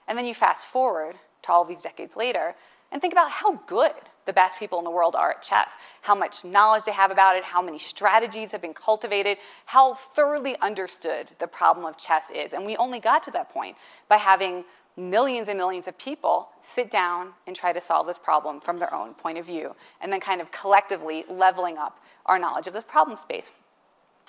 And 0.08 0.18
then 0.18 0.26
you 0.26 0.34
fast 0.34 0.68
forward 0.68 1.16
to 1.44 1.52
all 1.52 1.66
these 1.66 1.82
decades 1.82 2.16
later 2.16 2.56
and 2.92 3.02
think 3.02 3.14
about 3.14 3.30
how 3.30 3.58
good 3.68 3.92
the 4.26 4.34
best 4.34 4.58
people 4.58 4.80
in 4.80 4.86
the 4.86 4.92
world 4.92 5.16
are 5.16 5.32
at 5.32 5.42
chess, 5.42 5.76
how 6.02 6.16
much 6.16 6.44
knowledge 6.44 6.84
they 6.84 6.92
have 6.92 7.12
about 7.12 7.36
it, 7.36 7.44
how 7.44 7.62
many 7.62 7.78
strategies 7.78 8.52
have 8.52 8.62
been 8.62 8.74
cultivated, 8.74 9.38
how 9.66 9.94
thoroughly 9.94 10.56
understood 10.62 11.30
the 11.40 11.48
problem 11.48 11.86
of 11.86 11.98
chess 11.98 12.32
is. 12.34 12.54
And 12.54 12.66
we 12.66 12.76
only 12.78 13.00
got 13.00 13.22
to 13.24 13.32
that 13.32 13.50
point 13.50 13.76
by 14.08 14.18
having 14.18 14.64
millions 14.98 15.50
and 15.50 15.58
millions 15.58 15.88
of 15.88 15.98
people 15.98 16.50
sit 16.62 16.90
down 16.90 17.34
and 17.48 17.56
try 17.56 17.74
to 17.74 17.82
solve 17.82 18.08
this 18.08 18.18
problem 18.18 18.60
from 18.60 18.80
their 18.80 18.94
own 18.94 19.14
point 19.14 19.38
of 19.38 19.46
view, 19.46 19.76
and 20.02 20.12
then 20.12 20.20
kind 20.20 20.42
of 20.42 20.52
collectively 20.52 21.26
leveling 21.30 21.78
up 21.78 22.00
our 22.26 22.40
knowledge 22.40 22.68
of 22.68 22.74
this 22.74 22.84
problem 22.84 23.18
space. 23.18 23.52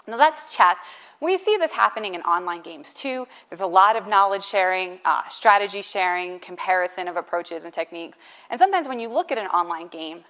Now 0.07 0.17
that's 0.17 0.55
chess. 0.55 0.79
We 1.21 1.39
see 1.39 1.57
this 1.57 1.73
happening 1.73 2.15
in 2.15 2.21
online 2.23 2.63
games 2.63 2.95
too. 2.95 3.27
There's 3.49 3.63
a 3.63 3.67
lot 3.67 3.97
of 3.97 4.07
knowledge 4.07 4.45
sharing, 4.45 5.01
uh, 5.05 5.23
strategy 5.29 5.83
sharing, 5.83 6.39
comparison 6.41 7.09
of 7.09 7.17
approaches 7.17 7.65
and 7.65 7.73
techniques. 7.73 8.19
And 8.51 8.61
sometimes 8.61 8.87
when 8.87 9.01
you 9.01 9.09
look 9.09 9.33
at 9.33 9.39
an 9.39 9.47
online 9.47 9.89
game, 9.89 10.25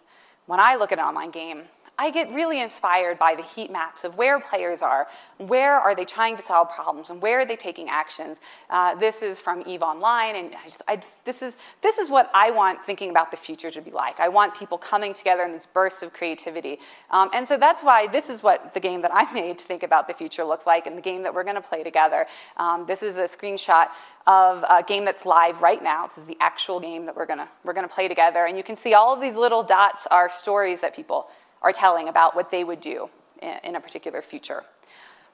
when 0.46 0.60
I 0.60 0.76
look 0.76 0.92
at 0.92 0.98
an 0.98 1.04
online 1.04 1.30
game, 1.30 1.64
I 1.98 2.10
get 2.10 2.30
really 2.30 2.60
inspired 2.60 3.18
by 3.18 3.34
the 3.34 3.42
heat 3.42 3.70
maps 3.70 4.04
of 4.04 4.18
where 4.18 4.38
players 4.38 4.82
are, 4.82 5.08
where 5.38 5.76
are 5.76 5.94
they 5.94 6.04
trying 6.04 6.36
to 6.36 6.42
solve 6.42 6.68
problems, 6.70 7.08
and 7.08 7.22
where 7.22 7.40
are 7.40 7.46
they 7.46 7.56
taking 7.56 7.88
actions. 7.88 8.42
Uh, 8.68 8.94
this 8.96 9.22
is 9.22 9.40
from 9.40 9.62
EVE 9.66 9.82
Online, 9.82 10.36
and 10.36 10.54
I 10.54 10.64
just, 10.66 10.82
I 10.86 10.96
just, 10.96 11.24
this, 11.24 11.40
is, 11.40 11.56
this 11.80 11.96
is 11.96 12.10
what 12.10 12.30
I 12.34 12.50
want 12.50 12.84
thinking 12.84 13.08
about 13.08 13.30
the 13.30 13.38
future 13.38 13.70
to 13.70 13.80
be 13.80 13.90
like. 13.90 14.20
I 14.20 14.28
want 14.28 14.54
people 14.54 14.76
coming 14.76 15.14
together 15.14 15.44
in 15.44 15.52
these 15.52 15.64
bursts 15.64 16.02
of 16.02 16.12
creativity. 16.12 16.80
Um, 17.10 17.30
and 17.32 17.48
so 17.48 17.56
that's 17.56 17.82
why 17.82 18.08
this 18.08 18.28
is 18.28 18.42
what 18.42 18.74
the 18.74 18.80
game 18.80 19.00
that 19.00 19.10
I 19.14 19.32
made 19.34 19.58
to 19.58 19.64
think 19.64 19.82
about 19.82 20.06
the 20.06 20.14
future 20.14 20.44
looks 20.44 20.66
like, 20.66 20.86
and 20.86 20.98
the 20.98 21.02
game 21.02 21.22
that 21.22 21.32
we're 21.32 21.44
going 21.44 21.56
to 21.56 21.62
play 21.62 21.82
together. 21.82 22.26
Um, 22.58 22.84
this 22.86 23.02
is 23.02 23.16
a 23.16 23.24
screenshot 23.24 23.86
of 24.26 24.64
a 24.68 24.82
game 24.82 25.06
that's 25.06 25.24
live 25.24 25.62
right 25.62 25.82
now. 25.82 26.02
This 26.02 26.18
is 26.18 26.26
the 26.26 26.36
actual 26.40 26.78
game 26.78 27.06
that 27.06 27.16
we're 27.16 27.26
gonna, 27.26 27.48
we're 27.64 27.72
gonna 27.72 27.88
play 27.88 28.08
together. 28.08 28.46
And 28.46 28.56
you 28.56 28.64
can 28.64 28.76
see 28.76 28.92
all 28.92 29.14
of 29.14 29.20
these 29.20 29.36
little 29.36 29.62
dots 29.62 30.06
are 30.10 30.28
stories 30.28 30.80
that 30.80 30.94
people 30.96 31.28
are 31.62 31.72
telling 31.72 32.08
about 32.08 32.34
what 32.34 32.50
they 32.50 32.64
would 32.64 32.80
do 32.80 33.08
in, 33.42 33.74
a 33.74 33.80
particular 33.80 34.22
future. 34.22 34.64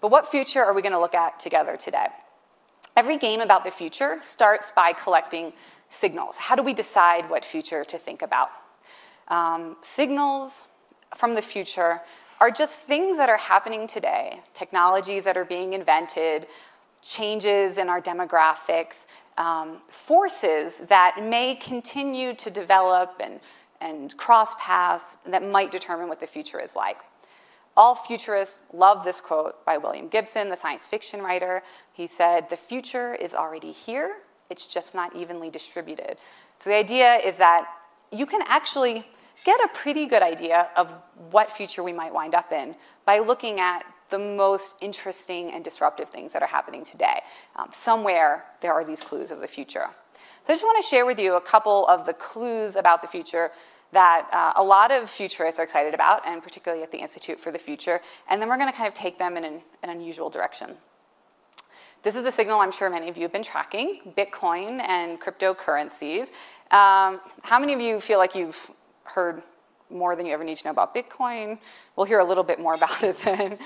But 0.01 0.11
what 0.11 0.27
future 0.27 0.65
are 0.65 0.73
we 0.73 0.83
gonna 0.83 1.01
look 1.01 1.15
at 1.15 1.39
together 1.39 1.77
today? 1.77 2.09
Every 2.97 3.17
game 3.17 3.41
about 3.41 3.65
the 3.65 3.71
future 3.71 4.19
starts 4.23 4.71
by 4.71 4.93
collecting 4.93 5.53
signals. 5.89 6.39
How 6.39 6.55
do 6.55 6.63
we 6.63 6.75
decide 6.75 7.31
what 7.31 7.45
future 7.45 7.85
to 7.85 7.99
think 7.99 8.23
about? 8.23 8.51
Um, 9.29 9.77
signals 9.81 10.67
from 11.15 11.35
the 11.35 11.43
future 11.43 12.01
are 12.41 12.51
just 12.51 12.81
things 12.81 13.17
that 13.19 13.29
are 13.29 13.37
happening 13.37 13.87
today, 13.87 14.41
technologies 14.53 15.25
that 15.25 15.37
are 15.37 15.45
being 15.45 15.75
invented, 15.75 16.47
changes 17.01 17.79
in 17.79 17.89
our 17.89 18.01
demographics, 18.01 19.07
um, 19.39 19.79
forces 19.89 20.81
that 20.89 21.23
may 21.23 21.55
continue 21.55 22.35
to 22.35 22.51
develop 22.51 23.21
and, 23.21 23.41
and 23.83 24.17
cross 24.17 24.55
paths 24.59 25.19
that 25.27 25.45
might 25.45 25.71
determine 25.71 26.09
what 26.09 26.21
the 26.21 26.27
future 26.27 26.61
is 26.61 26.77
like. 26.77 26.99
All 27.77 27.95
futurists 27.95 28.63
love 28.73 29.03
this 29.03 29.21
quote 29.21 29.65
by 29.65 29.79
William 29.79 30.09
Gibson, 30.09 30.49
the 30.49 30.57
science 30.57 30.87
fiction 30.87 31.21
writer. 31.21 31.63
He 31.93 32.07
said, 32.07 32.49
The 32.49 32.57
future 32.57 33.15
is 33.15 33.35
already 33.35 33.73
here, 33.73 34.17
it's 34.51 34.67
just 34.67 34.95
not 34.95 35.17
evenly 35.17 35.51
distributed. 35.51 36.17
So 36.59 36.71
the 36.71 36.77
idea 36.77 37.15
is 37.17 37.39
that 37.39 37.67
you 38.13 38.27
can 38.27 38.43
actually 38.47 39.07
get 39.45 39.59
a 39.65 39.69
pretty 39.75 40.07
good 40.07 40.23
idea 40.23 40.69
of 40.77 40.95
what 41.31 41.51
future 41.51 41.83
we 41.83 41.93
might 41.93 42.13
wind 42.13 42.35
up 42.35 42.53
in 42.53 42.77
by 43.05 43.19
looking 43.19 43.59
at 43.59 43.85
the 44.11 44.19
most 44.19 44.77
interesting 44.83 45.51
and 45.51 45.65
disruptive 45.65 46.11
things 46.11 46.35
that 46.35 46.43
are 46.43 46.49
happening 46.49 46.85
today. 46.85 47.21
Um, 47.57 47.71
somewhere 47.73 48.45
there 48.61 48.73
are 48.75 48.85
these 48.85 49.01
clues 49.01 49.33
of 49.33 49.41
the 49.41 49.47
future. 49.47 49.87
So 50.45 50.53
I 50.53 50.57
just 50.57 50.65
want 50.65 50.83
to 50.83 50.89
share 50.89 51.07
with 51.07 51.19
you 51.19 51.37
a 51.37 51.41
couple 51.41 51.87
of 51.89 52.05
the 52.05 52.13
clues 52.13 52.77
about 52.77 53.01
the 53.01 53.09
future 53.09 53.51
that 53.93 54.29
uh, 54.33 54.61
a 54.61 54.63
lot 54.63 54.91
of 54.91 55.09
futurists 55.09 55.61
are 55.61 55.63
excited 55.63 55.95
about, 55.95 56.27
and 56.27 56.43
particularly 56.43 56.83
at 56.83 56.91
the 56.91 56.99
Institute 56.99 57.39
for 57.39 57.53
the 57.53 57.59
Future, 57.59 58.01
and 58.29 58.41
then 58.41 58.49
we're 58.49 58.57
going 58.57 58.71
to 58.71 58.77
kind 58.77 58.89
of 58.89 58.95
take 58.95 59.19
them 59.19 59.37
in 59.37 59.45
an, 59.45 59.61
an 59.83 59.91
unusual 59.91 60.31
direction. 60.31 60.77
This 62.03 62.17
is 62.17 62.27
a 62.27 62.33
signal 62.33 62.59
I'm 62.59 62.73
sure 62.73 62.91
many 62.91 63.09
of 63.09 63.17
you 63.17 63.23
have 63.23 63.33
been 63.33 63.45
tracking, 63.45 64.01
Bitcoin 64.17 64.83
and 64.83 65.21
cryptocurrencies. 65.21 66.33
Um, 66.73 67.21
how 67.43 67.61
many 67.61 67.75
of 67.75 67.81
you 67.81 68.01
feel 68.01 68.19
like 68.19 68.35
you've 68.35 68.73
heard 69.05 69.43
more 69.89 70.17
than 70.17 70.27
you 70.27 70.33
ever 70.33 70.43
need 70.43 70.57
to 70.57 70.65
know 70.65 70.73
about 70.73 70.95
Bitcoin? 70.97 71.61
We'll 71.95 72.07
hear 72.07 72.19
a 72.19 72.25
little 72.25 72.43
bit 72.43 72.59
more 72.59 72.75
about 72.75 73.05
it 73.05 73.19
then. 73.19 73.59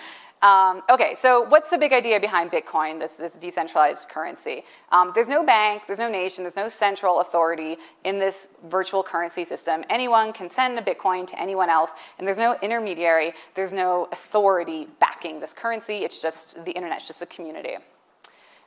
Um, 0.43 0.83
okay, 0.91 1.15
so 1.17 1.43
what's 1.49 1.71
the 1.71 1.79
big 1.79 1.95
idea 1.95 2.21
behind 2.21 2.51
Bitcoin, 2.51 2.99
this, 2.99 3.17
this 3.17 3.37
decentralized 3.37 4.09
currency? 4.11 4.65
Um, 4.93 5.13
there's 5.15 5.29
no 5.29 5.45
bank, 5.45 5.85
there's 5.87 5.99
no 5.99 6.11
nation, 6.11 6.45
there's 6.45 6.57
no 6.57 6.69
central 6.69 7.21
authority 7.21 7.79
in 8.05 8.19
this 8.19 8.49
virtual 8.67 9.03
currency 9.03 9.45
system. 9.45 9.83
Anyone 9.89 10.35
can 10.35 10.51
send 10.51 10.79
a 10.79 10.83
Bitcoin 10.83 11.27
to 11.29 11.41
anyone 11.41 11.71
else, 11.71 11.95
and 12.19 12.27
there's 12.27 12.37
no 12.39 12.57
intermediary, 12.63 13.33
there's 13.55 13.73
no 13.73 14.09
authority 14.13 14.87
backing 15.01 15.41
this 15.41 15.55
currency. 15.55 16.05
It's 16.05 16.21
just 16.21 16.63
the 16.67 16.73
internet's 16.73 17.07
just 17.07 17.23
a 17.23 17.27
community. 17.27 17.77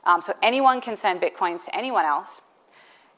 Um, 0.04 0.20
so 0.20 0.34
anyone 0.42 0.80
can 0.80 0.96
send 0.96 1.20
Bitcoins 1.20 1.66
to 1.66 1.76
anyone 1.76 2.04
else. 2.04 2.42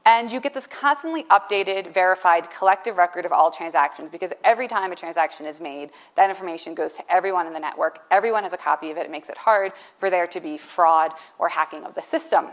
And 0.04 0.30
you 0.32 0.40
get 0.40 0.52
this 0.52 0.66
constantly 0.66 1.22
updated, 1.24 1.94
verified 1.94 2.50
collective 2.50 2.96
record 2.96 3.24
of 3.24 3.30
all 3.30 3.52
transactions 3.52 4.10
because 4.10 4.32
every 4.42 4.66
time 4.66 4.90
a 4.90 4.96
transaction 4.96 5.46
is 5.46 5.60
made, 5.60 5.90
that 6.16 6.28
information 6.28 6.74
goes 6.74 6.94
to 6.94 7.12
everyone 7.12 7.46
in 7.46 7.52
the 7.52 7.60
network. 7.60 8.00
Everyone 8.10 8.42
has 8.42 8.52
a 8.52 8.56
copy 8.56 8.90
of 8.90 8.96
it. 8.96 9.06
It 9.06 9.10
makes 9.12 9.28
it 9.28 9.38
hard 9.38 9.72
for 9.98 10.10
there 10.10 10.26
to 10.26 10.40
be 10.40 10.58
fraud 10.58 11.12
or 11.38 11.48
hacking 11.48 11.84
of 11.84 11.94
the 11.94 12.02
system. 12.02 12.46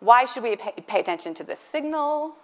Why 0.00 0.24
should 0.24 0.42
we 0.42 0.56
pay, 0.56 0.98
attention 0.98 1.34
to 1.34 1.44
this 1.44 1.60
signal? 1.60 2.34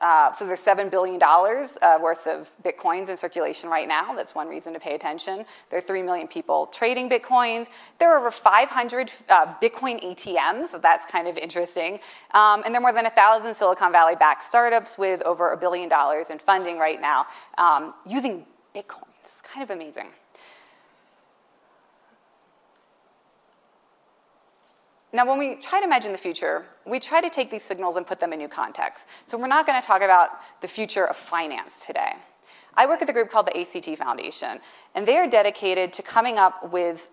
Uh, 0.00 0.32
so 0.32 0.46
there's 0.46 0.60
$7 0.60 0.90
billion 0.90 1.20
uh, 1.22 1.98
worth 2.00 2.26
of 2.26 2.50
Bitcoins 2.64 3.08
in 3.08 3.16
circulation 3.16 3.68
right 3.68 3.88
now. 3.88 4.14
That's 4.14 4.34
one 4.34 4.48
reason 4.48 4.72
to 4.74 4.80
pay 4.80 4.94
attention. 4.94 5.44
There 5.70 5.78
are 5.78 5.82
3 5.82 6.02
million 6.02 6.28
people 6.28 6.66
trading 6.66 7.10
Bitcoins. 7.10 7.68
There 7.98 8.14
are 8.14 8.20
over 8.20 8.30
500 8.30 9.10
uh, 9.28 9.54
Bitcoin 9.60 10.02
ATMs, 10.04 10.68
so 10.68 10.78
that's 10.78 11.04
kind 11.04 11.26
of 11.26 11.36
interesting. 11.36 11.94
Um, 12.32 12.62
and 12.64 12.72
there 12.74 12.80
are 12.80 12.80
more 12.80 12.92
than 12.92 13.04
1,000 13.04 13.54
Silicon 13.54 13.90
Valley-backed 13.90 14.44
startups 14.44 14.98
with 14.98 15.20
over 15.22 15.52
a 15.52 15.56
billion 15.56 15.88
dollars 15.88 16.30
in 16.30 16.38
funding 16.38 16.78
right 16.78 17.00
now 17.00 17.26
um, 17.56 17.94
using 18.06 18.46
Bitcoin. 18.74 19.02
It's 19.22 19.42
kind 19.42 19.64
of 19.64 19.70
amazing. 19.70 20.08
Now, 25.12 25.26
when 25.26 25.38
we 25.38 25.56
try 25.56 25.80
to 25.80 25.86
imagine 25.86 26.12
the 26.12 26.18
future, 26.18 26.66
we 26.84 27.00
try 27.00 27.22
to 27.22 27.30
take 27.30 27.50
these 27.50 27.62
signals 27.62 27.96
and 27.96 28.06
put 28.06 28.20
them 28.20 28.32
in 28.32 28.38
new 28.38 28.48
context. 28.48 29.08
So 29.24 29.38
we're 29.38 29.46
not 29.46 29.66
going 29.66 29.80
to 29.80 29.86
talk 29.86 30.02
about 30.02 30.30
the 30.60 30.68
future 30.68 31.06
of 31.06 31.16
finance 31.16 31.86
today. 31.86 32.16
I 32.74 32.86
work 32.86 33.00
at 33.00 33.06
the 33.06 33.14
group 33.14 33.30
called 33.30 33.46
the 33.46 33.58
ACT 33.58 33.98
Foundation, 33.98 34.60
and 34.94 35.08
they 35.08 35.16
are 35.16 35.26
dedicated 35.26 35.92
to 35.94 36.02
coming 36.02 36.38
up 36.38 36.70
with 36.70 37.10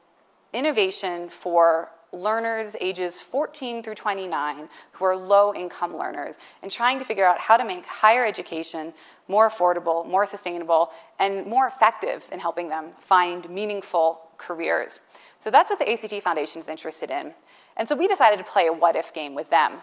innovation 0.53 1.29
for 1.29 1.91
learners 2.11 2.75
ages 2.79 3.21
14 3.21 3.83
through 3.83 3.95
29 3.95 4.69
who 4.93 5.05
are 5.05 5.15
low 5.15 5.53
income 5.53 5.97
learners 5.97 6.37
and 6.61 6.71
trying 6.71 6.99
to 6.99 7.05
figure 7.05 7.25
out 7.25 7.39
how 7.39 7.57
to 7.57 7.65
make 7.65 7.85
higher 7.85 8.25
education 8.25 8.93
more 9.27 9.49
affordable, 9.49 10.07
more 10.07 10.25
sustainable, 10.25 10.91
and 11.19 11.45
more 11.45 11.67
effective 11.67 12.27
in 12.31 12.39
helping 12.39 12.69
them 12.69 12.91
find 12.99 13.49
meaningful 13.49 14.21
careers. 14.37 15.01
So 15.39 15.51
that's 15.51 15.69
what 15.69 15.79
the 15.79 15.91
ACT 15.91 16.23
Foundation 16.23 16.59
is 16.59 16.69
interested 16.69 17.11
in. 17.11 17.33
And 17.77 17.87
so 17.89 17.95
we 17.95 18.07
decided 18.07 18.37
to 18.37 18.43
play 18.43 18.67
a 18.67 18.73
what 18.73 18.95
if 18.95 19.13
game 19.13 19.35
with 19.35 19.49
them. 19.49 19.79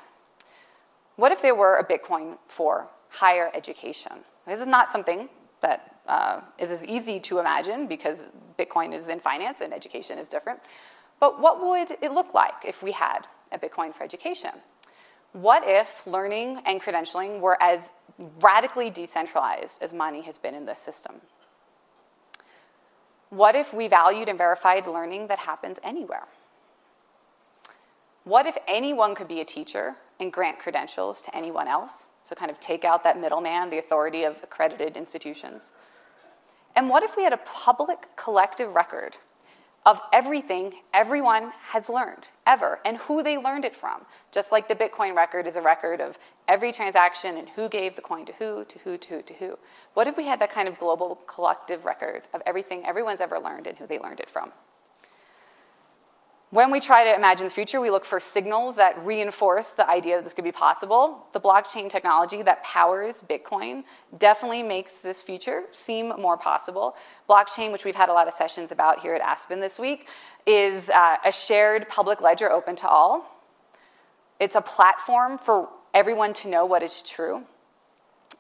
What 1.17 1.33
if 1.33 1.43
there 1.43 1.55
were 1.55 1.77
a 1.77 1.85
Bitcoin 1.85 2.39
for 2.47 2.89
higher 3.11 3.51
education? 3.55 4.13
This 4.47 4.61
is 4.61 4.67
not 4.67 4.91
something 4.91 5.29
that 5.61 5.97
uh, 6.07 6.41
is 6.59 6.71
as 6.71 6.85
easy 6.87 7.21
to 7.21 7.39
imagine 7.39 7.87
because 7.87 8.29
Bitcoin 8.59 8.95
is 8.95 9.09
in 9.09 9.21
finance 9.21 9.61
and 9.61 9.73
education 9.73 10.19
is 10.19 10.29
different. 10.29 10.61
But 11.21 11.41
what 11.41 11.63
would 11.63 11.97
it 12.03 12.13
look 12.13 12.35
like 12.35 12.65
if 12.67 12.83
we 12.83 12.93
had 12.93 13.27
a 13.53 13.59
Bitcoin 13.59 13.95
for 13.95 14.03
education? 14.03 14.51
What 15.33 15.63
if 15.65 16.07
learning 16.07 16.63
and 16.67 16.81
credentialing 16.81 17.41
were 17.41 17.57
as 17.63 17.93
radically 18.41 18.91
decentralized 18.91 19.83
as 19.83 19.95
money 19.95 20.23
has 20.23 20.39
been 20.39 20.55
in 20.55 20.67
this 20.67 20.79
system? 20.79 21.21
What 23.31 23.55
if 23.55 23.73
we 23.73 23.89
valued 23.89 24.29
and 24.29 24.37
verified 24.37 24.87
learning 24.87 25.29
that 25.29 25.39
happens 25.39 25.79
anywhere? 25.83 26.27
What 28.25 28.47
if 28.47 28.57
anyone 28.69 29.17
could 29.17 29.27
be 29.27 29.41
a 29.41 29.45
teacher 29.45 29.97
and 30.21 30.33
grant 30.33 30.61
credentials 30.61 31.21
to 31.23 31.37
anyone 31.37 31.67
else? 31.67 32.09
So, 32.23 32.37
kind 32.37 32.53
of 32.53 32.61
take 32.61 32.85
out 32.85 33.03
that 33.03 33.21
middleman, 33.21 33.71
the 33.71 33.79
authority 33.79 34.23
of 34.23 34.41
accredited 34.45 34.97
institutions. 34.97 35.73
And 36.77 36.89
what 36.89 37.03
if 37.03 37.17
we 37.17 37.25
had 37.25 37.33
a 37.33 37.39
public 37.39 38.07
collective 38.17 38.75
record 38.75 39.19
of 39.85 40.01
everything 40.13 40.75
everyone 40.95 41.51
has 41.71 41.89
learned 41.89 42.29
ever 42.47 42.79
and 42.85 42.97
who 42.99 43.25
they 43.25 43.37
learned 43.37 43.65
it 43.65 43.75
from? 43.75 44.03
Just 44.31 44.53
like 44.53 44.69
the 44.69 44.77
Bitcoin 44.77 45.17
record 45.17 45.49
is 45.49 45.57
a 45.57 45.63
record 45.63 46.01
of 46.01 46.17
every 46.47 46.71
transaction 46.71 47.37
and 47.37 47.49
who 47.51 47.69
gave 47.69 47.97
the 47.97 48.03
coin 48.03 48.25
to 48.27 48.33
who, 48.35 48.65
to 48.67 48.79
who, 48.79 48.97
to 48.97 49.09
who, 49.09 49.23
to 49.23 49.35
who. 49.35 49.59
What 49.95 50.07
if 50.07 50.17
we 50.17 50.27
had 50.27 50.41
that 50.41 50.53
kind 50.53 50.69
of 50.69 50.79
global 50.79 51.17
collective 51.27 51.85
record 51.85 52.23
of 52.33 52.41
everything 52.47 52.87
everyone's 52.87 53.21
ever 53.21 53.41
learned 53.41 53.67
and 53.67 53.77
who 53.79 53.89
they 53.89 53.99
learned 53.99 54.21
it 54.21 54.31
from? 54.31 54.53
When 56.53 56.71
we 56.71 56.81
try 56.81 57.05
to 57.05 57.15
imagine 57.15 57.47
the 57.47 57.51
future, 57.51 57.81
we 57.81 57.89
look 57.89 58.05
for 58.05 58.21
signals 58.21 58.77
that 58.77 59.03
reinforce 59.07 59.71
the 59.71 59.89
idea 59.89 60.17
that 60.17 60.25
this 60.25 60.35
could 60.35 60.45
be 60.45 60.53
possible. 60.53 61.27
The 61.33 61.41
blockchain 61.41 61.89
technology 61.89 62.43
that 62.43 62.63
powers 62.63 63.25
Bitcoin 63.27 63.85
definitely 64.19 64.63
makes 64.63 65.01
this 65.01 65.23
future 65.23 65.63
seem 65.73 66.09
more 66.09 66.37
possible. 66.37 66.95
Blockchain, 67.27 67.73
which 67.73 67.87
we've 67.87 67.97
had 67.97 68.11
a 68.11 68.13
lot 68.13 68.29
of 68.29 68.35
sessions 68.35 68.71
about 68.71 69.01
here 69.01 69.15
at 69.15 69.23
Aspen 69.23 69.61
this 69.61 69.79
week, 69.79 70.09
is 70.45 70.91
uh, 70.91 71.17
a 71.25 71.33
shared 71.33 71.89
public 71.89 72.21
ledger 72.21 72.53
open 72.53 72.77
to 72.77 72.87
all. 72.87 73.41
It's 74.39 74.55
a 74.55 74.61
platform 74.61 75.39
for 75.39 75.71
everyone 75.95 76.35
to 76.35 76.49
know 76.49 76.67
what 76.67 76.83
is 76.83 77.01
true. 77.01 77.45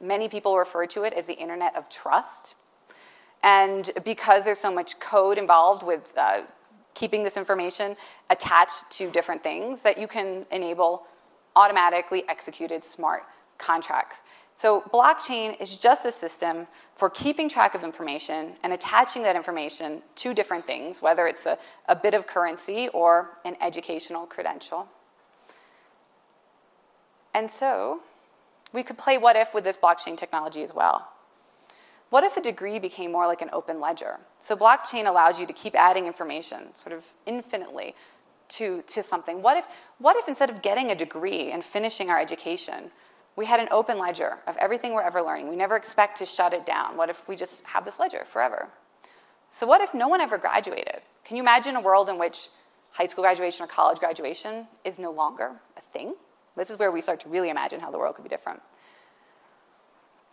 Many 0.03 0.29
people 0.29 0.59
refer 0.59 0.85
to 0.89 1.05
it 1.05 1.15
as 1.15 1.29
the 1.29 1.39
internet 1.39 1.75
of 1.77 1.89
trust. 1.89 2.57
And 3.43 3.91
because 4.05 4.45
there's 4.45 4.59
so 4.59 4.71
much 4.71 5.01
code 5.01 5.39
involved 5.39 5.83
with 5.83 6.13
uh, 6.19 6.43
keeping 6.95 7.23
this 7.23 7.37
information 7.37 7.97
attached 8.31 8.91
to 8.93 9.11
different 9.11 9.43
things 9.43 9.83
that 9.83 9.99
you 9.99 10.07
can 10.07 10.47
enable 10.51 11.05
automatically 11.57 12.25
executed 12.29 12.83
smart 12.85 13.25
contracts. 13.59 14.23
So, 14.55 14.83
blockchain 14.93 15.61
is 15.61 15.77
just 15.79 16.05
a 16.05 16.13
system 16.13 16.67
for 16.95 17.09
keeping 17.09 17.49
track 17.49 17.75
of 17.75 17.83
information 17.83 18.53
and 18.63 18.73
attaching 18.73 19.23
that 19.23 19.35
information 19.35 20.03
to 20.17 20.35
different 20.35 20.67
things, 20.67 21.01
whether 21.01 21.27
it's 21.27 21.47
a, 21.47 21.59
a 21.89 21.97
bit 21.97 22.15
of 22.15 22.27
currency 22.27 22.89
or 22.89 23.31
an 23.45 23.57
educational 23.61 24.27
credential. 24.27 24.89
And 27.35 27.51
so, 27.51 28.01
we 28.73 28.83
could 28.83 28.99
play 28.99 29.19
what 29.19 29.37
if 29.37 29.55
with 29.55 29.65
this 29.65 29.77
blockchain 29.77 30.17
technology 30.17 30.63
as 30.63 30.75
well. 30.75 31.09
What 32.13 32.25
if 32.25 32.37
a 32.37 32.43
degree 32.43 32.79
became 32.79 33.11
more 33.11 33.27
like 33.27 33.41
an 33.41 33.49
open 33.55 33.81
ledger? 33.81 34.21
So, 34.39 34.55
blockchain 34.55 35.07
allows 35.07 35.41
you 35.41 35.47
to 35.47 35.53
keep 35.55 35.75
adding 35.75 36.07
information 36.07 36.75
sort 36.75 36.93
of 36.93 37.07
infinitely 37.25 37.95
to, 38.51 38.83
to 38.89 39.03
something. 39.03 39.41
What 39.41 39.57
if, 39.57 39.65
what 39.97 40.19
if 40.19 40.29
instead 40.29 40.51
of 40.51 40.61
getting 40.61 40.91
a 40.91 40.95
degree 40.95 41.51
and 41.51 41.65
finishing 41.65 42.11
our 42.11 42.21
education, 42.21 42.91
we 43.35 43.47
had 43.47 43.61
an 43.61 43.69
open 43.71 43.99
ledger 43.99 44.41
of 44.47 44.59
everything 44.59 44.93
we're 44.93 45.01
ever 45.01 45.23
learning. 45.23 45.49
We 45.49 45.57
never 45.57 45.75
expect 45.75 46.19
to 46.19 46.27
shut 46.27 46.53
it 46.53 46.67
down. 46.67 46.99
What 46.99 47.09
if 47.09 47.27
we 47.29 47.35
just 47.35 47.65
have 47.65 47.87
this 47.87 47.99
ledger 47.99 48.27
forever? 48.27 48.69
So, 49.49 49.67
what 49.67 49.81
if 49.81 49.95
no 49.95 50.07
one 50.07 50.21
ever 50.21 50.37
graduated? 50.37 51.01
Can 51.25 51.39
you 51.39 51.43
imagine 51.43 51.77
a 51.77 51.81
world 51.81 52.11
in 52.11 52.19
which 52.19 52.51
high 52.91 53.07
school 53.07 53.25
graduation 53.25 53.65
or 53.65 53.69
college 53.69 54.01
graduation 54.01 54.67
is 54.85 54.99
no 54.99 55.11
longer 55.11 55.53
a 55.79 55.81
thing? 55.81 56.17
This 56.59 56.69
is 56.69 56.79
where 56.79 56.93
we 56.93 57.01
start 57.01 57.21
to 57.21 57.31
really 57.31 57.49
imagine 57.49 57.81
how 57.81 57.91
the 57.91 57.97
world 57.97 58.17
could 58.17 58.25
be 58.25 58.29
different. 58.29 58.61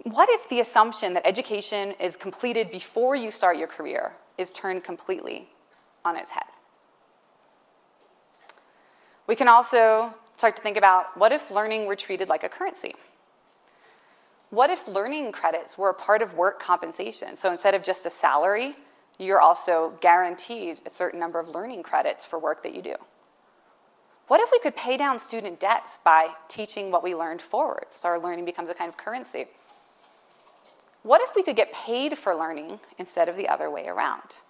What 0.04 0.30
if 0.30 0.48
the 0.48 0.60
assumption 0.62 1.14
that 1.14 1.26
education 1.26 1.94
is 2.00 2.16
completed 2.16 2.72
before 2.72 3.16
you 3.16 3.32
start 3.32 3.58
your 3.58 3.68
career 3.68 4.14
is 4.38 4.50
turned 4.50 4.84
completely 4.84 5.50
on 6.06 6.16
its 6.16 6.32
head? 6.32 6.46
We 9.28 9.36
can 9.36 9.48
also 9.48 10.14
start 10.38 10.56
to 10.56 10.62
think 10.62 10.78
about 10.78 11.18
what 11.18 11.34
if 11.34 11.52
learning 11.52 11.86
were 11.86 11.98
treated 11.98 12.30
like 12.30 12.44
a 12.44 12.50
currency? 12.50 12.96
What 14.52 14.70
if 14.70 14.88
learning 14.88 15.34
credits 15.34 15.78
were 15.78 15.90
a 15.90 15.94
part 15.94 16.22
of 16.22 16.34
work 16.34 16.62
compensation? 16.62 17.36
So 17.36 17.52
instead 17.52 17.76
of 17.76 17.84
just 17.84 18.06
a 18.06 18.10
salary, 18.10 18.76
you're 19.20 19.42
also 19.42 19.94
guaranteed 20.00 20.80
a 20.86 20.90
certain 20.90 21.20
number 21.20 21.40
of 21.40 21.50
learning 21.50 21.84
credits 21.84 22.26
for 22.26 22.40
work 22.40 22.64
that 22.64 22.74
you 22.74 22.82
do. 22.82 22.96
What 24.28 24.40
if 24.40 24.50
we 24.52 24.60
could 24.60 24.78
pay 24.78 24.96
down 24.96 25.20
student 25.20 25.60
debts 25.60 26.00
by 26.04 26.30
teaching 26.48 26.90
what 26.90 27.04
we 27.04 27.14
learned 27.14 27.42
forward? 27.42 27.86
So 27.94 28.08
our 28.08 28.20
learning 28.20 28.46
becomes 28.46 28.70
a 28.70 28.74
kind 28.74 28.88
of 28.88 28.96
currency. 28.96 29.48
What 31.04 31.22
if 31.22 31.36
we 31.36 31.44
could 31.44 31.56
get 31.56 31.72
paid 31.74 32.18
for 32.18 32.36
learning 32.36 32.80
instead 32.98 33.30
of 33.30 33.36
the 33.36 33.48
other 33.48 33.70
way 33.70 33.88
around? 33.88 34.42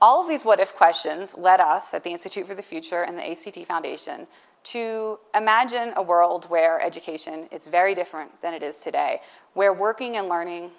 All 0.00 0.22
of 0.22 0.28
these 0.28 0.44
what 0.44 0.60
if 0.60 0.74
questions 0.74 1.36
led 1.38 1.60
us 1.60 1.94
at 1.94 2.04
the 2.04 2.10
Institute 2.10 2.46
for 2.46 2.54
the 2.54 2.62
Future 2.62 3.02
and 3.02 3.16
the 3.16 3.30
ACT 3.30 3.66
Foundation 3.66 4.26
to 4.64 5.18
imagine 5.34 5.92
a 5.96 6.02
world 6.02 6.46
where 6.46 6.80
education 6.80 7.46
is 7.52 7.68
very 7.68 7.94
different 7.94 8.40
than 8.40 8.52
it 8.52 8.62
is 8.62 8.80
today, 8.80 9.20
where 9.54 9.72
working 9.72 10.16
and 10.16 10.28
learning 10.28 10.70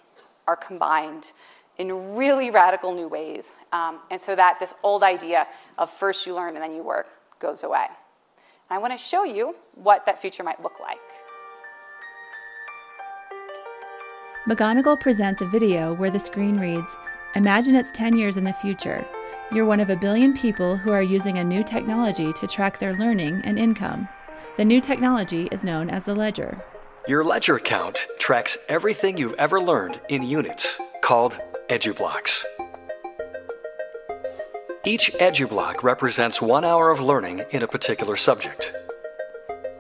are 0.45 0.57
combined 0.57 1.31
in 1.77 2.15
really 2.15 2.51
radical 2.51 2.93
new 2.93 3.07
ways, 3.07 3.55
um, 3.71 3.99
and 4.11 4.19
so 4.19 4.35
that 4.35 4.59
this 4.59 4.73
old 4.83 5.03
idea 5.03 5.47
of 5.77 5.89
first 5.89 6.25
you 6.25 6.35
learn 6.35 6.55
and 6.55 6.63
then 6.63 6.73
you 6.73 6.83
work 6.83 7.07
goes 7.39 7.63
away. 7.63 7.85
And 8.69 8.77
I 8.77 8.79
want 8.79 8.91
to 8.91 8.97
show 8.97 9.23
you 9.23 9.55
what 9.75 10.05
that 10.05 10.19
future 10.19 10.43
might 10.43 10.61
look 10.61 10.79
like. 10.79 10.99
McGonigal 14.47 14.97
presents 14.97 15.41
a 15.41 15.45
video 15.45 15.93
where 15.93 16.09
the 16.09 16.19
screen 16.19 16.57
reads 16.57 16.95
Imagine 17.35 17.75
it's 17.75 17.91
10 17.91 18.15
years 18.17 18.37
in 18.37 18.45
the 18.45 18.53
future 18.53 19.05
you're 19.51 19.65
one 19.65 19.79
of 19.79 19.89
a 19.89 19.95
billion 19.95 20.33
people 20.33 20.75
who 20.75 20.91
are 20.91 21.01
using 21.01 21.37
a 21.37 21.43
new 21.43 21.63
technology 21.63 22.33
to 22.33 22.47
track 22.47 22.79
their 22.79 22.93
learning 22.93 23.41
and 23.45 23.57
income. 23.57 24.09
The 24.57 24.65
new 24.65 24.81
technology 24.81 25.47
is 25.53 25.63
known 25.63 25.89
as 25.89 26.03
the 26.03 26.15
ledger. 26.15 26.61
Your 27.07 27.23
ledger 27.23 27.55
account 27.55 28.07
tracks 28.19 28.57
everything 28.67 29.17
you've 29.17 29.35
ever 29.35 29.61
learned 29.61 30.01
in 30.09 30.23
units, 30.23 30.81
called 31.01 31.39
EduBlocks. 31.69 32.43
Each 34.85 35.13
EduBlock 35.13 35.81
represents 35.81 36.41
one 36.41 36.65
hour 36.65 36.91
of 36.91 36.99
learning 36.99 37.43
in 37.51 37.63
a 37.63 37.67
particular 37.67 38.17
subject. 38.17 38.73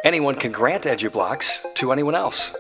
Anyone 0.05 0.35
can 0.35 0.53
grant 0.53 0.83
EduBlocks 0.85 1.73
to 1.75 1.91
anyone 1.91 2.15
else. 2.15 2.53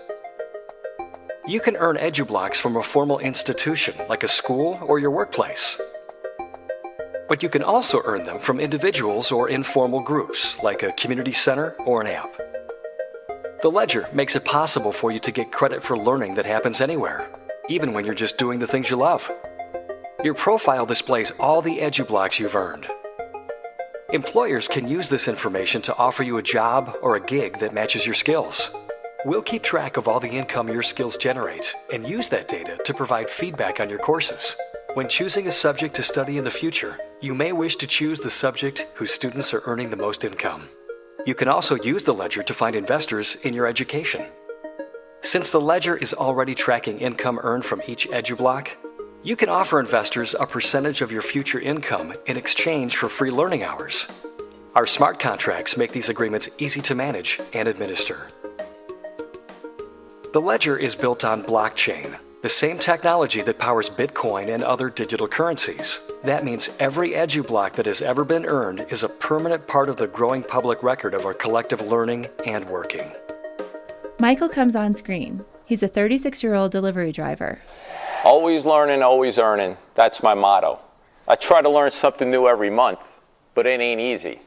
You 1.47 1.61
can 1.61 1.77
earn 1.77 1.95
EduBlocks 1.95 2.57
from 2.57 2.75
a 2.75 2.83
formal 2.83 3.19
institution 3.19 3.95
like 4.09 4.23
a 4.23 4.27
school 4.27 4.77
or 4.81 4.99
your 4.99 5.11
workplace. 5.11 5.79
But 7.29 7.41
you 7.41 7.47
can 7.47 7.63
also 7.63 8.01
earn 8.03 8.25
them 8.25 8.37
from 8.37 8.59
individuals 8.59 9.31
or 9.31 9.47
informal 9.49 10.01
groups, 10.01 10.61
like 10.61 10.83
a 10.83 10.91
community 10.91 11.31
center 11.31 11.73
or 11.85 12.01
an 12.01 12.07
app. 12.07 12.35
The 13.61 13.71
Ledger 13.71 14.09
makes 14.11 14.35
it 14.35 14.43
possible 14.43 14.91
for 14.91 15.09
you 15.09 15.19
to 15.19 15.31
get 15.31 15.53
credit 15.53 15.81
for 15.81 15.97
learning 15.97 16.35
that 16.35 16.45
happens 16.45 16.81
anywhere, 16.81 17.31
even 17.69 17.93
when 17.93 18.03
you're 18.03 18.13
just 18.13 18.37
doing 18.37 18.59
the 18.59 18.67
things 18.67 18.89
you 18.89 18.97
love. 18.97 19.31
Your 20.25 20.33
profile 20.33 20.85
displays 20.85 21.31
all 21.39 21.61
the 21.61 21.77
EduBlocks 21.77 22.39
you've 22.39 22.57
earned. 22.57 22.87
Employers 24.11 24.67
can 24.67 24.85
use 24.85 25.07
this 25.07 25.29
information 25.29 25.81
to 25.83 25.95
offer 25.95 26.23
you 26.23 26.35
a 26.37 26.43
job 26.43 26.97
or 27.01 27.15
a 27.15 27.21
gig 27.21 27.59
that 27.59 27.73
matches 27.73 28.05
your 28.05 28.15
skills. 28.15 28.69
We'll 29.27 29.41
keep 29.41 29.61
track 29.61 29.97
of 29.97 30.07
all 30.07 30.21
the 30.21 30.37
income 30.37 30.69
your 30.69 30.81
skills 30.81 31.17
generate 31.17 31.75
and 31.91 32.07
use 32.07 32.29
that 32.29 32.47
data 32.47 32.77
to 32.85 32.93
provide 32.93 33.29
feedback 33.29 33.81
on 33.81 33.89
your 33.89 33.99
courses. 33.99 34.55
When 34.93 35.09
choosing 35.09 35.47
a 35.47 35.51
subject 35.51 35.95
to 35.95 36.01
study 36.01 36.37
in 36.37 36.45
the 36.45 36.49
future, 36.49 36.97
you 37.19 37.35
may 37.35 37.51
wish 37.51 37.75
to 37.75 37.87
choose 37.87 38.21
the 38.21 38.29
subject 38.29 38.87
whose 38.93 39.11
students 39.11 39.53
are 39.53 39.63
earning 39.65 39.89
the 39.89 39.97
most 39.97 40.23
income. 40.23 40.69
You 41.25 41.35
can 41.35 41.49
also 41.49 41.75
use 41.75 42.05
the 42.05 42.13
ledger 42.13 42.41
to 42.41 42.53
find 42.53 42.73
investors 42.73 43.35
in 43.43 43.53
your 43.53 43.67
education. 43.67 44.27
Since 45.19 45.49
the 45.49 45.59
ledger 45.59 45.97
is 45.97 46.13
already 46.13 46.55
tracking 46.55 46.99
income 46.99 47.37
earned 47.43 47.65
from 47.65 47.81
each 47.85 48.07
EduBlock, 48.07 48.69
you 49.23 49.35
can 49.35 49.49
offer 49.49 49.81
investors 49.81 50.37
a 50.39 50.47
percentage 50.47 51.01
of 51.01 51.11
your 51.11 51.21
future 51.21 51.59
income 51.59 52.13
in 52.27 52.37
exchange 52.37 52.95
for 52.95 53.09
free 53.09 53.31
learning 53.31 53.63
hours. 53.63 54.07
Our 54.73 54.85
smart 54.85 55.19
contracts 55.19 55.75
make 55.75 55.91
these 55.91 56.07
agreements 56.07 56.47
easy 56.59 56.79
to 56.83 56.95
manage 56.95 57.41
and 57.51 57.67
administer. 57.67 58.27
The 60.37 60.41
ledger 60.41 60.77
is 60.77 60.95
built 60.95 61.25
on 61.25 61.41
blockchain, 61.41 62.15
the 62.43 62.49
same 62.49 62.77
technology 62.77 63.41
that 63.41 63.57
powers 63.57 63.89
Bitcoin 63.89 64.53
and 64.53 64.61
other 64.61 64.87
digital 64.87 65.27
currencies. 65.27 65.99
That 66.23 66.45
means 66.45 66.69
every 66.79 67.13
EduBlock 67.13 67.73
that 67.73 67.87
has 67.87 68.03
ever 68.03 68.23
been 68.23 68.45
earned 68.45 68.85
is 68.91 69.01
a 69.01 69.09
permanent 69.09 69.67
part 69.67 69.89
of 69.89 69.97
the 69.97 70.05
growing 70.05 70.43
public 70.43 70.83
record 70.83 71.15
of 71.15 71.25
our 71.25 71.33
collective 71.33 71.81
learning 71.81 72.27
and 72.45 72.69
working. 72.69 73.11
Michael 74.19 74.47
comes 74.47 74.75
on 74.75 74.93
screen. 74.93 75.43
He's 75.65 75.81
a 75.81 75.87
36 75.87 76.43
year 76.43 76.53
old 76.53 76.71
delivery 76.71 77.11
driver. 77.11 77.63
Always 78.23 78.63
learning, 78.63 79.01
always 79.01 79.39
earning. 79.39 79.75
That's 79.95 80.21
my 80.21 80.35
motto. 80.35 80.79
I 81.27 81.33
try 81.33 81.63
to 81.63 81.69
learn 81.69 81.89
something 81.89 82.29
new 82.29 82.47
every 82.47 82.69
month, 82.69 83.23
but 83.55 83.65
it 83.65 83.81
ain't 83.81 84.01
easy. 84.01 84.41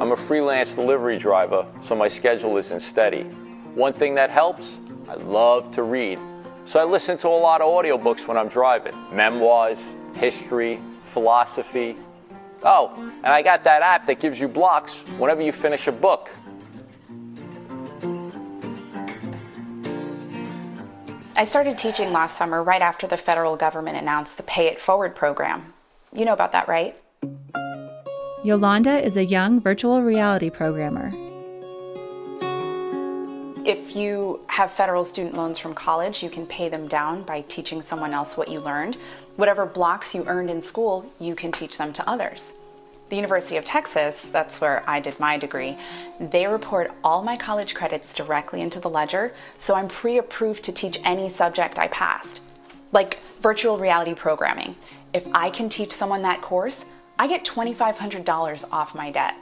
I'm 0.00 0.12
a 0.12 0.16
freelance 0.16 0.76
delivery 0.76 1.18
driver, 1.18 1.66
so 1.78 1.94
my 1.94 2.08
schedule 2.08 2.56
isn't 2.56 2.80
steady. 2.80 3.24
One 3.74 3.92
thing 3.92 4.14
that 4.14 4.30
helps, 4.30 4.80
I 5.06 5.14
love 5.16 5.70
to 5.72 5.82
read. 5.82 6.18
So 6.64 6.80
I 6.80 6.84
listen 6.84 7.18
to 7.18 7.28
a 7.28 7.28
lot 7.28 7.60
of 7.60 7.68
audiobooks 7.68 8.26
when 8.26 8.38
I'm 8.38 8.48
driving 8.48 8.94
memoirs, 9.12 9.98
history, 10.14 10.80
philosophy. 11.02 11.96
Oh, 12.62 12.94
and 12.96 13.26
I 13.26 13.42
got 13.42 13.62
that 13.64 13.82
app 13.82 14.06
that 14.06 14.20
gives 14.20 14.40
you 14.40 14.48
blocks 14.48 15.04
whenever 15.18 15.42
you 15.42 15.52
finish 15.52 15.86
a 15.86 15.92
book. 15.92 16.30
I 21.36 21.44
started 21.44 21.76
teaching 21.76 22.10
last 22.10 22.38
summer 22.38 22.62
right 22.62 22.80
after 22.80 23.06
the 23.06 23.18
federal 23.18 23.54
government 23.54 23.98
announced 23.98 24.38
the 24.38 24.44
Pay 24.44 24.68
It 24.68 24.80
Forward 24.80 25.14
program. 25.14 25.74
You 26.10 26.24
know 26.24 26.32
about 26.32 26.52
that, 26.52 26.68
right? 26.68 26.96
Yolanda 28.42 29.04
is 29.04 29.16
a 29.16 29.24
young 29.24 29.60
virtual 29.60 30.02
reality 30.02 30.50
programmer 30.50 31.12
if 33.70 33.94
you 33.94 34.40
have 34.48 34.72
federal 34.72 35.04
student 35.04 35.36
loans 35.36 35.58
from 35.58 35.72
college, 35.72 36.24
you 36.24 36.28
can 36.28 36.44
pay 36.44 36.68
them 36.68 36.88
down 36.88 37.22
by 37.22 37.42
teaching 37.42 37.80
someone 37.80 38.12
else 38.12 38.36
what 38.36 38.48
you 38.48 38.58
learned. 38.58 38.96
Whatever 39.36 39.64
blocks 39.64 40.12
you 40.12 40.24
earned 40.26 40.50
in 40.50 40.60
school, 40.60 41.08
you 41.20 41.36
can 41.36 41.52
teach 41.52 41.78
them 41.78 41.92
to 41.92 42.08
others. 42.08 42.54
The 43.10 43.16
University 43.16 43.56
of 43.56 43.64
Texas, 43.64 44.28
that's 44.30 44.60
where 44.60 44.82
I 44.88 44.98
did 44.98 45.20
my 45.20 45.36
degree, 45.36 45.76
they 46.18 46.48
report 46.48 46.90
all 47.04 47.22
my 47.22 47.36
college 47.36 47.74
credits 47.74 48.12
directly 48.12 48.60
into 48.60 48.80
the 48.80 48.90
ledger, 48.90 49.32
so 49.56 49.76
I'm 49.76 49.86
pre 49.86 50.18
approved 50.18 50.64
to 50.64 50.72
teach 50.72 50.98
any 51.04 51.28
subject 51.28 51.78
I 51.78 51.86
passed. 51.88 52.40
Like 52.90 53.20
virtual 53.40 53.78
reality 53.78 54.14
programming. 54.14 54.74
If 55.12 55.28
I 55.32 55.50
can 55.50 55.68
teach 55.68 55.92
someone 55.92 56.22
that 56.22 56.42
course, 56.42 56.84
I 57.20 57.26
get 57.26 57.44
$2,500 57.44 58.72
off 58.72 58.94
my 58.94 59.10
debt. 59.10 59.36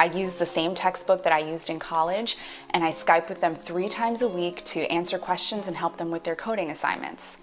I 0.00 0.06
use 0.06 0.34
the 0.34 0.44
same 0.44 0.74
textbook 0.74 1.22
that 1.22 1.32
I 1.32 1.38
used 1.38 1.70
in 1.70 1.78
college, 1.78 2.36
and 2.70 2.82
I 2.82 2.90
Skype 2.90 3.28
with 3.28 3.40
them 3.40 3.54
three 3.54 3.88
times 3.88 4.20
a 4.20 4.26
week 4.26 4.64
to 4.64 4.80
answer 4.90 5.16
questions 5.16 5.68
and 5.68 5.76
help 5.76 5.96
them 5.96 6.10
with 6.10 6.24
their 6.24 6.34
coding 6.34 6.72
assignments. 6.72 7.38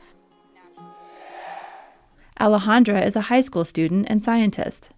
Alejandra 2.38 3.01
is 3.01 3.15
a 3.15 3.30
high 3.32 3.39
school 3.39 3.63
student 3.63 4.07
and 4.09 4.22
scientist. 4.22 4.89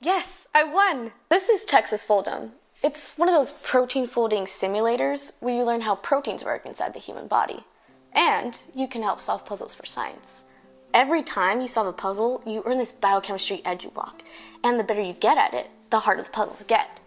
Yes, 0.00 0.48
I 0.52 0.64
won! 0.64 1.12
This 1.28 1.48
is 1.48 1.64
Texas 1.64 2.04
Fold'em. 2.04 2.50
It's 2.82 3.16
one 3.16 3.28
of 3.28 3.34
those 3.36 3.52
protein 3.52 4.08
folding 4.08 4.42
simulators 4.42 5.40
where 5.40 5.54
you 5.54 5.62
learn 5.62 5.82
how 5.82 5.94
proteins 5.94 6.44
work 6.44 6.66
inside 6.66 6.94
the 6.94 6.98
human 6.98 7.28
body. 7.28 7.60
And 8.12 8.60
you 8.74 8.88
can 8.88 9.04
help 9.04 9.20
solve 9.20 9.46
puzzles 9.46 9.76
for 9.76 9.86
science. 9.86 10.46
Every 10.96 11.22
time 11.22 11.60
you 11.60 11.68
solve 11.68 11.88
a 11.88 11.92
puzzle, 11.92 12.40
you 12.46 12.62
earn 12.64 12.78
this 12.78 12.90
biochemistry 12.90 13.58
EduBlock, 13.66 14.20
and 14.64 14.80
the 14.80 14.82
better 14.82 15.02
you 15.02 15.12
get 15.12 15.36
at 15.36 15.52
it, 15.52 15.68
the 15.90 15.98
harder 15.98 16.22
the 16.22 16.30
puzzles 16.30 16.64
get. 16.64 17.02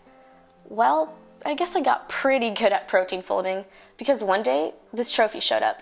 Well, 0.66 1.18
I 1.44 1.56
guess 1.56 1.76
I 1.76 1.82
got 1.82 2.08
pretty 2.08 2.52
good 2.52 2.72
at 2.72 2.88
protein 2.88 3.24
folding 3.24 3.66
because 3.98 4.24
one 4.24 4.44
day 4.44 4.74
this 4.94 5.12
trophy 5.12 5.40
showed 5.40 5.64
up, 5.64 5.82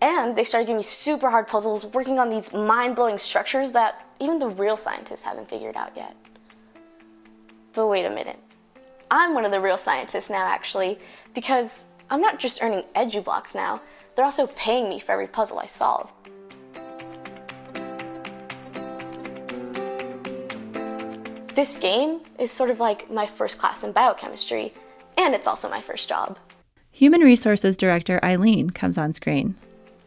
and 0.00 0.36
they 0.36 0.44
started 0.44 0.66
giving 0.66 0.76
me 0.76 0.84
super 0.84 1.30
hard 1.30 1.48
puzzles 1.48 1.84
working 1.86 2.20
on 2.20 2.30
these 2.30 2.52
mind 2.52 2.94
blowing 2.94 3.18
structures 3.18 3.72
that 3.72 4.06
even 4.20 4.38
the 4.38 4.46
real 4.46 4.76
scientists 4.76 5.24
haven't 5.24 5.50
figured 5.50 5.76
out 5.76 5.96
yet. 5.96 6.14
But 7.72 7.88
wait 7.88 8.04
a 8.04 8.10
minute. 8.10 8.38
I'm 9.10 9.34
one 9.34 9.44
of 9.44 9.50
the 9.50 9.60
real 9.60 9.78
scientists 9.78 10.30
now, 10.30 10.46
actually, 10.46 11.00
because 11.34 11.88
I'm 12.08 12.20
not 12.20 12.38
just 12.38 12.62
earning 12.62 12.84
EduBlocks 12.94 13.56
now, 13.56 13.80
they're 14.14 14.24
also 14.24 14.46
paying 14.46 14.88
me 14.88 15.00
for 15.00 15.10
every 15.10 15.26
puzzle 15.26 15.58
I 15.58 15.66
solve. 15.66 16.12
This 21.58 21.76
game 21.76 22.20
is 22.38 22.52
sort 22.52 22.70
of 22.70 22.78
like 22.78 23.10
my 23.10 23.26
first 23.26 23.58
class 23.58 23.82
in 23.82 23.90
biochemistry, 23.90 24.72
and 25.16 25.34
it's 25.34 25.48
also 25.48 25.68
my 25.68 25.80
first 25.80 26.08
job. 26.08 26.38
Human 26.92 27.20
Resources 27.20 27.76
Director 27.76 28.20
Eileen 28.22 28.70
comes 28.70 28.96
on 28.96 29.12
screen. 29.12 29.56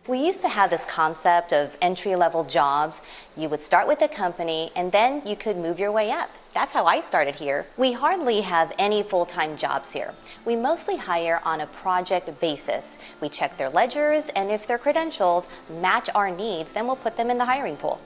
We 0.08 0.26
used 0.26 0.39
to 0.43 0.47
have 0.47 0.70
this 0.70 0.86
concept 0.86 1.52
of 1.52 1.76
entry 1.82 2.16
level 2.16 2.45
jobs. 2.45 3.02
You 3.36 3.49
would 3.49 3.62
start 3.62 3.86
with 3.86 4.02
a 4.02 4.08
company 4.08 4.72
and 4.78 4.93
then 4.93 5.22
you 5.26 5.36
could 5.36 5.58
move 5.58 5.78
your 5.78 5.91
way 5.91 6.10
up. 6.10 6.30
That's 6.54 6.72
how 6.72 6.86
I 6.86 7.02
started 7.02 7.36
here. 7.36 7.66
We 7.76 7.91
hardly 7.91 8.39
have 8.39 8.74
any 8.80 9.04
full 9.04 9.26
time 9.26 9.58
jobs 9.58 9.91
here. 9.91 10.14
We 10.45 10.56
mostly 10.56 10.95
hire 10.95 11.41
on 11.43 11.60
a 11.60 11.68
project 11.68 12.39
basis. 12.39 12.97
We 13.20 13.28
check 13.28 13.58
their 13.58 13.70
ledgers, 13.70 14.24
and 14.38 14.49
if 14.49 14.66
their 14.66 14.78
credentials 14.78 15.49
match 15.82 16.10
our 16.16 16.32
needs, 16.32 16.72
then 16.72 16.88
we'll 16.88 16.95
put 16.95 17.18
them 17.18 17.30
in 17.30 17.38
the 17.38 17.43
hiring 17.43 17.76
pool. 17.76 17.99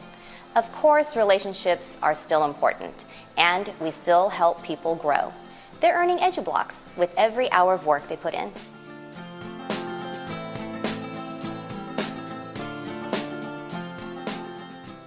Of 0.56 0.72
course, 0.72 1.18
relationships 1.18 1.98
are 2.02 2.14
still 2.14 2.46
important, 2.46 3.04
and 3.36 3.74
we 3.82 3.92
still 3.92 4.30
help 4.30 4.64
people 4.64 4.96
grow. 4.96 5.34
They're 5.82 5.98
earning 5.98 6.20
EduBlocks 6.20 6.86
with 6.96 7.14
every 7.18 7.52
hour 7.52 7.74
of 7.74 7.86
work 7.86 8.08
they 8.08 8.16
put 8.16 8.34
in. 8.34 8.54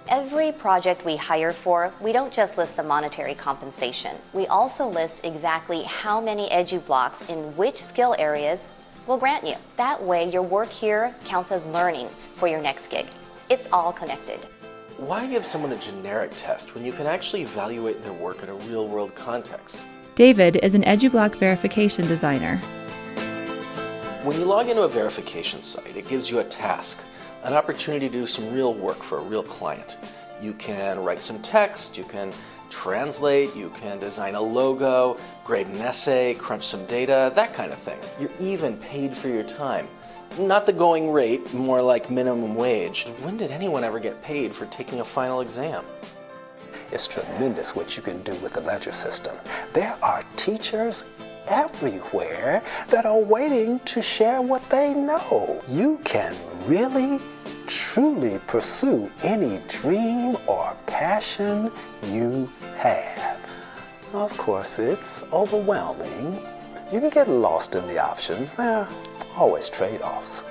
Every 0.07 0.51
project 0.51 1.03
we 1.03 1.15
hire 1.15 1.51
for, 1.51 1.91
we 1.99 2.11
don't 2.11 2.31
just 2.31 2.55
list 2.59 2.75
the 2.75 2.83
monetary 2.83 3.33
compensation. 3.33 4.15
We 4.33 4.45
also 4.47 4.87
list 4.87 5.25
exactly 5.25 5.81
how 5.81 6.21
many 6.21 6.47
EduBlocks 6.49 7.27
in 7.27 7.55
which 7.57 7.81
skill 7.81 8.15
areas 8.19 8.67
we'll 9.07 9.17
grant 9.17 9.47
you. 9.47 9.55
That 9.77 9.99
way, 10.03 10.29
your 10.29 10.43
work 10.43 10.69
here 10.69 11.15
counts 11.25 11.51
as 11.51 11.65
learning 11.65 12.09
for 12.35 12.47
your 12.47 12.61
next 12.61 12.91
gig. 12.91 13.07
It's 13.49 13.67
all 13.73 13.91
connected. 13.91 14.45
Why 14.99 15.27
give 15.27 15.45
someone 15.45 15.71
a 15.71 15.77
generic 15.77 16.31
test 16.35 16.75
when 16.75 16.83
you 16.83 16.91
can 16.91 17.07
actually 17.07 17.43
evaluate 17.43 18.03
their 18.03 18.11
work 18.11 18.43
in 18.43 18.49
a 18.49 18.53
real 18.53 18.85
world 18.85 19.15
context? 19.15 19.85
David 20.15 20.57
is 20.57 20.75
an 20.75 20.83
EduBlock 20.83 21.35
verification 21.35 22.05
designer. 22.05 22.57
When 24.23 24.37
you 24.37 24.43
log 24.43 24.67
into 24.67 24.81
a 24.81 24.89
verification 24.89 25.61
site, 25.61 25.95
it 25.95 26.09
gives 26.09 26.29
you 26.29 26.39
a 26.39 26.43
task, 26.43 26.99
an 27.43 27.53
opportunity 27.53 28.09
to 28.09 28.13
do 28.13 28.27
some 28.27 28.53
real 28.53 28.73
work 28.73 29.01
for 29.01 29.19
a 29.19 29.21
real 29.21 29.41
client. 29.41 29.95
You 30.41 30.53
can 30.55 30.99
write 30.99 31.21
some 31.21 31.41
text, 31.41 31.97
you 31.97 32.03
can 32.03 32.33
translate, 32.69 33.55
you 33.55 33.69
can 33.69 33.99
design 33.99 34.35
a 34.35 34.41
logo, 34.41 35.17
grade 35.45 35.69
an 35.69 35.77
essay, 35.77 36.33
crunch 36.33 36.67
some 36.67 36.85
data, 36.87 37.31
that 37.35 37.53
kind 37.53 37.71
of 37.71 37.79
thing. 37.79 37.99
You're 38.19 38.37
even 38.37 38.75
paid 38.75 39.15
for 39.15 39.29
your 39.29 39.43
time. 39.43 39.87
Not 40.37 40.65
the 40.65 40.73
going 40.73 41.11
rate, 41.11 41.53
more 41.53 41.81
like 41.81 42.09
minimum 42.09 42.55
wage. 42.55 43.05
When 43.23 43.35
did 43.35 43.51
anyone 43.51 43.83
ever 43.83 43.99
get 43.99 44.21
paid 44.21 44.53
for 44.53 44.65
taking 44.67 44.99
a 44.99 45.05
final 45.05 45.41
exam? 45.41 45.85
It's 46.91 47.07
tremendous 47.07 47.75
what 47.75 47.97
you 47.97 48.03
can 48.03 48.21
do 48.23 48.33
with 48.35 48.53
the 48.53 48.61
ledger 48.61 48.91
system. 48.91 49.35
There 49.73 49.97
are 50.01 50.23
teachers 50.37 51.03
everywhere 51.47 52.63
that 52.87 53.05
are 53.05 53.19
waiting 53.19 53.79
to 53.79 54.01
share 54.01 54.41
what 54.41 54.67
they 54.69 54.93
know. 54.93 55.61
You 55.67 55.99
can 56.03 56.35
really, 56.65 57.19
truly 57.67 58.39
pursue 58.47 59.11
any 59.23 59.59
dream 59.67 60.37
or 60.47 60.75
passion 60.85 61.71
you 62.05 62.49
have. 62.77 63.39
Of 64.13 64.35
course, 64.37 64.79
it's 64.79 65.23
overwhelming. 65.33 66.43
You 66.91 66.99
can 66.99 67.09
get 67.11 67.29
lost 67.29 67.75
in 67.75 67.85
the 67.85 67.99
options. 67.99 68.53
There 68.53 68.79
are 68.79 68.89
always 69.37 69.69
trade 69.69 70.01
offs. 70.01 70.43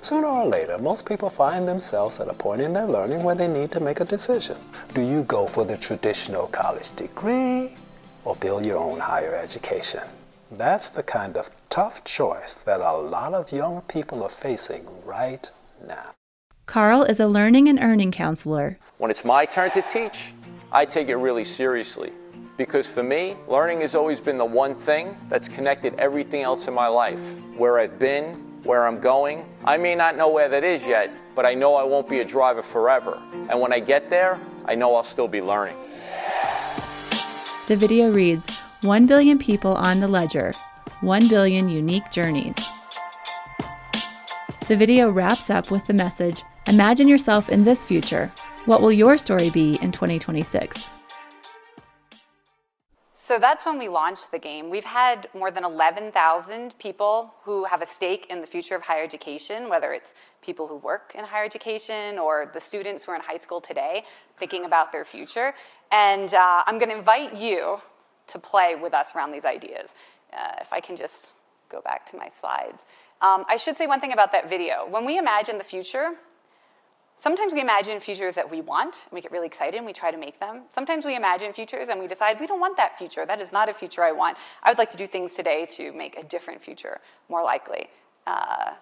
Sooner 0.00 0.26
or 0.26 0.46
later, 0.46 0.76
most 0.78 1.06
people 1.06 1.30
find 1.30 1.68
themselves 1.68 2.18
at 2.18 2.28
a 2.28 2.34
point 2.34 2.60
in 2.60 2.72
their 2.72 2.86
learning 2.86 3.22
where 3.22 3.36
they 3.36 3.46
need 3.46 3.70
to 3.72 3.80
make 3.80 4.00
a 4.00 4.04
decision. 4.04 4.56
Do 4.92 5.02
you 5.02 5.22
go 5.22 5.46
for 5.46 5.64
the 5.64 5.76
traditional 5.76 6.48
college 6.48 6.94
degree 6.96 7.76
or 8.24 8.34
build 8.36 8.66
your 8.66 8.78
own 8.78 8.98
higher 8.98 9.34
education? 9.36 10.02
That's 10.50 10.90
the 10.90 11.04
kind 11.04 11.36
of 11.36 11.50
tough 11.70 12.02
choice 12.02 12.54
that 12.54 12.80
a 12.80 12.92
lot 12.92 13.34
of 13.34 13.52
young 13.52 13.82
people 13.82 14.24
are 14.24 14.28
facing 14.28 14.84
right 15.04 15.48
now. 15.86 16.10
Carl 16.66 17.04
is 17.04 17.20
a 17.20 17.28
learning 17.28 17.68
and 17.68 17.78
earning 17.78 18.10
counselor. 18.10 18.78
When 18.98 19.10
it's 19.10 19.24
my 19.24 19.44
turn 19.44 19.70
to 19.70 19.82
teach, 19.82 20.32
I 20.72 20.84
take 20.84 21.08
it 21.08 21.16
really 21.16 21.44
seriously. 21.44 22.12
Because 22.56 22.92
for 22.92 23.02
me, 23.02 23.36
learning 23.48 23.82
has 23.82 23.94
always 23.94 24.20
been 24.20 24.38
the 24.38 24.44
one 24.44 24.74
thing 24.74 25.16
that's 25.28 25.48
connected 25.48 25.94
everything 25.94 26.42
else 26.42 26.68
in 26.68 26.74
my 26.74 26.88
life. 26.88 27.38
Where 27.56 27.78
I've 27.78 27.98
been, 27.98 28.34
where 28.64 28.86
I'm 28.86 28.98
going. 28.98 29.44
I 29.64 29.76
may 29.76 29.94
not 29.94 30.16
know 30.16 30.30
where 30.30 30.48
that 30.48 30.64
is 30.64 30.86
yet, 30.86 31.10
but 31.34 31.46
I 31.46 31.54
know 31.54 31.74
I 31.74 31.84
won't 31.84 32.08
be 32.08 32.20
a 32.20 32.24
driver 32.24 32.62
forever. 32.62 33.22
And 33.48 33.60
when 33.60 33.72
I 33.72 33.80
get 33.80 34.10
there, 34.10 34.40
I 34.64 34.74
know 34.74 34.94
I'll 34.96 35.04
still 35.04 35.28
be 35.28 35.40
learning. 35.40 35.76
The 37.68 37.76
video 37.76 38.10
reads 38.10 38.60
1 38.82 39.06
billion 39.06 39.38
people 39.38 39.74
on 39.74 40.00
the 40.00 40.08
ledger, 40.08 40.52
1 41.00 41.28
billion 41.28 41.68
unique 41.68 42.10
journeys. 42.10 42.56
The 44.66 44.76
video 44.76 45.10
wraps 45.10 45.48
up 45.50 45.70
with 45.70 45.84
the 45.86 45.94
message 45.94 46.42
Imagine 46.68 47.06
yourself 47.06 47.48
in 47.48 47.62
this 47.62 47.84
future. 47.84 48.32
What 48.66 48.82
will 48.82 48.90
your 48.90 49.16
story 49.16 49.48
be 49.50 49.78
in 49.80 49.92
2026? 49.92 50.88
So 53.14 53.38
that's 53.38 53.64
when 53.64 53.78
we 53.78 53.88
launched 53.88 54.32
the 54.32 54.40
game. 54.40 54.70
We've 54.70 54.84
had 54.84 55.28
more 55.34 55.52
than 55.52 55.64
11,000 55.64 56.76
people 56.80 57.32
who 57.44 57.66
have 57.66 57.80
a 57.80 57.86
stake 57.86 58.26
in 58.28 58.40
the 58.40 58.46
future 58.48 58.74
of 58.74 58.82
higher 58.82 59.04
education, 59.04 59.68
whether 59.68 59.92
it's 59.92 60.16
people 60.42 60.66
who 60.66 60.78
work 60.78 61.12
in 61.16 61.24
higher 61.24 61.44
education 61.44 62.18
or 62.18 62.50
the 62.52 62.60
students 62.60 63.04
who 63.04 63.12
are 63.12 63.14
in 63.14 63.20
high 63.20 63.36
school 63.36 63.60
today 63.60 64.02
thinking 64.36 64.64
about 64.64 64.90
their 64.90 65.04
future. 65.04 65.54
And 65.92 66.34
uh, 66.34 66.64
I'm 66.66 66.78
going 66.80 66.90
to 66.90 66.98
invite 66.98 67.36
you 67.36 67.78
to 68.26 68.38
play 68.40 68.74
with 68.74 68.94
us 68.94 69.14
around 69.14 69.30
these 69.30 69.44
ideas. 69.44 69.94
Uh, 70.32 70.56
if 70.60 70.72
I 70.72 70.80
can 70.80 70.96
just 70.96 71.34
go 71.68 71.80
back 71.80 72.04
to 72.10 72.16
my 72.16 72.30
slides. 72.40 72.84
Um, 73.22 73.44
I 73.48 73.58
should 73.58 73.76
say 73.76 73.86
one 73.86 74.00
thing 74.00 74.12
about 74.12 74.32
that 74.32 74.50
video. 74.50 74.86
When 74.88 75.04
we 75.04 75.18
imagine 75.18 75.58
the 75.58 75.64
future, 75.64 76.14
Sometimes 77.18 77.54
we 77.54 77.62
imagine 77.62 77.98
futures 77.98 78.34
that 78.34 78.50
we 78.50 78.60
want, 78.60 79.04
and 79.04 79.12
we 79.12 79.22
get 79.22 79.32
really 79.32 79.46
excited 79.46 79.78
and 79.78 79.86
we 79.86 79.94
try 79.94 80.10
to 80.10 80.18
make 80.18 80.38
them. 80.38 80.62
Sometimes 80.70 81.06
we 81.06 81.16
imagine 81.16 81.52
futures 81.54 81.88
and 81.88 81.98
we 81.98 82.06
decide 82.06 82.38
we 82.38 82.46
don't 82.46 82.60
want 82.60 82.76
that 82.76 82.98
future. 82.98 83.24
That 83.24 83.40
is 83.40 83.52
not 83.52 83.70
a 83.70 83.74
future 83.74 84.02
I 84.02 84.12
want. 84.12 84.36
I 84.62 84.70
would 84.70 84.78
like 84.78 84.90
to 84.90 84.98
do 84.98 85.06
things 85.06 85.32
today 85.32 85.66
to 85.76 85.92
make 85.92 86.18
a 86.18 86.22
different 86.22 86.62
future 86.62 87.00
more 87.30 87.42
likely. 87.42 87.88
Uh, 88.26 88.72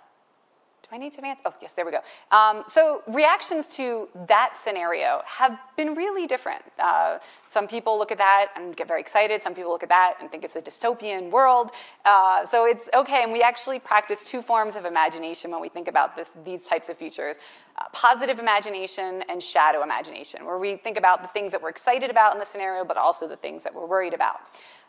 do 0.83 0.89
I 0.95 0.99
need 0.99 1.13
to 1.13 1.19
advance? 1.19 1.41
Oh, 1.47 1.55
yes, 1.63 1.73
there 1.73 1.87
we 1.87 1.93
go. 1.93 2.01
Um, 2.31 2.65
so 2.67 3.03
reactions 3.07 3.69
to 3.77 4.09
that 4.27 4.59
scenario 4.59 5.23
have 5.25 5.59
been 5.77 5.95
really 5.95 6.27
different. 6.27 6.63
Uh, 6.79 7.19
some 7.49 7.67
people 7.67 7.97
look 7.97 8.13
at 8.13 8.19
that 8.19 8.49
and 8.55 8.77
get 8.77 8.87
very 8.87 9.01
excited. 9.01 9.41
Some 9.41 9.55
people 9.55 9.71
look 9.71 9.83
at 9.83 9.89
that 9.89 10.17
and 10.21 10.31
think 10.31 10.45
it's 10.45 10.57
a 10.57 10.61
dystopian 10.61 11.31
world. 11.31 11.71
Uh, 12.05 12.45
so 12.45 12.67
it's 12.67 12.91
okay, 12.93 13.23
and 13.23 13.33
we 13.33 13.41
actually 13.41 13.79
practice 13.79 14.27
two 14.27 14.43
forms 14.43 14.77
of 14.77 14.85
imagination 14.85 15.51
when 15.51 15.63
we 15.63 15.71
think 15.71 15.89
about 15.89 16.17
this, 16.17 16.31
these 16.45 16.67
types 16.67 16.91
of 16.91 16.99
futures. 16.99 17.37
Uh, 17.77 17.87
positive 17.93 18.39
imagination 18.39 19.25
and 19.29 19.43
shadow 19.43 19.83
imagination, 19.83 20.45
where 20.45 20.59
we 20.59 20.77
think 20.77 20.97
about 20.97 21.23
the 21.23 21.29
things 21.29 21.51
that 21.51 21.61
we're 21.61 21.69
excited 21.69 22.09
about 22.09 22.33
in 22.33 22.39
the 22.39 22.47
scenario, 22.47 22.85
but 22.85 22.97
also 22.97 23.27
the 23.27 23.37
things 23.37 23.65
that 23.65 23.75
we're 23.75 23.87
worried 23.87 24.15
about. 24.15 24.37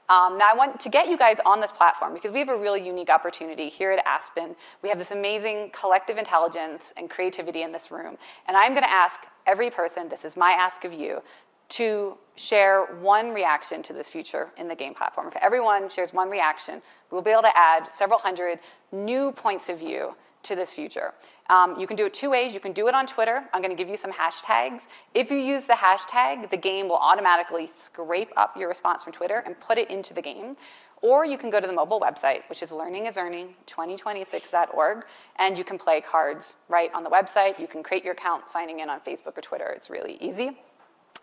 Um, 0.07 0.37
now, 0.37 0.49
I 0.51 0.55
want 0.55 0.79
to 0.81 0.89
get 0.89 1.07
you 1.07 1.17
guys 1.17 1.37
on 1.47 1.59
this 1.59 1.71
platform 1.71 2.13
because 2.13 2.31
we 2.31 2.37
have 2.37 2.49
a 2.49 2.57
really 2.57 2.85
unique 2.85 3.09
opportunity 3.09 3.69
here 3.69 3.91
at 3.91 4.05
Aspen. 4.05 4.55
We 4.83 4.89
have 4.89 4.99
this 4.99 5.09
amazing 5.09 5.71
collective 5.73 6.19
intelligence 6.19 6.93
and 6.95 7.09
creativity 7.09 7.63
in 7.63 7.71
this 7.71 7.89
room. 7.89 8.17
And 8.47 8.55
I'm 8.55 8.73
going 8.73 8.83
to 8.83 8.93
ask 8.93 9.21
every 9.47 9.71
person, 9.71 10.07
this 10.07 10.23
is 10.23 10.37
my 10.37 10.51
ask 10.51 10.83
of 10.83 10.93
you, 10.93 11.23
to 11.69 12.19
share 12.35 12.85
one 13.01 13.33
reaction 13.33 13.81
to 13.81 13.93
this 13.93 14.09
future 14.09 14.49
in 14.57 14.67
the 14.67 14.75
game 14.75 14.93
platform. 14.93 15.27
If 15.27 15.37
everyone 15.37 15.89
shares 15.89 16.13
one 16.13 16.29
reaction, 16.29 16.83
we'll 17.09 17.23
be 17.23 17.31
able 17.31 17.41
to 17.41 17.57
add 17.57 17.91
several 17.91 18.19
hundred 18.19 18.59
new 18.91 19.31
points 19.31 19.69
of 19.69 19.79
view 19.79 20.15
to 20.45 20.55
this 20.55 20.73
future. 20.73 21.13
Um, 21.49 21.79
you 21.79 21.85
can 21.85 21.95
do 21.95 22.05
it 22.05 22.13
two 22.13 22.31
ways. 22.31 22.53
You 22.53 22.59
can 22.59 22.73
do 22.73 22.87
it 22.87 22.95
on 22.95 23.05
Twitter. 23.05 23.43
I'm 23.53 23.61
going 23.61 23.75
to 23.75 23.81
give 23.81 23.89
you 23.89 23.97
some 23.97 24.11
hashtags. 24.11 24.87
If 25.13 25.29
you 25.29 25.37
use 25.37 25.67
the 25.67 25.73
hashtag, 25.73 26.49
the 26.49 26.57
game 26.57 26.87
will 26.87 26.97
automatically 26.97 27.67
scrape 27.67 28.31
up 28.35 28.57
your 28.57 28.67
response 28.67 29.03
from 29.03 29.13
Twitter 29.13 29.43
and 29.45 29.59
put 29.59 29.77
it 29.77 29.91
into 29.91 30.13
the 30.13 30.21
game. 30.21 30.57
Or 31.01 31.25
you 31.25 31.37
can 31.37 31.51
go 31.51 31.59
to 31.59 31.67
the 31.67 31.73
mobile 31.73 31.99
website, 31.99 32.41
which 32.49 32.63
is 32.63 32.71
learningisearning2026.org, 32.71 35.05
and 35.35 35.57
you 35.57 35.63
can 35.63 35.77
play 35.77 36.01
cards 36.01 36.55
right 36.67 36.89
on 36.95 37.03
the 37.03 37.09
website. 37.09 37.59
You 37.59 37.67
can 37.67 37.83
create 37.83 38.03
your 38.03 38.13
account 38.13 38.49
signing 38.49 38.79
in 38.79 38.89
on 38.89 39.01
Facebook 39.01 39.37
or 39.37 39.41
Twitter. 39.41 39.67
It's 39.67 39.89
really 39.89 40.17
easy. 40.19 40.57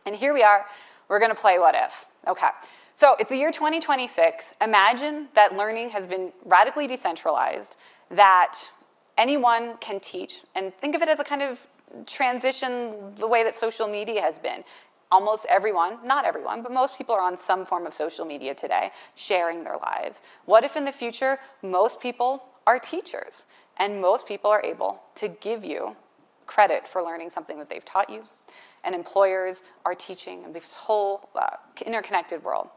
And 0.06 0.14
here 0.14 0.34
we 0.34 0.42
are. 0.42 0.66
We're 1.08 1.18
going 1.18 1.30
to 1.30 1.40
play 1.40 1.58
What 1.58 1.74
If. 1.74 2.06
Okay. 2.28 2.50
So 2.94 3.16
it's 3.18 3.30
the 3.30 3.36
year 3.36 3.50
2026. 3.50 4.54
Imagine 4.62 5.28
that 5.34 5.56
learning 5.56 5.90
has 5.90 6.06
been 6.06 6.32
radically 6.44 6.86
decentralized, 6.86 7.76
that 8.10 8.58
anyone 9.22 9.76
can 9.78 10.00
teach, 10.00 10.42
and 10.56 10.74
think 10.74 10.96
of 10.96 11.00
it 11.00 11.08
as 11.08 11.20
a 11.20 11.24
kind 11.24 11.42
of 11.42 11.68
transition 12.06 13.14
the 13.14 13.28
way 13.28 13.44
that 13.44 13.54
social 13.54 13.86
media 13.86 14.20
has 14.20 14.36
been. 14.36 14.64
Almost 15.12 15.46
everyone, 15.48 15.98
not 16.04 16.24
everyone, 16.24 16.62
but 16.64 16.72
most 16.72 16.98
people 16.98 17.14
are 17.14 17.22
on 17.22 17.38
some 17.38 17.64
form 17.64 17.86
of 17.86 17.94
social 17.94 18.24
media 18.24 18.52
today, 18.52 18.90
sharing 19.14 19.62
their 19.62 19.76
lives. 19.76 20.22
What 20.44 20.64
if 20.64 20.74
in 20.74 20.84
the 20.84 20.92
future 20.92 21.38
most 21.62 22.00
people 22.00 22.42
are 22.66 22.80
teachers 22.80 23.44
and 23.76 24.00
most 24.00 24.26
people 24.26 24.50
are 24.50 24.64
able 24.64 25.00
to 25.16 25.28
give 25.28 25.64
you 25.64 25.96
credit 26.46 26.88
for 26.88 27.00
learning 27.00 27.30
something 27.30 27.58
that 27.60 27.68
they've 27.70 27.84
taught 27.84 28.10
you? 28.10 28.24
And 28.82 28.92
employers 28.92 29.62
are 29.84 29.94
teaching 29.94 30.42
in 30.42 30.52
this 30.52 30.74
whole 30.74 31.28
uh, 31.36 31.58
interconnected 31.86 32.42
world 32.42 32.68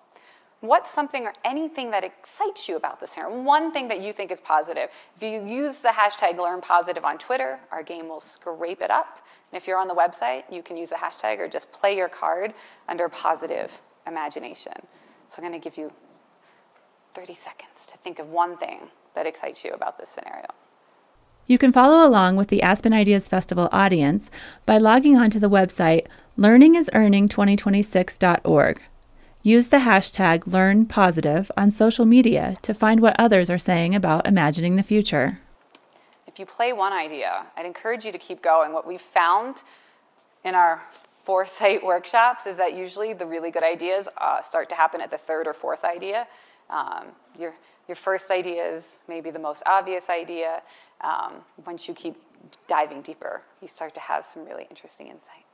what's 0.62 0.92
something 0.92 1.26
or 1.26 1.34
anything 1.44 1.92
that 1.92 2.04
excites 2.04 2.68
you 2.68 2.76
about 2.76 3.00
this 3.00 3.16
here? 3.16 3.30
One 3.30 3.72
thing 3.72 3.88
that 3.90 4.02
you 4.02 4.14
think 4.14 4.32
is 4.32 4.42
positive. 4.42 4.90
If 5.16 5.24
you 5.24 5.46
use 5.46 5.80
the 5.80 5.90
hashtag 5.90 6.38
LearnPositive 6.38 7.04
on 7.04 7.18
Twitter, 7.18 7.60
our 7.72 7.84
game 7.84 8.08
will 8.08 8.20
scrape 8.20 8.82
it 8.82 8.92
up. 8.92 9.20
And 9.52 9.62
if 9.62 9.68
you're 9.68 9.78
on 9.78 9.88
the 9.88 9.96
website, 9.96 10.44
you 10.52 10.64
can 10.64 10.78
use 10.78 10.90
the 10.90 10.96
hashtag 10.96 11.40
or 11.40 11.48
just 11.48 11.72
play 11.72 11.96
your 11.96 12.10
card 12.10 12.54
under 12.88 13.10
positive 13.10 13.72
imagination. 14.08 14.74
So 15.30 15.38
I'm 15.38 15.48
going 15.48 15.60
to 15.60 15.64
give 15.64 15.78
you 15.78 15.92
30 17.14 17.34
seconds 17.34 17.88
to 17.88 17.98
think 17.98 18.20
of 18.20 18.30
one 18.30 18.58
thing 18.58 18.90
that 19.16 19.26
excites 19.26 19.64
you 19.64 19.72
about 19.72 19.98
this 19.98 20.10
scenario. 20.10 20.48
You 21.48 21.58
can 21.58 21.72
follow 21.72 22.06
along 22.08 22.36
with 22.38 22.50
the 22.50 22.64
Aspen 22.64 22.92
Ideas 22.92 23.28
Festival 23.28 23.70
audience 23.72 24.32
by 24.66 24.80
logging 24.80 25.16
on 25.16 25.30
to 25.30 25.40
the 25.40 25.50
website 25.50 26.08
learningisearning2026.org. 26.38 28.82
Use 29.48 29.68
the 29.68 29.78
hashtag 29.78 30.46
LearnPositive 30.46 31.52
on 31.56 31.70
social 31.70 32.04
media 32.04 32.56
to 32.64 32.74
find 32.74 33.00
what 33.00 33.16
others 33.20 33.48
are 33.48 33.60
saying 33.60 33.94
about 33.94 34.26
imagining 34.26 34.76
the 34.76 34.82
future. 34.82 35.38
If 36.26 36.40
you 36.40 36.48
play 36.48 36.74
one 36.74 36.94
idea, 36.94 37.46
I'd 37.56 37.68
encourage 37.68 38.06
you 38.06 38.12
to 38.12 38.18
keep 38.18 38.42
going. 38.42 38.74
What 38.74 38.88
we've 38.88 39.00
found 39.00 39.62
in 40.44 40.56
our 40.56 40.82
foresight 41.24 41.86
workshops 41.86 42.48
is 42.48 42.58
that 42.58 42.76
usually 42.76 43.14
the 43.14 43.28
really 43.28 43.52
good 43.52 43.62
ideas 43.62 44.10
uh, 44.18 44.42
start 44.42 44.68
to 44.70 44.76
happen 44.76 45.00
at 45.00 45.12
the 45.12 45.18
third 45.20 45.46
or 45.46 45.54
fourth 45.54 45.84
idea. 45.86 46.26
Um, 46.72 47.10
your, 47.38 47.54
your 47.88 47.96
first 47.96 48.32
idea 48.32 48.66
is 48.66 49.02
maybe 49.08 49.30
the 49.30 49.38
most 49.38 49.62
obvious 49.68 50.10
idea. 50.10 50.64
Um, 51.02 51.34
once 51.68 51.88
you 51.88 51.94
keep 51.94 52.16
diving 52.68 53.04
deeper, 53.04 53.44
you 53.62 53.68
start 53.68 53.94
to 53.94 54.00
have 54.00 54.26
some 54.26 54.44
really 54.44 54.66
interesting 54.72 55.06
insights. 55.06 55.45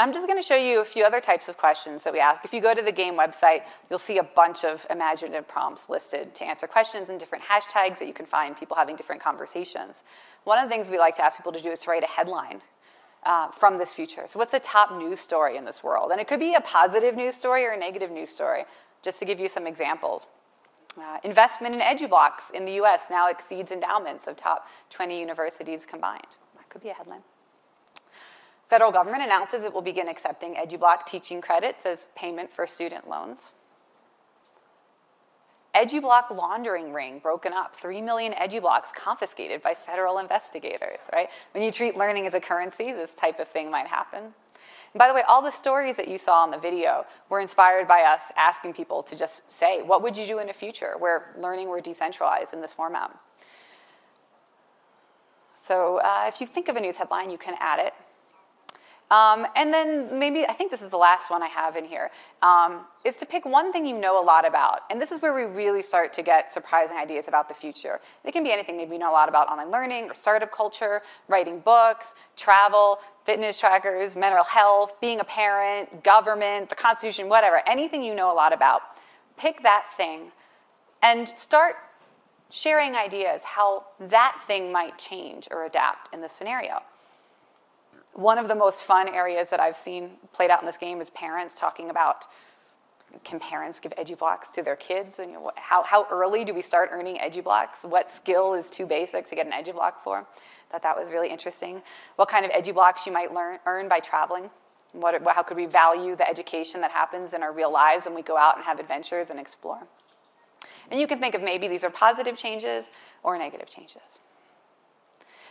I'm 0.00 0.12
just 0.12 0.28
going 0.28 0.38
to 0.38 0.46
show 0.46 0.56
you 0.56 0.80
a 0.80 0.84
few 0.84 1.04
other 1.04 1.20
types 1.20 1.48
of 1.48 1.56
questions 1.56 2.04
that 2.04 2.12
we 2.12 2.20
ask. 2.20 2.44
If 2.44 2.52
you 2.52 2.60
go 2.60 2.72
to 2.72 2.82
the 2.82 2.92
game 2.92 3.14
website, 3.14 3.62
you'll 3.90 3.98
see 3.98 4.18
a 4.18 4.22
bunch 4.22 4.64
of 4.64 4.86
imaginative 4.90 5.48
prompts 5.48 5.90
listed 5.90 6.36
to 6.36 6.44
answer 6.44 6.68
questions 6.68 7.08
and 7.08 7.18
different 7.18 7.42
hashtags 7.42 7.98
that 7.98 8.06
you 8.06 8.14
can 8.14 8.24
find 8.24 8.56
people 8.56 8.76
having 8.76 8.94
different 8.94 9.20
conversations. 9.20 10.04
One 10.44 10.56
of 10.56 10.66
the 10.66 10.70
things 10.70 10.88
we 10.88 11.00
like 11.00 11.16
to 11.16 11.24
ask 11.24 11.36
people 11.36 11.50
to 11.50 11.60
do 11.60 11.70
is 11.70 11.80
to 11.80 11.90
write 11.90 12.04
a 12.04 12.06
headline 12.06 12.62
uh, 13.24 13.48
from 13.48 13.76
this 13.76 13.92
future. 13.92 14.22
So, 14.28 14.38
what's 14.38 14.52
the 14.52 14.60
top 14.60 14.96
news 14.96 15.18
story 15.18 15.56
in 15.56 15.64
this 15.64 15.82
world? 15.82 16.12
And 16.12 16.20
it 16.20 16.28
could 16.28 16.38
be 16.38 16.54
a 16.54 16.60
positive 16.60 17.16
news 17.16 17.34
story 17.34 17.64
or 17.64 17.72
a 17.72 17.76
negative 17.76 18.12
news 18.12 18.28
story, 18.28 18.66
just 19.02 19.18
to 19.18 19.24
give 19.24 19.40
you 19.40 19.48
some 19.48 19.66
examples. 19.66 20.28
Uh, 20.96 21.18
investment 21.24 21.74
in 21.74 21.80
EduBlocks 21.80 22.52
in 22.54 22.64
the 22.64 22.72
US 22.74 23.08
now 23.10 23.28
exceeds 23.28 23.72
endowments 23.72 24.28
of 24.28 24.36
top 24.36 24.68
20 24.90 25.18
universities 25.18 25.84
combined. 25.84 26.36
That 26.56 26.68
could 26.68 26.82
be 26.82 26.90
a 26.90 26.94
headline. 26.94 27.22
Federal 28.68 28.92
government 28.92 29.22
announces 29.22 29.64
it 29.64 29.72
will 29.72 29.82
begin 29.82 30.08
accepting 30.08 30.54
EduBlock 30.54 31.06
teaching 31.06 31.40
credits 31.40 31.86
as 31.86 32.06
payment 32.14 32.52
for 32.52 32.66
student 32.66 33.08
loans. 33.08 33.54
EduBlock 35.74 36.36
laundering 36.36 36.92
ring 36.92 37.18
broken 37.18 37.52
up, 37.52 37.74
3 37.74 38.02
million 38.02 38.32
EduBlocks 38.32 38.92
confiscated 38.92 39.62
by 39.62 39.74
federal 39.74 40.18
investigators, 40.18 40.98
right? 41.12 41.28
When 41.52 41.62
you 41.62 41.70
treat 41.70 41.96
learning 41.96 42.26
as 42.26 42.34
a 42.34 42.40
currency, 42.40 42.92
this 42.92 43.14
type 43.14 43.38
of 43.38 43.48
thing 43.48 43.70
might 43.70 43.86
happen. 43.86 44.24
And 44.24 44.98
by 44.98 45.08
the 45.08 45.14
way, 45.14 45.22
all 45.26 45.40
the 45.40 45.50
stories 45.50 45.96
that 45.96 46.08
you 46.08 46.18
saw 46.18 46.44
in 46.44 46.50
the 46.50 46.58
video 46.58 47.06
were 47.30 47.40
inspired 47.40 47.86
by 47.86 48.02
us 48.02 48.32
asking 48.36 48.74
people 48.74 49.02
to 49.04 49.16
just 49.16 49.50
say, 49.50 49.82
what 49.82 50.02
would 50.02 50.16
you 50.16 50.26
do 50.26 50.40
in 50.40 50.48
a 50.50 50.54
future 50.54 50.94
where 50.98 51.34
learning 51.38 51.68
were 51.68 51.80
decentralized 51.80 52.52
in 52.52 52.60
this 52.60 52.72
format? 52.72 53.16
So 55.62 55.98
uh, 55.98 56.24
if 56.26 56.40
you 56.40 56.46
think 56.46 56.68
of 56.68 56.76
a 56.76 56.80
news 56.80 56.96
headline, 56.96 57.30
you 57.30 57.38
can 57.38 57.54
add 57.60 57.78
it 57.78 57.94
um, 59.10 59.46
and 59.56 59.72
then 59.72 60.18
maybe, 60.18 60.44
I 60.46 60.52
think 60.52 60.70
this 60.70 60.82
is 60.82 60.90
the 60.90 60.98
last 60.98 61.30
one 61.30 61.42
I 61.42 61.46
have 61.46 61.76
in 61.76 61.84
here, 61.84 62.10
um, 62.42 62.82
is 63.04 63.16
to 63.16 63.26
pick 63.26 63.46
one 63.46 63.72
thing 63.72 63.86
you 63.86 63.98
know 63.98 64.22
a 64.22 64.24
lot 64.24 64.46
about. 64.46 64.80
And 64.90 65.00
this 65.00 65.10
is 65.12 65.22
where 65.22 65.34
we 65.34 65.44
really 65.44 65.80
start 65.80 66.12
to 66.14 66.22
get 66.22 66.52
surprising 66.52 66.96
ideas 66.98 67.26
about 67.26 67.48
the 67.48 67.54
future. 67.54 68.00
It 68.24 68.32
can 68.32 68.44
be 68.44 68.52
anything. 68.52 68.76
Maybe 68.76 68.92
you 68.92 68.98
know 68.98 69.10
a 69.10 69.12
lot 69.12 69.30
about 69.30 69.48
online 69.48 69.70
learning 69.70 70.10
or 70.10 70.14
startup 70.14 70.52
culture, 70.52 71.00
writing 71.26 71.60
books, 71.60 72.14
travel, 72.36 72.98
fitness 73.24 73.58
trackers, 73.58 74.14
mental 74.14 74.44
health, 74.44 75.00
being 75.00 75.20
a 75.20 75.24
parent, 75.24 76.04
government, 76.04 76.68
the 76.68 76.74
Constitution, 76.74 77.30
whatever. 77.30 77.62
Anything 77.66 78.02
you 78.02 78.14
know 78.14 78.30
a 78.30 78.36
lot 78.36 78.52
about. 78.52 78.82
Pick 79.38 79.62
that 79.62 79.86
thing 79.96 80.32
and 81.02 81.28
start 81.28 81.76
sharing 82.50 82.94
ideas 82.94 83.42
how 83.44 83.84
that 84.00 84.42
thing 84.46 84.70
might 84.72 84.98
change 84.98 85.48
or 85.50 85.64
adapt 85.64 86.12
in 86.12 86.20
the 86.20 86.28
scenario. 86.28 86.82
One 88.18 88.36
of 88.36 88.48
the 88.48 88.56
most 88.56 88.82
fun 88.82 89.08
areas 89.08 89.50
that 89.50 89.60
I've 89.60 89.76
seen 89.76 90.10
played 90.32 90.50
out 90.50 90.60
in 90.60 90.66
this 90.66 90.76
game 90.76 91.00
is 91.00 91.08
parents 91.08 91.54
talking 91.54 91.88
about 91.88 92.26
can 93.22 93.38
parents 93.38 93.78
give 93.78 93.92
EduBlocks 93.92 94.50
to 94.54 94.62
their 94.64 94.74
kids? 94.74 95.20
And 95.20 95.30
you 95.30 95.36
know, 95.36 95.52
how, 95.54 95.84
how 95.84 96.04
early 96.10 96.44
do 96.44 96.52
we 96.52 96.60
start 96.60 96.88
earning 96.90 97.18
EduBlocks? 97.18 97.84
What 97.84 98.12
skill 98.12 98.54
is 98.54 98.70
too 98.70 98.86
basic 98.86 99.28
to 99.28 99.36
get 99.36 99.46
an 99.46 99.52
EduBlock 99.52 100.00
for? 100.02 100.26
Thought 100.72 100.82
that 100.82 100.98
was 100.98 101.12
really 101.12 101.30
interesting. 101.30 101.80
What 102.16 102.28
kind 102.28 102.44
of 102.44 102.50
EduBlocks 102.50 103.06
you 103.06 103.12
might 103.12 103.32
learn, 103.32 103.60
earn 103.66 103.88
by 103.88 104.00
traveling? 104.00 104.50
What, 104.94 105.22
how 105.24 105.44
could 105.44 105.56
we 105.56 105.66
value 105.66 106.16
the 106.16 106.28
education 106.28 106.80
that 106.80 106.90
happens 106.90 107.34
in 107.34 107.44
our 107.44 107.52
real 107.52 107.72
lives 107.72 108.04
when 108.04 108.16
we 108.16 108.22
go 108.22 108.36
out 108.36 108.56
and 108.56 108.64
have 108.64 108.80
adventures 108.80 109.30
and 109.30 109.38
explore? 109.38 109.86
And 110.90 110.98
you 110.98 111.06
can 111.06 111.20
think 111.20 111.36
of 111.36 111.42
maybe 111.42 111.68
these 111.68 111.84
are 111.84 111.90
positive 111.90 112.36
changes 112.36 112.90
or 113.22 113.38
negative 113.38 113.70
changes. 113.70 114.18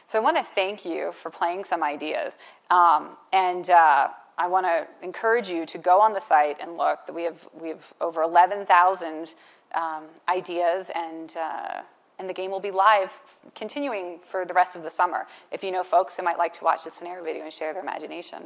So 0.07 0.17
I 0.17 0.21
want 0.21 0.37
to 0.37 0.43
thank 0.43 0.85
you 0.85 1.11
for 1.11 1.29
playing 1.29 1.65
some 1.65 1.83
ideas. 1.83 2.37
Um, 2.71 3.17
and 3.33 3.69
uh, 3.69 4.07
I 4.37 4.47
want 4.47 4.65
to 4.65 4.87
encourage 5.03 5.49
you 5.49 5.65
to 5.65 5.77
go 5.77 5.99
on 5.99 6.13
the 6.13 6.21
site 6.21 6.57
and 6.61 6.77
look. 6.77 6.99
We 7.13 7.23
have, 7.23 7.45
we 7.53 7.69
have 7.69 7.93
over 7.99 8.21
11,000 8.21 9.35
um, 9.75 10.03
ideas, 10.29 10.89
and, 10.95 11.35
uh, 11.35 11.81
and 12.19 12.29
the 12.29 12.33
game 12.33 12.51
will 12.51 12.61
be 12.61 12.71
live 12.71 13.11
continuing 13.53 14.19
for 14.19 14.45
the 14.45 14.53
rest 14.53 14.77
of 14.77 14.83
the 14.83 14.89
summer. 14.89 15.27
If 15.51 15.61
you 15.61 15.71
know 15.71 15.83
folks 15.83 16.15
who 16.15 16.23
might 16.23 16.37
like 16.37 16.53
to 16.53 16.63
watch 16.63 16.85
the 16.85 16.91
scenario 16.91 17.21
video 17.21 17.43
and 17.43 17.51
share 17.51 17.73
their 17.73 17.83
imagination. 17.83 18.43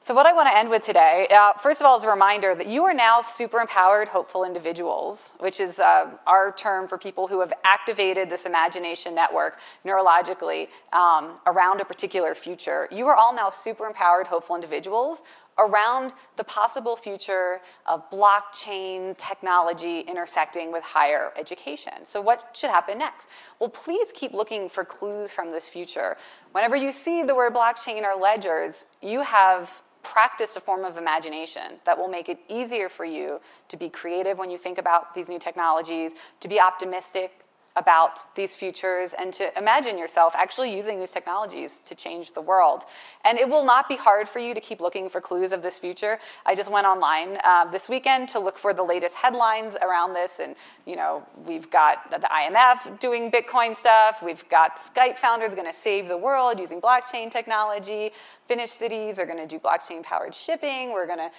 So, 0.00 0.14
what 0.14 0.26
I 0.26 0.32
want 0.32 0.48
to 0.48 0.56
end 0.56 0.70
with 0.70 0.84
today, 0.84 1.26
uh, 1.28 1.54
first 1.54 1.80
of 1.80 1.86
all, 1.86 1.98
is 1.98 2.04
a 2.04 2.08
reminder 2.08 2.54
that 2.54 2.68
you 2.68 2.84
are 2.84 2.94
now 2.94 3.20
super 3.20 3.58
empowered, 3.58 4.06
hopeful 4.06 4.44
individuals, 4.44 5.34
which 5.40 5.58
is 5.58 5.80
uh, 5.80 6.10
our 6.24 6.52
term 6.52 6.86
for 6.86 6.96
people 6.96 7.26
who 7.26 7.40
have 7.40 7.52
activated 7.64 8.30
this 8.30 8.46
imagination 8.46 9.12
network 9.12 9.58
neurologically 9.84 10.68
um, 10.92 11.40
around 11.48 11.80
a 11.80 11.84
particular 11.84 12.36
future. 12.36 12.88
You 12.92 13.08
are 13.08 13.16
all 13.16 13.34
now 13.34 13.50
super 13.50 13.86
empowered, 13.86 14.28
hopeful 14.28 14.54
individuals 14.54 15.24
around 15.58 16.14
the 16.36 16.44
possible 16.44 16.94
future 16.94 17.60
of 17.84 18.08
blockchain 18.08 19.18
technology 19.18 20.00
intersecting 20.02 20.70
with 20.70 20.84
higher 20.84 21.32
education. 21.36 21.92
So, 22.04 22.20
what 22.20 22.56
should 22.56 22.70
happen 22.70 22.98
next? 22.98 23.28
Well, 23.58 23.68
please 23.68 24.12
keep 24.14 24.32
looking 24.32 24.68
for 24.68 24.84
clues 24.84 25.32
from 25.32 25.50
this 25.50 25.66
future. 25.66 26.16
Whenever 26.52 26.76
you 26.76 26.92
see 26.92 27.24
the 27.24 27.34
word 27.34 27.52
blockchain 27.52 28.04
or 28.04 28.18
ledgers, 28.18 28.86
you 29.02 29.22
have 29.22 29.82
practice 30.02 30.56
a 30.56 30.60
form 30.60 30.84
of 30.84 30.96
imagination 30.96 31.80
that 31.84 31.96
will 31.98 32.08
make 32.08 32.28
it 32.28 32.38
easier 32.48 32.88
for 32.88 33.04
you 33.04 33.40
to 33.68 33.76
be 33.76 33.88
creative 33.88 34.38
when 34.38 34.50
you 34.50 34.58
think 34.58 34.78
about 34.78 35.14
these 35.14 35.28
new 35.28 35.38
technologies, 35.38 36.12
to 36.40 36.48
be 36.48 36.60
optimistic, 36.60 37.44
about 37.76 38.34
these 38.34 38.56
futures 38.56 39.14
and 39.18 39.32
to 39.32 39.56
imagine 39.56 39.96
yourself 39.96 40.34
actually 40.34 40.74
using 40.74 40.98
these 40.98 41.12
technologies 41.12 41.80
to 41.86 41.94
change 41.94 42.32
the 42.32 42.40
world. 42.40 42.84
And 43.24 43.38
it 43.38 43.48
will 43.48 43.64
not 43.64 43.88
be 43.88 43.96
hard 43.96 44.28
for 44.28 44.40
you 44.40 44.52
to 44.54 44.60
keep 44.60 44.80
looking 44.80 45.08
for 45.08 45.20
clues 45.20 45.52
of 45.52 45.62
this 45.62 45.78
future. 45.78 46.18
I 46.44 46.54
just 46.54 46.70
went 46.70 46.86
online 46.86 47.38
uh, 47.44 47.70
this 47.70 47.88
weekend 47.88 48.28
to 48.30 48.40
look 48.40 48.58
for 48.58 48.74
the 48.74 48.82
latest 48.82 49.14
headlines 49.14 49.76
around 49.80 50.14
this. 50.14 50.40
And, 50.40 50.56
you 50.86 50.96
know, 50.96 51.24
we've 51.46 51.70
got 51.70 52.10
the 52.10 52.18
IMF 52.18 52.98
doing 53.00 53.30
Bitcoin 53.30 53.76
stuff. 53.76 54.22
We've 54.22 54.48
got 54.48 54.80
Skype 54.80 55.18
founders 55.18 55.54
going 55.54 55.66
to 55.66 55.72
save 55.72 56.08
the 56.08 56.18
world 56.18 56.58
using 56.58 56.80
blockchain 56.80 57.30
technology. 57.30 58.12
Finnish 58.46 58.70
cities 58.70 59.18
are 59.18 59.26
going 59.26 59.38
to 59.38 59.46
do 59.46 59.58
blockchain 59.58 60.02
powered 60.02 60.34
shipping. 60.34 60.92
We're 60.92 61.06
going 61.06 61.18
to 61.18 61.30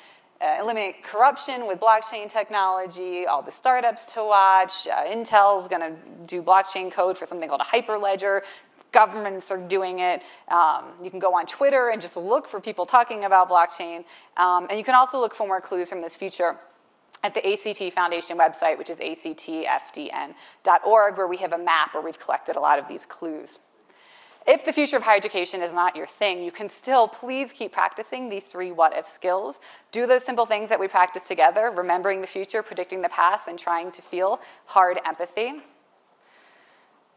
uh, 0.42 0.58
eliminate 0.62 1.04
corruption 1.04 1.68
with 1.68 1.80
blockchain 1.80 2.30
technology, 2.30 3.26
all 3.26 3.42
the 3.42 3.52
startups 3.52 4.14
to 4.14 4.24
watch. 4.24 4.88
Uh, 4.88 5.04
Intel's 5.06 5.68
going 5.68 5.82
to 5.82 5.96
do 6.26 6.42
blockchain 6.42 6.92
code 6.92 7.18
for 7.18 7.26
something 7.26 7.50
called 7.50 7.62
a 7.62 7.66
hyperledger. 7.66 8.42
Governments 8.92 9.52
are 9.52 9.58
doing 9.58 10.00
it. 10.00 10.24
Um, 10.48 10.86
you 11.04 11.12
can 11.12 11.20
go 11.20 11.36
on 11.36 11.46
Twitter 11.46 11.90
and 11.90 12.02
just 12.02 12.18
look 12.18 12.48
for 12.48 12.60
people 12.60 12.86
talking 12.86 13.26
about 13.26 13.50
blockchain. 13.50 14.06
Um, 14.38 14.66
and 14.70 14.80
you 14.80 14.84
can 14.84 14.96
also 14.96 15.20
look 15.20 15.36
for 15.36 15.46
more 15.46 15.62
clues 15.62 15.90
from 15.90 16.02
this 16.02 16.16
future 16.16 16.58
at 17.24 17.34
the 17.34 17.46
ACT 17.46 17.94
Foundation 17.94 18.38
website, 18.38 18.78
which 18.78 18.90
is 18.90 18.98
actfdn.org, 19.00 20.34
where 21.18 21.28
we 21.28 21.38
have 21.38 21.54
a 21.54 21.58
map 21.58 21.94
where 21.94 22.02
we've 22.02 22.20
collected 22.20 22.56
a 22.56 22.60
lot 22.60 22.80
of 22.80 22.88
these 22.88 23.06
clues. 23.06 23.60
If 24.48 24.66
the 24.66 24.74
future 24.74 24.98
of 24.98 25.04
higher 25.04 25.18
education 25.18 25.62
is 25.62 25.74
not 25.74 25.96
your 25.96 26.08
thing, 26.08 26.44
you 26.44 26.52
can 26.52 26.70
still 26.70 27.08
please 27.08 27.54
keep 27.54 27.72
practicing 27.72 28.30
these 28.30 28.46
three 28.46 28.72
what 28.72 28.98
if 28.98 29.08
skills. 29.08 29.60
Do 29.92 30.08
those 30.08 30.24
simple 30.24 30.46
things 30.46 30.70
that 30.70 30.80
we 30.80 30.88
practice 30.88 31.28
together, 31.28 31.72
remembering 31.76 32.22
the 32.22 32.28
future, 32.28 32.64
predicting 32.64 33.02
the 33.02 33.10
past, 33.10 33.48
and 33.48 33.60
trying 33.60 33.92
to 33.92 34.02
feel 34.02 34.40
hard 34.66 35.00
empathy. 35.06 35.62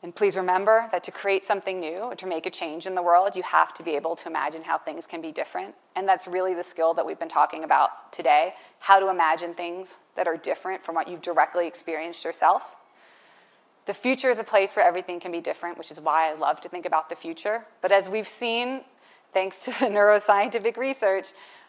And 0.02 0.14
please 0.14 0.36
remember 0.36 0.88
that 0.90 1.04
to 1.04 1.12
create 1.12 1.46
something 1.46 1.78
new 1.78 1.98
or 1.98 2.16
to 2.16 2.26
make 2.26 2.44
a 2.44 2.50
change 2.50 2.86
in 2.86 2.96
the 2.96 3.02
world, 3.02 3.36
you 3.36 3.44
have 3.44 3.72
to 3.74 3.84
be 3.84 3.92
able 3.92 4.16
to 4.16 4.28
imagine 4.28 4.64
how 4.64 4.76
things 4.76 5.06
can 5.06 5.22
be 5.22 5.30
different. 5.30 5.76
And 5.94 6.08
that's 6.08 6.26
really 6.26 6.54
the 6.54 6.64
skill 6.64 6.92
that 6.94 7.06
we've 7.06 7.20
been 7.20 7.28
talking 7.28 7.62
about 7.62 8.12
today 8.12 8.54
how 8.80 8.98
to 8.98 9.08
imagine 9.10 9.54
things 9.54 10.00
that 10.16 10.26
are 10.26 10.36
different 10.36 10.84
from 10.84 10.96
what 10.96 11.06
you've 11.06 11.22
directly 11.22 11.68
experienced 11.68 12.24
yourself. 12.24 12.74
The 13.84 13.94
future 13.94 14.30
is 14.30 14.38
a 14.38 14.44
place 14.44 14.76
where 14.76 14.86
everything 14.86 15.18
can 15.18 15.32
be 15.32 15.40
different, 15.40 15.76
which 15.76 15.90
is 15.90 16.00
why 16.00 16.30
I 16.30 16.34
love 16.34 16.60
to 16.60 16.68
think 16.68 16.86
about 16.86 17.08
the 17.08 17.16
future. 17.16 17.66
But 17.80 17.90
as 17.90 18.08
we've 18.08 18.28
seen, 18.28 18.82
thanks 19.32 19.64
to 19.64 19.70
the 19.80 19.86
neuroscientific 19.86 20.76
research, 20.76 21.28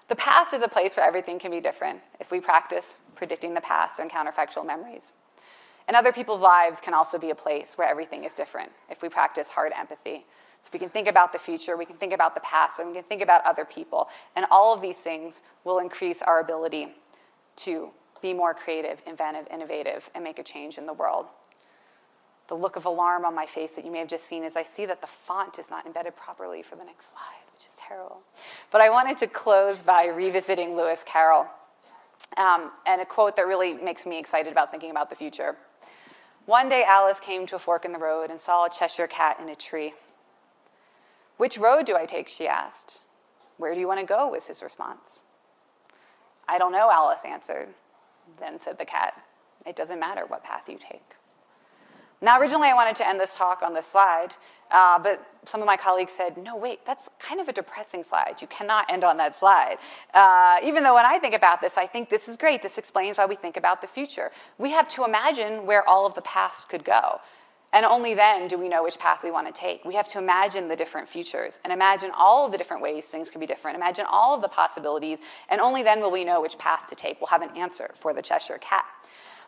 the 0.09 0.15
past 0.15 0.53
is 0.53 0.61
a 0.61 0.67
place 0.67 0.95
where 0.95 1.05
everything 1.05 1.39
can 1.39 1.49
be 1.49 1.59
different 1.59 2.01
if 2.19 2.29
we 2.29 2.39
practice 2.39 2.97
predicting 3.15 3.53
the 3.53 3.61
past 3.61 3.99
and 3.99 4.11
counterfactual 4.11 4.65
memories. 4.65 5.13
And 5.87 5.97
other 5.97 6.13
people's 6.13 6.41
lives 6.41 6.79
can 6.79 6.93
also 6.93 7.17
be 7.17 7.29
a 7.29 7.35
place 7.35 7.77
where 7.77 7.87
everything 7.87 8.23
is 8.23 8.33
different 8.33 8.71
if 8.89 9.01
we 9.01 9.09
practice 9.09 9.49
hard 9.49 9.71
empathy. 9.77 10.25
So 10.63 10.69
we 10.71 10.79
can 10.79 10.89
think 10.89 11.07
about 11.07 11.33
the 11.33 11.39
future, 11.39 11.75
we 11.75 11.85
can 11.85 11.97
think 11.97 12.13
about 12.13 12.35
the 12.35 12.41
past, 12.41 12.79
and 12.79 12.87
we 12.87 12.93
can 12.93 13.03
think 13.03 13.21
about 13.21 13.45
other 13.45 13.65
people. 13.65 14.07
And 14.35 14.45
all 14.49 14.73
of 14.73 14.81
these 14.81 14.97
things 14.97 15.41
will 15.65 15.79
increase 15.79 16.21
our 16.21 16.39
ability 16.39 16.89
to 17.57 17.89
be 18.21 18.33
more 18.33 18.53
creative, 18.53 19.01
inventive, 19.05 19.45
innovative, 19.51 20.09
and 20.15 20.23
make 20.23 20.39
a 20.39 20.43
change 20.43 20.77
in 20.77 20.85
the 20.85 20.93
world 20.93 21.25
the 22.47 22.55
look 22.55 22.75
of 22.75 22.85
alarm 22.85 23.25
on 23.25 23.33
my 23.33 23.45
face 23.45 23.75
that 23.75 23.85
you 23.85 23.91
may 23.91 23.99
have 23.99 24.07
just 24.07 24.25
seen 24.25 24.43
as 24.43 24.57
I 24.57 24.63
see 24.63 24.85
that 24.85 25.01
the 25.01 25.07
font 25.07 25.59
is 25.59 25.69
not 25.69 25.85
embedded 25.85 26.15
properly 26.15 26.61
for 26.61 26.75
the 26.75 26.83
next 26.83 27.11
slide, 27.11 27.43
which 27.53 27.65
is 27.67 27.75
terrible. 27.77 28.21
But 28.71 28.81
I 28.81 28.89
wanted 28.89 29.17
to 29.19 29.27
close 29.27 29.81
by 29.81 30.07
revisiting 30.07 30.75
Lewis 30.75 31.03
Carroll 31.05 31.47
um, 32.37 32.71
and 32.85 33.01
a 33.01 33.05
quote 33.05 33.35
that 33.37 33.47
really 33.47 33.73
makes 33.73 34.05
me 34.05 34.19
excited 34.19 34.51
about 34.51 34.71
thinking 34.71 34.91
about 34.91 35.09
the 35.09 35.15
future. 35.15 35.55
One 36.45 36.67
day 36.67 36.83
Alice 36.85 37.19
came 37.19 37.45
to 37.47 37.55
a 37.55 37.59
fork 37.59 37.85
in 37.85 37.93
the 37.93 37.99
road 37.99 38.29
and 38.29 38.39
saw 38.39 38.65
a 38.65 38.69
Cheshire 38.69 39.07
cat 39.07 39.39
in 39.41 39.47
a 39.47 39.55
tree. 39.55 39.93
Which 41.37 41.57
road 41.57 41.85
do 41.85 41.95
I 41.95 42.05
take? 42.05 42.27
she 42.27 42.47
asked. 42.47 43.01
Where 43.57 43.73
do 43.73 43.79
you 43.79 43.87
want 43.87 44.01
to 44.01 44.05
go? 44.05 44.27
was 44.27 44.47
his 44.47 44.61
response. 44.61 45.23
I 46.47 46.57
don't 46.57 46.71
know, 46.73 46.91
Alice 46.91 47.21
answered. 47.25 47.69
Then 48.37 48.59
said 48.59 48.77
the 48.77 48.85
cat, 48.85 49.21
It 49.65 49.75
doesn't 49.75 49.99
matter 49.99 50.25
what 50.25 50.43
path 50.43 50.67
you 50.67 50.77
take. 50.77 51.15
Now, 52.23 52.39
originally 52.39 52.69
I 52.69 52.73
wanted 52.73 52.95
to 52.95 53.07
end 53.07 53.19
this 53.19 53.35
talk 53.35 53.61
on 53.61 53.73
this 53.73 53.85
slide, 53.85 54.29
uh, 54.71 54.97
but 54.97 55.27
some 55.43 55.59
of 55.59 55.67
my 55.67 55.75
colleagues 55.75 56.13
said, 56.13 56.37
no, 56.37 56.55
wait, 56.55 56.85
that's 56.85 57.09
kind 57.19 57.41
of 57.41 57.49
a 57.49 57.51
depressing 57.51 58.01
slide. 58.01 58.35
You 58.39 58.47
cannot 58.47 58.89
end 58.89 59.03
on 59.03 59.17
that 59.17 59.37
slide. 59.37 59.75
Uh, 60.13 60.55
even 60.63 60.83
though 60.83 60.95
when 60.95 61.05
I 61.05 61.19
think 61.19 61.35
about 61.35 61.59
this, 61.59 61.77
I 61.77 61.85
think 61.85 62.09
this 62.09 62.29
is 62.29 62.37
great. 62.37 62.63
This 62.63 62.77
explains 62.77 63.17
why 63.17 63.25
we 63.25 63.35
think 63.35 63.57
about 63.57 63.81
the 63.81 63.87
future. 63.87 64.31
We 64.57 64.71
have 64.71 64.87
to 64.89 65.03
imagine 65.03 65.65
where 65.65 65.85
all 65.85 66.05
of 66.05 66.13
the 66.13 66.21
past 66.21 66.69
could 66.69 66.85
go. 66.85 67.19
And 67.73 67.85
only 67.85 68.13
then 68.13 68.47
do 68.47 68.57
we 68.57 68.69
know 68.69 68.83
which 68.83 68.99
path 68.99 69.21
we 69.21 69.29
want 69.31 69.53
to 69.53 69.53
take. 69.53 69.83
We 69.83 69.95
have 69.95 70.07
to 70.09 70.17
imagine 70.17 70.69
the 70.69 70.77
different 70.77 71.09
futures 71.09 71.59
and 71.65 71.73
imagine 71.73 72.11
all 72.15 72.45
of 72.45 72.53
the 72.53 72.57
different 72.57 72.81
ways 72.81 73.03
things 73.05 73.31
could 73.31 73.41
be 73.41 73.47
different. 73.47 73.75
Imagine 73.75 74.05
all 74.09 74.33
of 74.33 74.41
the 74.41 74.47
possibilities, 74.47 75.19
and 75.49 75.59
only 75.59 75.83
then 75.83 75.99
will 75.99 76.11
we 76.11 76.23
know 76.23 76.41
which 76.41 76.57
path 76.57 76.87
to 76.87 76.95
take. 76.95 77.19
We'll 77.19 77.27
have 77.27 77.41
an 77.41 77.49
answer 77.57 77.91
for 77.95 78.13
the 78.13 78.21
Cheshire 78.21 78.59
Cat. 78.59 78.85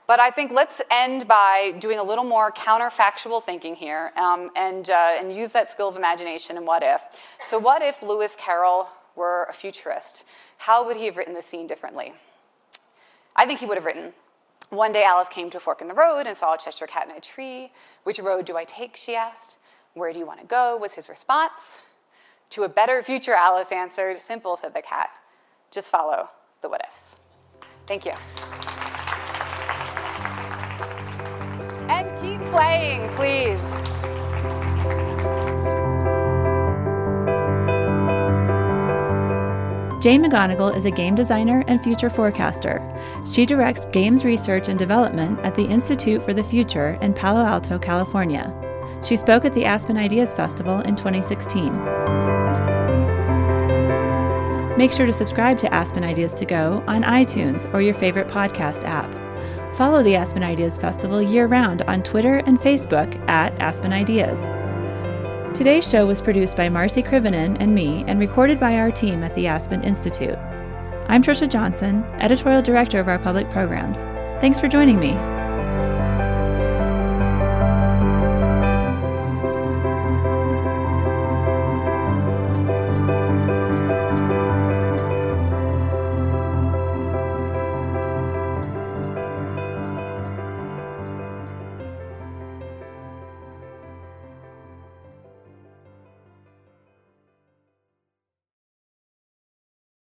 But 0.07 0.19
I 0.19 0.29
think 0.29 0.51
let's 0.51 0.81
end 0.91 1.27
by 1.27 1.73
doing 1.79 1.97
a 1.97 2.03
little 2.03 2.23
more 2.23 2.51
counterfactual 2.51 3.43
thinking 3.43 3.75
here 3.75 4.11
um, 4.15 4.49
and, 4.55 4.89
uh, 4.89 5.17
and 5.19 5.33
use 5.35 5.51
that 5.53 5.69
skill 5.69 5.87
of 5.87 5.95
imagination 5.95 6.57
and 6.57 6.67
what 6.67 6.83
if. 6.83 7.01
So, 7.43 7.57
what 7.57 7.81
if 7.81 8.03
Lewis 8.03 8.35
Carroll 8.37 8.87
were 9.15 9.47
a 9.49 9.53
futurist? 9.53 10.25
How 10.59 10.85
would 10.85 10.97
he 10.97 11.05
have 11.05 11.17
written 11.17 11.33
the 11.33 11.41
scene 11.41 11.65
differently? 11.65 12.13
I 13.35 13.45
think 13.45 13.59
he 13.59 13.65
would 13.65 13.77
have 13.77 13.85
written 13.85 14.13
One 14.69 14.91
day 14.91 15.03
Alice 15.03 15.29
came 15.29 15.49
to 15.51 15.57
a 15.57 15.59
fork 15.59 15.81
in 15.81 15.87
the 15.87 15.93
road 15.93 16.27
and 16.27 16.37
saw 16.37 16.53
a 16.53 16.57
Cheshire 16.57 16.87
cat 16.87 17.09
in 17.09 17.15
a 17.15 17.21
tree. 17.21 17.71
Which 18.03 18.19
road 18.19 18.45
do 18.45 18.55
I 18.55 18.63
take? 18.63 18.95
she 18.95 19.15
asked. 19.15 19.57
Where 19.93 20.13
do 20.13 20.19
you 20.19 20.25
want 20.25 20.41
to 20.41 20.45
go? 20.45 20.77
was 20.77 20.93
his 20.93 21.09
response. 21.09 21.81
To 22.51 22.63
a 22.63 22.69
better 22.69 23.01
future, 23.01 23.33
Alice 23.33 23.71
answered. 23.71 24.21
Simple, 24.21 24.55
said 24.55 24.73
the 24.73 24.81
cat. 24.81 25.09
Just 25.71 25.89
follow 25.89 26.29
the 26.61 26.69
what 26.69 26.81
ifs. 26.89 27.17
Thank 27.87 28.05
you. 28.05 28.13
Playing, 32.45 33.09
please. 33.09 33.59
Jane 40.05 40.23
McGonigal 40.23 40.75
is 40.77 40.85
a 40.85 40.91
game 40.91 41.15
designer 41.15 41.63
and 41.67 41.81
future 41.81 42.11
forecaster. 42.11 42.79
She 43.25 43.43
directs 43.43 43.87
games 43.87 44.23
research 44.23 44.67
and 44.67 44.77
development 44.77 45.39
at 45.39 45.55
the 45.55 45.65
Institute 45.65 46.21
for 46.21 46.31
the 46.31 46.43
Future 46.43 46.99
in 47.01 47.11
Palo 47.11 47.43
Alto, 47.43 47.79
California. 47.79 48.53
She 49.03 49.15
spoke 49.15 49.45
at 49.45 49.55
the 49.55 49.65
Aspen 49.65 49.97
Ideas 49.97 50.31
Festival 50.31 50.81
in 50.81 50.95
2016. 50.95 51.73
Make 54.77 54.91
sure 54.91 55.07
to 55.07 55.13
subscribe 55.13 55.57
to 55.57 55.73
Aspen 55.73 56.03
Ideas 56.03 56.35
to 56.35 56.45
Go 56.45 56.83
on 56.85 57.01
iTunes 57.01 57.71
or 57.73 57.81
your 57.81 57.95
favorite 57.95 58.27
podcast 58.27 58.83
app. 58.83 59.24
Follow 59.75 60.01
the 60.01 60.15
Aspen 60.15 60.41
Ideas 60.41 60.77
Festival 60.77 61.21
year 61.21 61.47
round 61.47 61.81
on 61.81 62.01
Twitter 62.01 62.37
and 62.37 62.57
Facebook 62.57 63.13
at 63.27 63.51
Aspen 63.59 63.91
Ideas. 63.91 64.45
Today's 65.53 65.85
show 65.85 66.05
was 66.05 66.21
produced 66.21 66.55
by 66.55 66.69
Marci 66.69 67.05
Krivonen 67.05 67.57
and 67.59 67.75
me 67.75 68.05
and 68.07 68.17
recorded 68.17 68.57
by 68.57 68.75
our 68.75 68.89
team 68.89 69.21
at 69.21 69.35
the 69.35 69.47
Aspen 69.47 69.83
Institute. 69.83 70.37
I'm 71.09 71.21
Trisha 71.21 71.49
Johnson, 71.49 72.05
editorial 72.21 72.61
director 72.61 73.01
of 73.01 73.09
our 73.09 73.19
public 73.19 73.49
programs. 73.49 73.99
Thanks 74.39 74.61
for 74.61 74.69
joining 74.69 74.97
me. 74.97 75.11